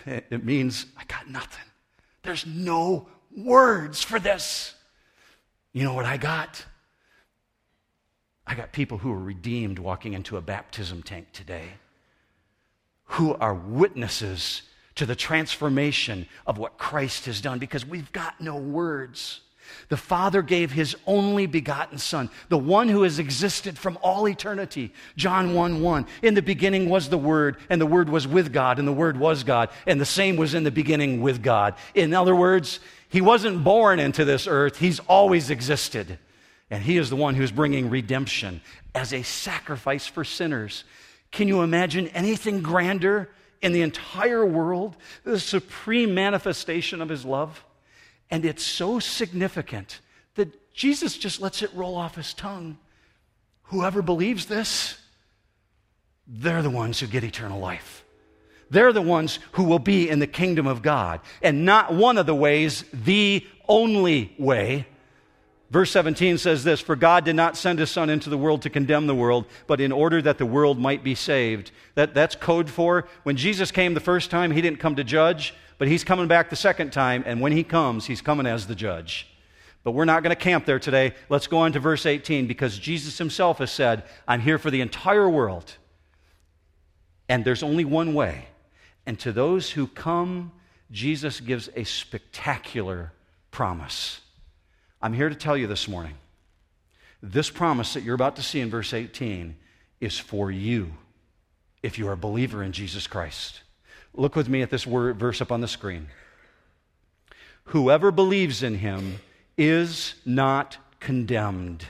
it 0.05 0.45
means 0.45 0.87
I 0.97 1.05
got 1.05 1.29
nothing. 1.29 1.65
There's 2.23 2.47
no 2.47 3.09
words 3.37 4.03
for 4.03 4.19
this. 4.21 4.75
You 5.73 5.85
know 5.85 5.95
what 5.95 6.07
I 6.07 6.17
got? 6.17 6.65
I 8.47 8.55
got 8.55 8.73
people 8.73 8.99
who 8.99 9.13
are 9.13 9.19
redeemed 9.19 9.79
walking 9.81 10.13
into 10.13 10.37
a 10.37 10.41
baptism 10.41 11.03
tank 11.03 11.33
today, 11.33 11.71
who 13.07 13.35
are 13.35 13.55
witnesses 13.55 14.63
to 14.97 15.07
the 15.07 15.17
transformation 15.17 16.27
of 16.47 16.59
what 16.59 16.79
Christ 16.79 17.27
has 17.27 17.41
done 17.41 17.59
because 17.59 17.85
we've 17.87 18.11
got 18.13 18.41
no 18.41 18.57
words. 18.57 19.41
The 19.89 19.97
Father 19.97 20.43
gave 20.43 20.73
His 20.73 20.97
only 21.07 21.47
begotten 21.47 21.99
Son, 21.99 22.31
the 22.49 22.59
one 22.59 22.89
who 22.89 23.03
has 23.03 23.19
existed 23.19 23.79
from 23.79 23.99
all 24.03 24.29
eternity. 24.29 24.93
John 25.17 25.55
1 25.55 25.81
1. 25.81 26.07
In 26.23 26.35
the 26.35 26.43
beginning 26.43 26.89
was 26.89 27.09
the 27.09 27.19
Word, 27.19 27.57
and 27.69 27.81
the 27.81 27.87
Word 27.87 28.09
was 28.09 28.27
with 28.27 28.53
God, 28.53 28.79
and 28.79 28.87
the 28.87 28.93
Word 28.93 29.17
was 29.17 29.45
God, 29.45 29.71
and 29.87 30.01
the 30.01 30.07
same 30.07 30.37
was 30.37 30.55
in 30.55 30.65
the 30.65 30.71
beginning 30.71 31.21
with 31.21 31.43
God. 31.43 31.75
In 31.95 32.15
other 32.15 32.35
words, 32.35 32.81
He 33.09 33.21
wasn't 33.21 33.65
born 33.65 33.99
into 33.99 34.25
this 34.25 34.47
earth, 34.47 34.79
He's 34.79 35.01
always 35.01 35.51
existed. 35.51 36.19
And 36.71 36.83
He 36.83 36.97
is 36.97 37.11
the 37.11 37.17
one 37.17 37.35
who's 37.35 37.53
bringing 37.53 37.91
redemption 37.91 38.61
as 38.95 39.13
a 39.13 39.23
sacrifice 39.23 40.07
for 40.07 40.25
sinners. 40.25 40.85
Can 41.37 41.49
you 41.49 41.61
imagine 41.61 42.09
anything 42.09 42.63
grander 42.63 43.29
in 43.61 43.73
the 43.73 43.83
entire 43.83 44.47
world? 44.47 44.97
The 45.23 45.39
supreme 45.39 46.15
manifestation 46.15 47.03
of 47.03 47.11
His 47.11 47.27
love? 47.27 47.63
And 48.31 48.47
it's 48.47 48.65
so 48.65 49.01
significant 49.01 50.01
that 50.37 50.73
Jesus 50.73 51.19
just 51.19 51.43
lets 51.43 51.61
it 51.61 51.71
roll 51.75 51.95
off 51.95 52.15
his 52.15 52.33
tongue. 52.33 52.79
Whoever 53.65 54.01
believes 54.01 54.47
this, 54.47 54.99
they're 56.27 56.63
the 56.63 56.71
ones 56.71 57.01
who 57.01 57.07
get 57.07 57.23
eternal 57.23 57.61
life. 57.61 58.03
They're 58.71 58.95
the 58.95 59.03
ones 59.03 59.39
who 59.53 59.65
will 59.65 59.79
be 59.79 60.09
in 60.09 60.21
the 60.21 60.27
kingdom 60.27 60.67
of 60.67 60.81
God. 60.81 61.21
And 61.43 61.67
not 61.67 61.93
one 61.93 62.17
of 62.17 62.25
the 62.25 62.35
ways, 62.35 62.83
the 62.95 63.47
only 63.69 64.35
way. 64.39 64.87
Verse 65.71 65.91
17 65.91 66.39
says 66.39 66.63
this 66.63 66.81
For 66.81 66.95
God 66.95 67.25
did 67.25 67.37
not 67.37 67.57
send 67.57 67.79
his 67.79 67.91
Son 67.91 68.09
into 68.09 68.31
the 68.31 68.39
world 68.39 68.63
to 68.63 68.71
condemn 68.71 69.07
the 69.07 69.15
world, 69.15 69.47
but 69.67 69.81
in 69.81 69.93
order 69.93 70.23
that 70.23 70.39
the 70.39 70.47
world 70.47 70.79
might 70.79 71.03
be 71.03 71.15
saved. 71.15 71.73
That, 71.95 72.15
that's 72.15 72.37
code 72.37 72.71
for 72.71 73.09
when 73.25 73.37
Jesus 73.37 73.71
came 73.71 73.95
the 73.95 74.01
first 74.01 74.31
time, 74.31 74.53
he 74.53 74.63
didn't 74.63 74.81
come 74.81 74.97
to 74.97 75.05
judge, 75.05 75.55
but 75.79 75.89
he's 75.89 76.05
coming 76.05 76.29
back 76.29 76.51
the 76.51 76.57
second 76.57 76.93
time, 76.93 77.25
and 77.27 77.41
when 77.41 77.53
he 77.53 77.65
comes, 77.65 78.07
he's 78.07 78.23
coming 78.23 78.47
as 78.47 78.67
the 78.67 78.75
judge. 78.75 79.29
But 79.83 79.93
we're 79.93 80.05
not 80.05 80.23
going 80.23 80.35
to 80.35 80.41
camp 80.41 80.67
there 80.67 80.81
today. 80.81 81.15
Let's 81.29 81.47
go 81.47 81.59
on 81.59 81.73
to 81.73 81.81
verse 81.81 82.07
18 82.07 82.47
because 82.47 82.79
Jesus 82.79 83.19
himself 83.19 83.59
has 83.59 83.71
said, 83.71 84.05
I'm 84.27 84.41
here 84.41 84.59
for 84.59 84.71
the 84.71 84.81
entire 84.81 85.29
world. 85.29 85.75
And 87.29 87.45
there's 87.45 87.63
only 87.63 87.85
one 87.85 88.15
way. 88.15 88.49
And 89.05 89.19
to 89.21 89.31
those 89.31 89.71
who 89.71 89.87
come, 89.87 90.51
Jesus 90.91 91.39
gives 91.39 91.69
a 91.77 91.85
spectacular 91.85 93.13
promise. 93.53 94.21
I'm 95.07 95.13
here 95.13 95.29
to 95.29 95.37
tell 95.37 95.57
you 95.57 95.69
this 95.69 95.87
morning 95.87 96.15
this 97.23 97.49
promise 97.49 97.95
that 97.95 98.03
you're 98.03 98.17
about 98.17 98.35
to 98.35 98.43
see 98.43 98.59
in 98.59 98.71
verse 98.71 98.93
18 98.93 99.55
is 100.01 100.19
for 100.19 100.51
you 100.51 100.95
if 101.81 101.97
you 101.97 102.09
are 102.09 102.15
a 102.15 102.17
believer 102.17 102.61
in 102.61 102.73
Jesus 102.73 103.07
Christ. 103.07 103.61
Look 104.15 104.35
with 104.35 104.49
me 104.49 104.63
at 104.63 104.71
this 104.71 104.85
word, 104.85 105.17
verse 105.17 105.41
up 105.41 105.53
on 105.53 105.61
the 105.61 105.69
screen. 105.69 106.09
Whoever 107.67 108.11
believes 108.11 108.65
in 108.65 108.79
him 108.79 109.21
is 109.57 110.17
not 110.25 110.79
condemned, 110.99 111.87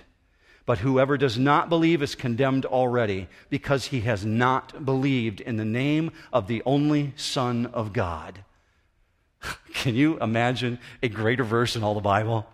but 0.67 0.81
whoever 0.81 1.17
does 1.17 1.39
not 1.39 1.71
believe 1.71 2.03
is 2.03 2.15
condemned 2.15 2.67
already 2.67 3.29
because 3.49 3.87
he 3.87 4.03
has 4.03 4.27
not 4.27 4.85
believed 4.85 5.41
in 5.41 5.57
the 5.57 5.65
name 5.65 6.11
of 6.35 6.49
the 6.49 6.63
only 6.67 7.15
Son 7.17 7.65
of 7.65 7.95
God. 7.95 8.45
Can 9.73 9.95
you 9.95 10.19
imagine 10.19 10.79
a 11.03 11.09
greater 11.09 11.45
verse 11.45 11.77
in 11.77 11.83
all 11.83 11.95
the 11.95 12.03
Bible? 12.03 12.47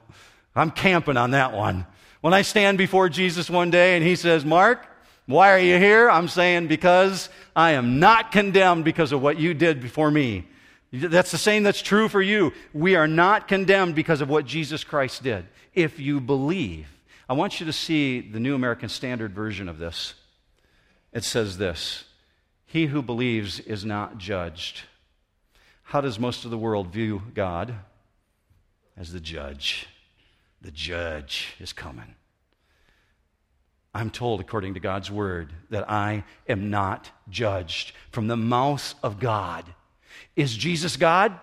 I'm 0.54 0.70
camping 0.70 1.16
on 1.16 1.32
that 1.32 1.52
one. 1.52 1.86
When 2.20 2.34
I 2.34 2.42
stand 2.42 2.78
before 2.78 3.08
Jesus 3.08 3.50
one 3.50 3.70
day 3.70 3.96
and 3.96 4.04
he 4.04 4.16
says, 4.16 4.44
Mark, 4.44 4.86
why 5.26 5.50
are 5.50 5.58
you 5.58 5.78
here? 5.78 6.10
I'm 6.10 6.28
saying 6.28 6.68
because 6.68 7.28
I 7.54 7.72
am 7.72 7.98
not 8.00 8.32
condemned 8.32 8.84
because 8.84 9.12
of 9.12 9.22
what 9.22 9.38
you 9.38 9.54
did 9.54 9.80
before 9.80 10.10
me. 10.10 10.46
That's 10.92 11.30
the 11.30 11.38
same 11.38 11.62
that's 11.62 11.80
true 11.80 12.08
for 12.08 12.20
you. 12.20 12.52
We 12.74 12.96
are 12.96 13.08
not 13.08 13.48
condemned 13.48 13.94
because 13.94 14.20
of 14.20 14.28
what 14.28 14.44
Jesus 14.44 14.84
Christ 14.84 15.22
did. 15.22 15.46
If 15.74 15.98
you 15.98 16.20
believe, 16.20 16.86
I 17.28 17.32
want 17.32 17.60
you 17.60 17.66
to 17.66 17.72
see 17.72 18.20
the 18.20 18.40
New 18.40 18.54
American 18.54 18.90
Standard 18.90 19.34
version 19.34 19.68
of 19.68 19.78
this. 19.78 20.14
It 21.12 21.24
says 21.24 21.56
this 21.56 22.04
He 22.66 22.86
who 22.86 23.00
believes 23.00 23.58
is 23.60 23.84
not 23.84 24.18
judged. 24.18 24.82
How 25.84 26.00
does 26.00 26.18
most 26.18 26.44
of 26.44 26.50
the 26.50 26.58
world 26.58 26.88
view 26.88 27.22
God? 27.34 27.74
As 28.96 29.12
the 29.12 29.20
judge. 29.20 29.86
The 30.62 30.70
judge 30.70 31.54
is 31.60 31.72
coming. 31.72 32.14
I'm 33.94 34.10
told, 34.10 34.40
according 34.40 34.74
to 34.74 34.80
God's 34.80 35.10
word, 35.10 35.52
that 35.70 35.90
I 35.90 36.24
am 36.48 36.70
not 36.70 37.10
judged 37.28 37.92
from 38.10 38.28
the 38.28 38.36
mouth 38.36 38.94
of 39.02 39.18
God. 39.18 39.64
Is 40.34 40.56
Jesus 40.56 40.96
God? 40.96 41.38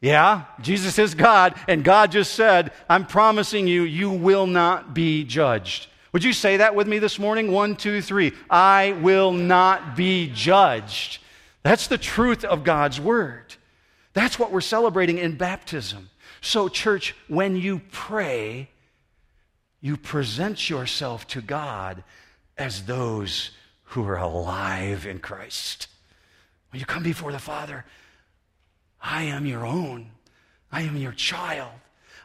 Yeah, 0.00 0.44
Jesus 0.60 0.98
is 0.98 1.14
God, 1.14 1.54
and 1.68 1.84
God 1.84 2.10
just 2.10 2.34
said, 2.34 2.72
I'm 2.88 3.06
promising 3.06 3.66
you, 3.66 3.82
you 3.82 4.10
will 4.10 4.46
not 4.46 4.94
be 4.94 5.24
judged. 5.24 5.86
Would 6.12 6.24
you 6.24 6.32
say 6.32 6.56
that 6.56 6.74
with 6.74 6.88
me 6.88 6.98
this 6.98 7.18
morning? 7.18 7.52
One, 7.52 7.76
two, 7.76 8.02
three. 8.02 8.32
I 8.48 8.96
will 9.00 9.30
not 9.30 9.94
be 9.94 10.30
judged. 10.34 11.18
That's 11.62 11.86
the 11.86 11.98
truth 11.98 12.44
of 12.44 12.64
God's 12.64 13.00
word. 13.00 13.54
That's 14.12 14.38
what 14.38 14.50
we're 14.50 14.60
celebrating 14.60 15.18
in 15.18 15.36
baptism. 15.36 16.10
So, 16.40 16.68
church, 16.68 17.14
when 17.28 17.56
you 17.56 17.82
pray, 17.90 18.70
you 19.80 19.96
present 19.96 20.70
yourself 20.70 21.26
to 21.28 21.40
God 21.40 22.02
as 22.56 22.84
those 22.84 23.50
who 23.84 24.06
are 24.06 24.16
alive 24.16 25.06
in 25.06 25.18
Christ. 25.18 25.88
When 26.70 26.80
you 26.80 26.86
come 26.86 27.02
before 27.02 27.32
the 27.32 27.38
Father, 27.38 27.84
I 29.00 29.24
am 29.24 29.46
your 29.46 29.66
own. 29.66 30.10
I 30.70 30.82
am 30.82 30.96
your 30.96 31.12
child. 31.12 31.72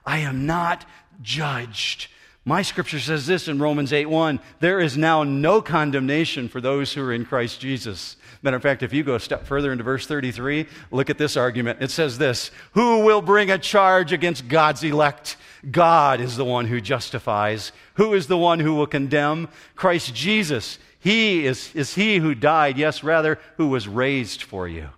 I 0.06 0.20
am 0.20 0.46
not 0.46 0.86
judged. 1.22 2.08
My 2.44 2.62
scripture 2.62 3.00
says 3.00 3.26
this 3.26 3.48
in 3.48 3.58
Romans 3.58 3.92
8 3.92 4.06
1 4.06 4.40
there 4.60 4.80
is 4.80 4.98
now 4.98 5.24
no 5.24 5.62
condemnation 5.62 6.48
for 6.48 6.62
those 6.62 6.94
who 6.94 7.04
are 7.04 7.14
in 7.14 7.26
Christ 7.26 7.60
Jesus. 7.60 8.18
Matter 8.46 8.58
of 8.58 8.62
fact, 8.62 8.84
if 8.84 8.94
you 8.94 9.04
go 9.04 9.16
a 9.16 9.20
step 9.20 9.48
further 9.48 9.72
into 9.72 9.84
verse 9.84 10.06
33, 10.06 10.68
look 10.92 11.10
at 11.10 11.18
this 11.18 11.36
argument. 11.36 11.82
It 11.82 11.90
says 11.90 12.20
this 12.20 12.52
Who 12.74 13.00
will 13.00 13.24
bring 13.24 13.50
a 13.50 13.58
charge 13.58 14.14
against 14.14 14.48
God's 14.48 14.84
elect? 14.84 15.36
God 15.72 16.22
is 16.22 16.38
the 16.38 16.46
one 16.46 16.68
who 16.68 16.80
justifies. 16.80 17.72
Who 17.96 18.14
is 18.14 18.28
the 18.28 18.38
one 18.38 18.60
who 18.60 18.76
will 18.76 18.86
condemn? 18.86 19.50
Christ 19.74 20.14
Jesus. 20.14 20.78
He 21.00 21.48
is, 21.48 21.74
is 21.74 21.96
he 21.96 22.18
who 22.18 22.36
died, 22.36 22.78
yes, 22.78 23.04
rather, 23.04 23.40
who 23.58 23.70
was 23.70 23.88
raised 23.88 24.44
for 24.44 24.68
you. 24.68 24.90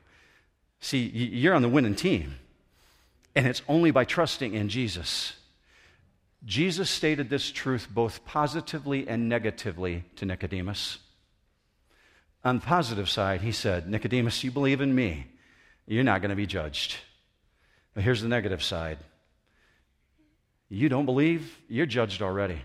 See, 0.81 1.05
you're 1.07 1.55
on 1.55 1.61
the 1.61 1.69
winning 1.69 1.95
team. 1.95 2.35
And 3.33 3.47
it's 3.47 3.61
only 3.69 3.91
by 3.91 4.03
trusting 4.03 4.55
in 4.55 4.67
Jesus. 4.67 5.37
Jesus 6.43 6.89
stated 6.89 7.29
this 7.29 7.49
truth 7.49 7.87
both 7.89 8.25
positively 8.25 9.07
and 9.07 9.29
negatively 9.29 10.03
to 10.17 10.25
Nicodemus. 10.25 10.97
On 12.43 12.59
the 12.59 12.65
positive 12.65 13.09
side, 13.09 13.41
he 13.41 13.51
said, 13.51 13.89
Nicodemus, 13.89 14.43
you 14.43 14.51
believe 14.51 14.81
in 14.81 14.93
me, 14.93 15.27
you're 15.85 16.03
not 16.03 16.21
going 16.21 16.29
to 16.29 16.35
be 16.35 16.45
judged. 16.45 16.97
But 17.93 18.03
here's 18.03 18.21
the 18.21 18.27
negative 18.27 18.63
side 18.63 18.99
you 20.69 20.89
don't 20.89 21.05
believe, 21.05 21.57
you're 21.69 21.85
judged 21.85 22.21
already. 22.21 22.61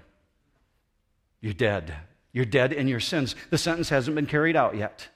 You're 1.40 1.52
dead. 1.52 1.94
You're 2.32 2.44
dead 2.44 2.72
in 2.72 2.88
your 2.88 3.00
sins. 3.00 3.36
The 3.50 3.58
sentence 3.58 3.88
hasn't 3.90 4.14
been 4.14 4.26
carried 4.26 4.56
out 4.56 4.76
yet, 4.76 5.08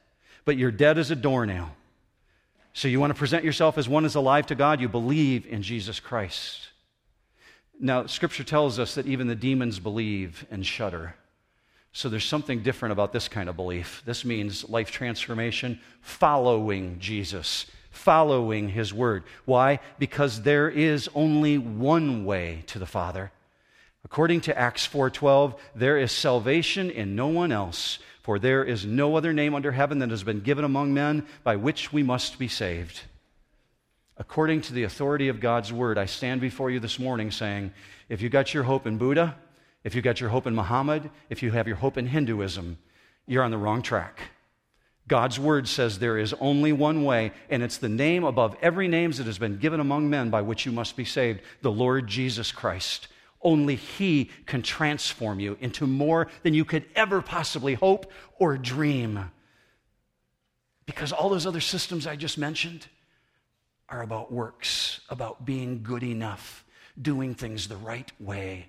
but 0.45 0.57
you're 0.57 0.71
dead 0.71 0.99
as 0.99 1.11
a 1.11 1.17
doornail. 1.17 1.71
So 2.75 2.89
you 2.89 3.01
want 3.01 3.11
to 3.11 3.19
present 3.19 3.45
yourself 3.45 3.79
as 3.79 3.89
one 3.89 4.03
who's 4.03 4.17
alive 4.17 4.47
to 4.47 4.55
God, 4.55 4.81
you 4.81 4.89
believe 4.89 5.47
in 5.47 5.63
Jesus 5.63 5.99
Christ. 5.99 6.69
Now, 7.81 8.07
Scripture 8.07 8.45
tells 8.45 8.79
us 8.79 8.95
that 8.95 9.07
even 9.07 9.29
the 9.29 9.35
demons 9.35 9.79
believe 9.79 10.47
and 10.51 10.65
shudder. 10.65 11.15
So 11.97 12.11
there's 12.11 12.27
something 12.27 12.63
different 12.63 12.93
about 12.93 13.15
this 13.15 13.27
kind 13.27 13.49
of 13.49 13.57
belief. 13.57 14.03
This 14.05 14.23
means 14.23 14.69
life 14.69 14.91
transformation, 14.91 15.81
following 16.03 16.99
Jesus, 16.99 17.65
following 17.91 18.69
his 18.69 18.93
word. 18.93 19.25
Why? 19.47 19.81
Because 19.99 20.43
there 20.43 20.69
is 20.69 21.09
only 21.15 21.57
one 21.57 22.27
way 22.27 22.65
to 22.67 22.79
the 22.79 22.85
Father. 22.85 23.33
According 24.05 24.43
to 24.43 24.59
Acts 24.59 24.87
4:12, 24.87 25.59
there 25.75 25.97
is 25.97 26.13
salvation 26.13 26.91
in 26.91 27.17
no 27.17 27.29
one 27.29 27.51
else, 27.51 27.99
for 28.23 28.39
there 28.39 28.63
is 28.63 28.85
no 28.85 29.17
other 29.17 29.33
name 29.33 29.55
under 29.55 29.73
heaven 29.73 30.01
that 30.01 30.11
has 30.11 30.23
been 30.23 30.41
given 30.41 30.67
among 30.67 30.93
men 30.93 31.27
by 31.45 31.57
which 31.57 31.95
we 31.95 32.03
must 32.03 32.39
be 32.39 32.47
saved. 32.47 33.01
According 34.19 34.61
to 34.63 34.75
the 34.75 34.83
authority 34.83 35.29
of 35.29 35.41
God's 35.41 35.73
word, 35.73 35.97
I 35.97 36.05
stand 36.05 36.43
before 36.43 36.71
you 36.71 36.79
this 36.79 36.99
morning 36.99 37.31
saying, 37.31 37.73
if 38.11 38.21
you 38.21 38.29
got 38.29 38.53
your 38.53 38.65
hope 38.65 38.87
in 38.87 38.99
Buddha, 38.99 39.35
if 39.87 39.95
you've 39.95 40.03
got 40.03 40.21
your 40.21 40.31
hope 40.31 40.49
in 40.49 40.55
Muhammad, 40.57 41.11
if 41.31 41.45
you 41.45 41.53
have 41.53 41.69
your 41.69 41.77
hope 41.77 41.97
in 41.97 42.09
Hinduism, 42.09 42.77
you're 43.25 43.45
on 43.45 43.53
the 43.53 43.57
wrong 43.57 43.83
track. 43.83 44.19
God's 45.07 45.39
word 45.39 45.69
says 45.69 46.01
there 46.01 46.19
is 46.19 46.35
only 46.41 46.73
one 46.73 47.05
way, 47.05 47.31
and 47.49 47.63
it's 47.63 47.79
the 47.79 47.89
name 47.89 48.25
above 48.25 48.57
every 48.61 48.89
name 48.89 49.13
that 49.13 49.27
has 49.27 49.39
been 49.39 49.59
given 49.59 49.79
among 49.79 50.11
men 50.11 50.29
by 50.29 50.43
which 50.43 50.67
you 50.67 50.73
must 50.73 50.97
be 50.97 51.05
saved 51.05 51.41
the 51.63 51.71
Lord 51.71 52.09
Jesus 52.09 52.51
Christ. 52.51 53.07
Only 53.41 53.77
He 53.77 54.29
can 54.45 54.61
transform 54.61 55.39
you 55.39 55.57
into 55.61 55.87
more 55.87 56.27
than 56.43 56.53
you 56.53 56.65
could 56.65 56.85
ever 56.97 57.23
possibly 57.23 57.75
hope 57.75 58.11
or 58.41 58.59
dream. 58.59 59.31
Because 60.85 61.13
all 61.13 61.29
those 61.29 61.47
other 61.47 61.61
systems 61.61 62.09
I 62.09 62.17
just 62.17 62.39
mentioned 62.39 62.89
are 63.89 64.03
about 64.03 64.33
works, 64.33 64.99
about 65.09 65.47
being 65.47 65.85
good 65.85 66.03
enough, 66.03 66.65
doing 67.01 67.37
things 67.37 67.69
the 67.69 67.77
right 67.77 68.11
way. 68.19 68.67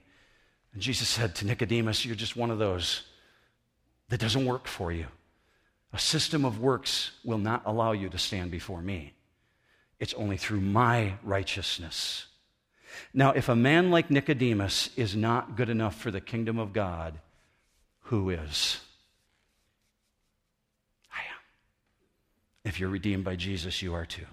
And 0.77 0.81
Jesus 0.83 1.07
said 1.07 1.33
to 1.37 1.47
Nicodemus, 1.47 2.05
You're 2.05 2.13
just 2.13 2.35
one 2.35 2.51
of 2.51 2.59
those 2.59 3.01
that 4.09 4.19
doesn't 4.19 4.45
work 4.45 4.67
for 4.67 4.91
you. 4.91 5.07
A 5.91 5.97
system 5.97 6.45
of 6.45 6.59
works 6.59 7.13
will 7.23 7.39
not 7.39 7.63
allow 7.65 7.93
you 7.93 8.09
to 8.09 8.17
stand 8.19 8.51
before 8.51 8.83
me. 8.83 9.13
It's 9.99 10.13
only 10.13 10.37
through 10.37 10.61
my 10.61 11.13
righteousness. 11.23 12.27
Now, 13.11 13.31
if 13.31 13.49
a 13.49 13.55
man 13.55 13.89
like 13.89 14.11
Nicodemus 14.11 14.91
is 14.95 15.15
not 15.15 15.55
good 15.55 15.69
enough 15.69 15.99
for 15.99 16.11
the 16.11 16.21
kingdom 16.21 16.59
of 16.59 16.73
God, 16.73 17.21
who 18.01 18.29
is? 18.29 18.79
I 21.11 21.21
am. 21.21 21.41
If 22.65 22.79
you're 22.79 22.89
redeemed 22.89 23.23
by 23.23 23.35
Jesus, 23.35 23.81
you 23.81 23.95
are 23.95 24.05
too. 24.05 24.27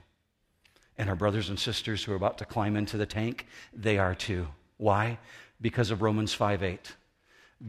And 0.99 1.09
our 1.09 1.17
brothers 1.17 1.49
and 1.49 1.59
sisters 1.59 2.05
who 2.05 2.13
are 2.13 2.17
about 2.17 2.37
to 2.37 2.45
climb 2.45 2.77
into 2.77 2.99
the 2.99 3.07
tank, 3.07 3.47
they 3.73 3.97
are 3.97 4.15
too. 4.15 4.49
Why? 4.77 5.19
Because 5.65 5.91
of 5.91 6.03
Romans 6.03 6.35
5 6.35 6.63
8. 6.63 6.93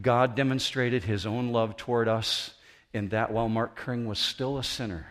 God 0.01 0.35
demonstrated 0.35 1.05
his 1.05 1.25
own 1.25 1.53
love 1.53 1.77
toward 1.77 2.09
us 2.09 2.53
in 2.93 3.07
that 3.09 3.31
while 3.31 3.47
Mark 3.47 3.77
Kring 3.77 4.05
was 4.05 4.19
still 4.19 4.57
a 4.57 4.65
sinner, 4.65 5.07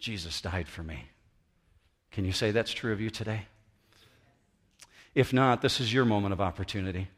Jesus 0.00 0.40
died 0.40 0.66
for 0.66 0.82
me. 0.82 1.04
Can 2.10 2.24
you 2.24 2.32
say 2.32 2.50
that's 2.50 2.72
true 2.72 2.92
of 2.92 3.00
you 3.00 3.10
today? 3.10 3.42
If 5.14 5.32
not, 5.32 5.62
this 5.62 5.78
is 5.78 5.94
your 5.94 6.04
moment 6.04 6.32
of 6.32 6.40
opportunity. 6.40 7.10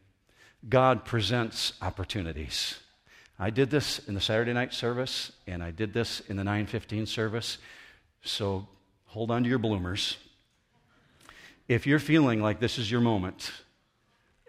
God 0.68 1.06
presents 1.06 1.72
opportunities. 1.80 2.80
I 3.38 3.48
did 3.48 3.70
this 3.70 3.98
in 4.06 4.12
the 4.12 4.20
Saturday 4.20 4.52
night 4.52 4.74
service, 4.74 5.32
and 5.46 5.62
I 5.62 5.70
did 5.70 5.94
this 5.94 6.20
in 6.28 6.36
the 6.36 6.44
915 6.44 7.06
service. 7.06 7.56
So 8.24 8.68
hold 9.06 9.30
on 9.30 9.42
to 9.42 9.48
your 9.48 9.58
bloomers. 9.58 10.18
If 11.66 11.86
you're 11.86 11.98
feeling 11.98 12.42
like 12.42 12.61
this 12.61 12.78
is 12.78 12.90
your 12.90 13.00
moment, 13.00 13.52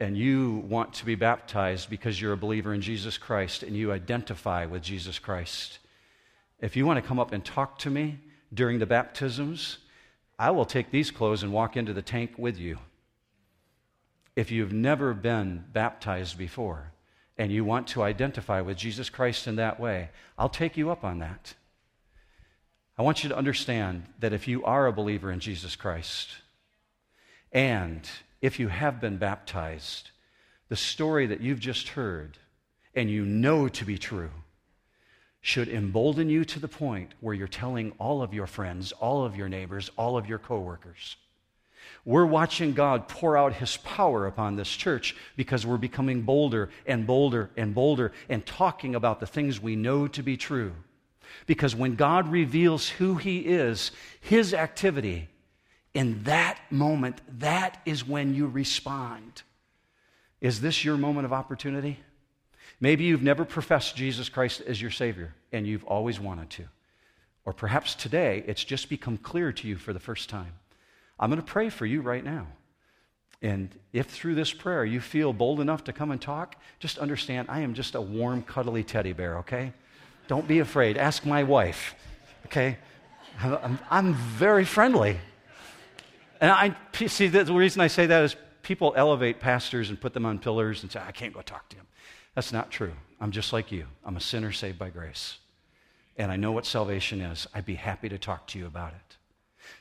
and 0.02 0.18
you 0.18 0.66
want 0.68 0.96
to 0.96 1.06
be 1.06 1.14
baptized 1.14 1.88
because 1.88 2.20
you're 2.20 2.34
a 2.34 2.38
believer 2.38 2.74
in 2.74 2.82
Jesus 2.82 3.20
Christ 3.20 3.62
and 3.62 3.78
you 3.78 3.92
identify 3.92 4.66
with 4.66 4.82
Jesus 4.82 5.20
Christ, 5.20 5.78
if 6.60 6.76
you 6.76 6.88
want 6.88 6.98
to 6.98 7.08
come 7.08 7.20
up 7.20 7.32
and 7.32 7.46
talk 7.46 7.78
to 7.80 7.90
me 7.92 8.18
during 8.52 8.80
the 8.80 8.88
baptisms, 8.88 9.78
I 10.40 10.50
will 10.50 10.66
take 10.66 10.90
these 10.90 11.12
clothes 11.12 11.44
and 11.44 11.54
walk 11.54 11.78
into 11.78 11.94
the 11.94 12.02
tank 12.02 12.32
with 12.38 12.58
you. 12.58 12.80
If 14.36 14.50
you've 14.50 14.74
never 14.74 15.14
been 15.14 15.66
baptized 15.72 16.36
before 16.36 16.94
and 17.38 17.52
you 17.52 17.64
want 17.64 17.86
to 17.90 18.02
identify 18.02 18.62
with 18.62 18.78
Jesus 18.78 19.08
Christ 19.08 19.46
in 19.46 19.58
that 19.58 19.80
way, 19.80 20.10
I'll 20.36 20.50
take 20.50 20.78
you 20.78 20.90
up 20.90 21.04
on 21.04 21.20
that. 21.20 21.54
I 22.98 23.04
want 23.04 23.22
you 23.22 23.30
to 23.30 23.38
understand 23.38 24.08
that 24.20 24.34
if 24.34 24.48
you 24.48 24.64
are 24.64 24.88
a 24.88 24.94
believer 24.94 25.32
in 25.32 25.40
Jesus 25.40 25.76
Christ 25.76 26.30
and 27.52 28.10
if 28.42 28.60
you 28.60 28.68
have 28.68 29.00
been 29.00 29.18
baptized, 29.18 30.12
the 30.70 30.76
story 30.76 31.28
that 31.28 31.42
you've 31.42 31.60
just 31.60 31.90
heard 31.90 32.38
and 32.96 33.10
you 33.10 33.26
know 33.26 33.68
to 33.68 33.86
be 33.86 33.98
true 33.98 34.32
should 35.42 35.68
embolden 35.68 36.30
you 36.30 36.46
to 36.46 36.60
the 36.60 36.68
point 36.68 37.14
where 37.20 37.34
you're 37.34 37.48
telling 37.48 37.92
all 37.98 38.22
of 38.22 38.34
your 38.34 38.48
friends, 38.48 38.92
all 38.94 39.26
of 39.26 39.36
your 39.36 39.50
neighbors, 39.50 39.90
all 39.98 40.18
of 40.18 40.28
your 40.28 40.38
coworkers. 40.38 41.18
We're 42.06 42.26
watching 42.26 42.74
God 42.74 43.08
pour 43.08 43.38
out 43.38 43.54
his 43.54 43.78
power 43.78 44.28
upon 44.28 44.56
this 44.56 44.70
church 44.70 45.16
because 45.36 45.66
we're 45.66 45.78
becoming 45.78 46.22
bolder 46.22 46.70
and 46.86 47.08
bolder 47.08 47.50
and 47.58 47.74
bolder 47.74 48.12
and 48.30 48.46
talking 48.46 48.96
about 48.96 49.20
the 49.20 49.28
things 49.28 49.60
we 49.60 49.76
know 49.76 50.08
to 50.10 50.22
be 50.22 50.38
true. 50.38 50.74
Because 51.48 51.76
when 51.76 51.96
God 51.96 52.28
reveals 52.28 52.90
who 52.90 53.16
he 53.16 53.40
is, 53.40 53.92
his 54.20 54.54
activity 54.54 55.28
in 55.94 56.24
that 56.24 56.60
moment, 56.70 57.22
that 57.40 57.82
is 57.86 58.08
when 58.08 58.34
you 58.34 58.48
respond. 58.48 59.44
Is 60.40 60.62
this 60.62 60.84
your 60.86 60.98
moment 60.98 61.26
of 61.26 61.34
opportunity? 61.34 62.00
Maybe 62.80 63.04
you've 63.04 63.22
never 63.22 63.46
professed 63.46 63.96
Jesus 63.96 64.30
Christ 64.30 64.62
as 64.62 64.82
your 64.82 64.92
Savior 64.92 65.36
and 65.52 65.68
you've 65.68 65.84
always 65.84 66.20
wanted 66.20 66.50
to. 66.52 66.64
Or 67.46 67.54
perhaps 67.54 67.94
today 67.96 68.44
it's 68.48 68.64
just 68.64 68.90
become 68.90 69.18
clear 69.18 69.52
to 69.52 69.68
you 69.68 69.76
for 69.76 69.94
the 69.94 70.00
first 70.00 70.30
time. 70.30 70.54
I'm 71.20 71.30
going 71.30 71.42
to 71.42 71.48
pray 71.48 71.70
for 71.70 71.86
you 71.86 72.02
right 72.02 72.24
now. 72.24 72.48
And 73.44 73.70
if 73.92 74.08
through 74.08 74.36
this 74.36 74.54
prayer 74.54 74.86
you 74.86 75.00
feel 75.00 75.34
bold 75.34 75.60
enough 75.60 75.84
to 75.86 75.94
come 75.94 76.12
and 76.12 76.22
talk, 76.22 76.56
just 76.80 76.98
understand 76.98 77.48
I 77.50 77.60
am 77.60 77.74
just 77.74 77.96
a 77.96 78.02
warm, 78.02 78.44
cuddly 78.44 78.84
teddy 78.84 79.14
bear, 79.14 79.40
okay? 79.40 79.74
Don't 80.28 80.48
be 80.48 80.60
afraid. 80.60 80.98
Ask 80.98 81.26
my 81.26 81.44
wife, 81.44 81.96
okay? 82.46 82.78
I'm, 83.40 83.80
I'm 83.90 84.14
very 84.14 84.66
friendly. 84.66 85.20
And 86.42 86.50
I 86.50 86.76
see 87.06 87.28
that 87.28 87.46
the 87.46 87.54
reason 87.54 87.82
I 87.82 87.88
say 87.88 88.08
that 88.08 88.24
is 88.24 88.36
people 88.64 88.94
elevate 88.98 89.40
pastors 89.40 89.90
and 89.90 90.02
put 90.02 90.14
them 90.14 90.26
on 90.26 90.40
pillars 90.40 90.82
and 90.82 90.92
say, 90.92 91.00
I 91.00 91.12
can't 91.12 91.34
go 91.34 91.42
talk 91.42 91.70
to 91.70 91.76
him. 91.78 91.86
That's 92.34 92.52
not 92.52 92.72
true. 92.72 92.94
I'm 93.20 93.32
just 93.32 93.54
like 93.54 93.72
you. 93.72 93.86
I'm 94.04 94.18
a 94.18 94.22
sinner 94.22 94.52
saved 94.52 94.80
by 94.80 94.90
grace. 94.90 95.38
And 96.18 96.32
I 96.32 96.38
know 96.38 96.52
what 96.52 96.66
salvation 96.66 97.22
is. 97.22 97.48
I'd 97.54 97.66
be 97.66 97.76
happy 97.76 98.10
to 98.10 98.18
talk 98.18 98.48
to 98.48 98.60
you 98.60 98.66
about 98.66 98.94
it. 98.94 99.18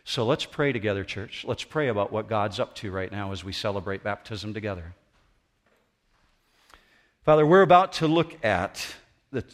So 0.05 0.27
let's 0.27 0.45
pray 0.45 0.73
together, 0.73 1.03
church. 1.03 1.45
Let's 1.49 1.65
pray 1.65 1.89
about 1.89 2.13
what 2.13 2.29
God's 2.29 2.61
up 2.61 2.75
to 2.77 2.91
right 2.91 3.11
now 3.11 3.33
as 3.33 3.43
we 3.43 3.53
celebrate 3.53 4.05
baptism 4.05 4.53
together. 4.53 4.95
Father, 7.25 7.47
we're 7.47 7.63
about 7.63 7.95
to 7.95 8.07
look 8.07 8.45
at 8.45 8.95
the 9.33 9.45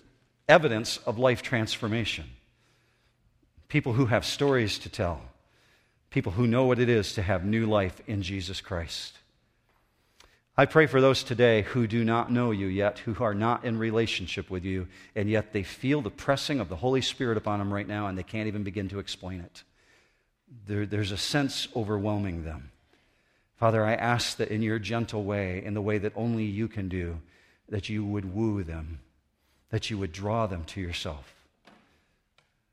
evidence 0.48 0.98
of 0.98 1.18
life 1.18 1.42
transformation. 1.42 2.24
People 3.68 3.92
who 3.92 4.06
have 4.06 4.24
stories 4.24 4.78
to 4.80 4.88
tell 4.88 5.20
people 6.16 6.32
who 6.32 6.46
know 6.46 6.64
what 6.64 6.78
it 6.78 6.88
is 6.88 7.12
to 7.12 7.20
have 7.20 7.44
new 7.44 7.66
life 7.66 8.00
in 8.06 8.22
Jesus 8.22 8.62
Christ. 8.62 9.18
I 10.56 10.64
pray 10.64 10.86
for 10.86 10.98
those 10.98 11.22
today 11.22 11.60
who 11.60 11.86
do 11.86 12.06
not 12.06 12.32
know 12.32 12.52
you 12.52 12.68
yet, 12.68 13.00
who 13.00 13.22
are 13.22 13.34
not 13.34 13.66
in 13.66 13.78
relationship 13.78 14.48
with 14.48 14.64
you, 14.64 14.88
and 15.14 15.28
yet 15.28 15.52
they 15.52 15.62
feel 15.62 16.00
the 16.00 16.08
pressing 16.08 16.58
of 16.58 16.70
the 16.70 16.76
Holy 16.76 17.02
Spirit 17.02 17.36
upon 17.36 17.58
them 17.58 17.70
right 17.70 17.86
now 17.86 18.06
and 18.06 18.16
they 18.16 18.22
can't 18.22 18.46
even 18.46 18.62
begin 18.62 18.88
to 18.88 18.98
explain 18.98 19.40
it. 19.40 19.62
There, 20.66 20.86
there's 20.86 21.12
a 21.12 21.18
sense 21.18 21.68
overwhelming 21.76 22.44
them. 22.44 22.70
Father, 23.60 23.84
I 23.84 23.92
ask 23.92 24.38
that 24.38 24.48
in 24.48 24.62
your 24.62 24.78
gentle 24.78 25.22
way, 25.22 25.62
in 25.62 25.74
the 25.74 25.82
way 25.82 25.98
that 25.98 26.14
only 26.16 26.44
you 26.44 26.66
can 26.66 26.88
do, 26.88 27.20
that 27.68 27.90
you 27.90 28.02
would 28.06 28.34
woo 28.34 28.62
them, 28.62 29.00
that 29.68 29.90
you 29.90 29.98
would 29.98 30.12
draw 30.12 30.46
them 30.46 30.64
to 30.64 30.80
yourself. 30.80 31.34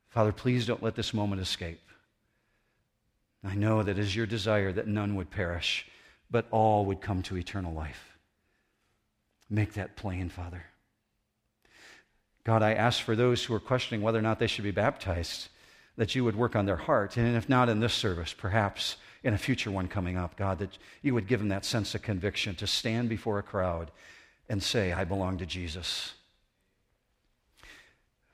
Father, 0.07 0.31
please 0.31 0.65
don't 0.65 0.81
let 0.81 0.95
this 0.95 1.13
moment 1.13 1.41
escape. 1.41 1.81
I 3.43 3.55
know 3.55 3.83
that 3.83 3.99
is 3.99 4.15
your 4.15 4.25
desire 4.25 4.71
that 4.71 4.87
none 4.87 5.15
would 5.15 5.29
perish, 5.29 5.85
but 6.31 6.47
all 6.49 6.85
would 6.85 7.01
come 7.01 7.21
to 7.23 7.37
eternal 7.37 7.73
life. 7.73 8.17
Make 9.49 9.73
that 9.73 9.95
plain, 9.95 10.29
Father. 10.29 10.63
God, 12.45 12.63
I 12.63 12.73
ask 12.73 13.01
for 13.01 13.15
those 13.15 13.43
who 13.43 13.53
are 13.53 13.59
questioning 13.59 14.01
whether 14.01 14.19
or 14.19 14.23
not 14.23 14.39
they 14.39 14.47
should 14.47 14.63
be 14.63 14.71
baptized, 14.71 15.49
that 15.97 16.15
you 16.15 16.23
would 16.23 16.35
work 16.35 16.55
on 16.55 16.65
their 16.65 16.77
heart. 16.77 17.17
And 17.17 17.35
if 17.35 17.47
not 17.47 17.69
in 17.69 17.79
this 17.79 17.93
service, 17.93 18.33
perhaps 18.33 18.97
in 19.23 19.33
a 19.33 19.37
future 19.37 19.71
one 19.71 19.87
coming 19.87 20.17
up, 20.17 20.35
God, 20.35 20.59
that 20.59 20.77
you 21.01 21.13
would 21.13 21.27
give 21.27 21.39
them 21.39 21.49
that 21.49 21.65
sense 21.65 21.95
of 21.95 22.01
conviction 22.01 22.55
to 22.55 22.67
stand 22.67 23.09
before 23.09 23.39
a 23.39 23.43
crowd 23.43 23.91
and 24.49 24.61
say, 24.61 24.91
I 24.91 25.03
belong 25.03 25.37
to 25.37 25.45
Jesus. 25.45 26.13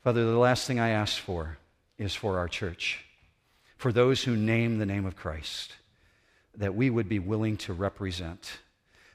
Father, 0.04 0.26
the 0.26 0.38
last 0.38 0.66
thing 0.66 0.80
I 0.80 0.90
ask 0.90 1.20
for 1.20 1.58
is 1.98 2.16
for 2.16 2.38
our 2.38 2.48
church 2.48 3.06
for 3.80 3.94
those 3.94 4.26
who 4.26 4.36
name 4.36 4.78
the 4.78 4.86
name 4.86 5.06
of 5.06 5.16
Christ, 5.16 5.72
that 6.54 6.76
we 6.76 6.90
would 6.90 7.08
be 7.08 7.18
willing 7.18 7.56
to 7.56 7.72
represent, 7.72 8.60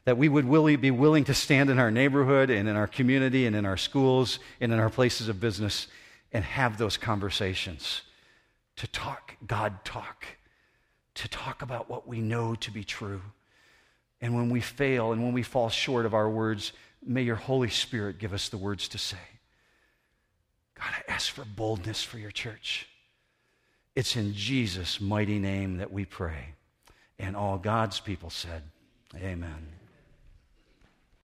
that 0.06 0.16
we 0.16 0.26
would 0.26 0.46
be 0.80 0.90
willing 0.90 1.24
to 1.24 1.34
stand 1.34 1.68
in 1.68 1.78
our 1.78 1.90
neighborhood 1.90 2.48
and 2.48 2.66
in 2.66 2.74
our 2.74 2.86
community 2.86 3.44
and 3.46 3.54
in 3.54 3.66
our 3.66 3.76
schools 3.76 4.38
and 4.62 4.72
in 4.72 4.78
our 4.78 4.88
places 4.88 5.28
of 5.28 5.38
business 5.38 5.86
and 6.32 6.44
have 6.44 6.78
those 6.78 6.96
conversations 6.96 8.02
to 8.76 8.86
talk 8.86 9.36
God 9.46 9.84
talk, 9.84 10.24
to 11.16 11.28
talk 11.28 11.60
about 11.60 11.90
what 11.90 12.08
we 12.08 12.22
know 12.22 12.54
to 12.54 12.70
be 12.70 12.84
true. 12.84 13.20
And 14.22 14.34
when 14.34 14.48
we 14.48 14.62
fail 14.62 15.12
and 15.12 15.22
when 15.22 15.34
we 15.34 15.42
fall 15.42 15.68
short 15.68 16.06
of 16.06 16.14
our 16.14 16.30
words, 16.30 16.72
may 17.04 17.20
your 17.20 17.36
Holy 17.36 17.68
Spirit 17.68 18.18
give 18.18 18.32
us 18.32 18.48
the 18.48 18.56
words 18.56 18.88
to 18.88 18.98
say. 18.98 19.18
God, 20.74 20.88
I 20.88 21.12
ask 21.12 21.30
for 21.30 21.44
boldness 21.44 22.02
for 22.02 22.16
your 22.16 22.30
church. 22.30 22.88
It's 23.96 24.16
in 24.16 24.34
Jesus' 24.34 25.00
mighty 25.00 25.38
name 25.38 25.78
that 25.78 25.92
we 25.92 26.04
pray. 26.04 26.54
And 27.18 27.36
all 27.36 27.58
God's 27.58 28.00
people 28.00 28.30
said, 28.30 28.62
Amen. 29.14 29.73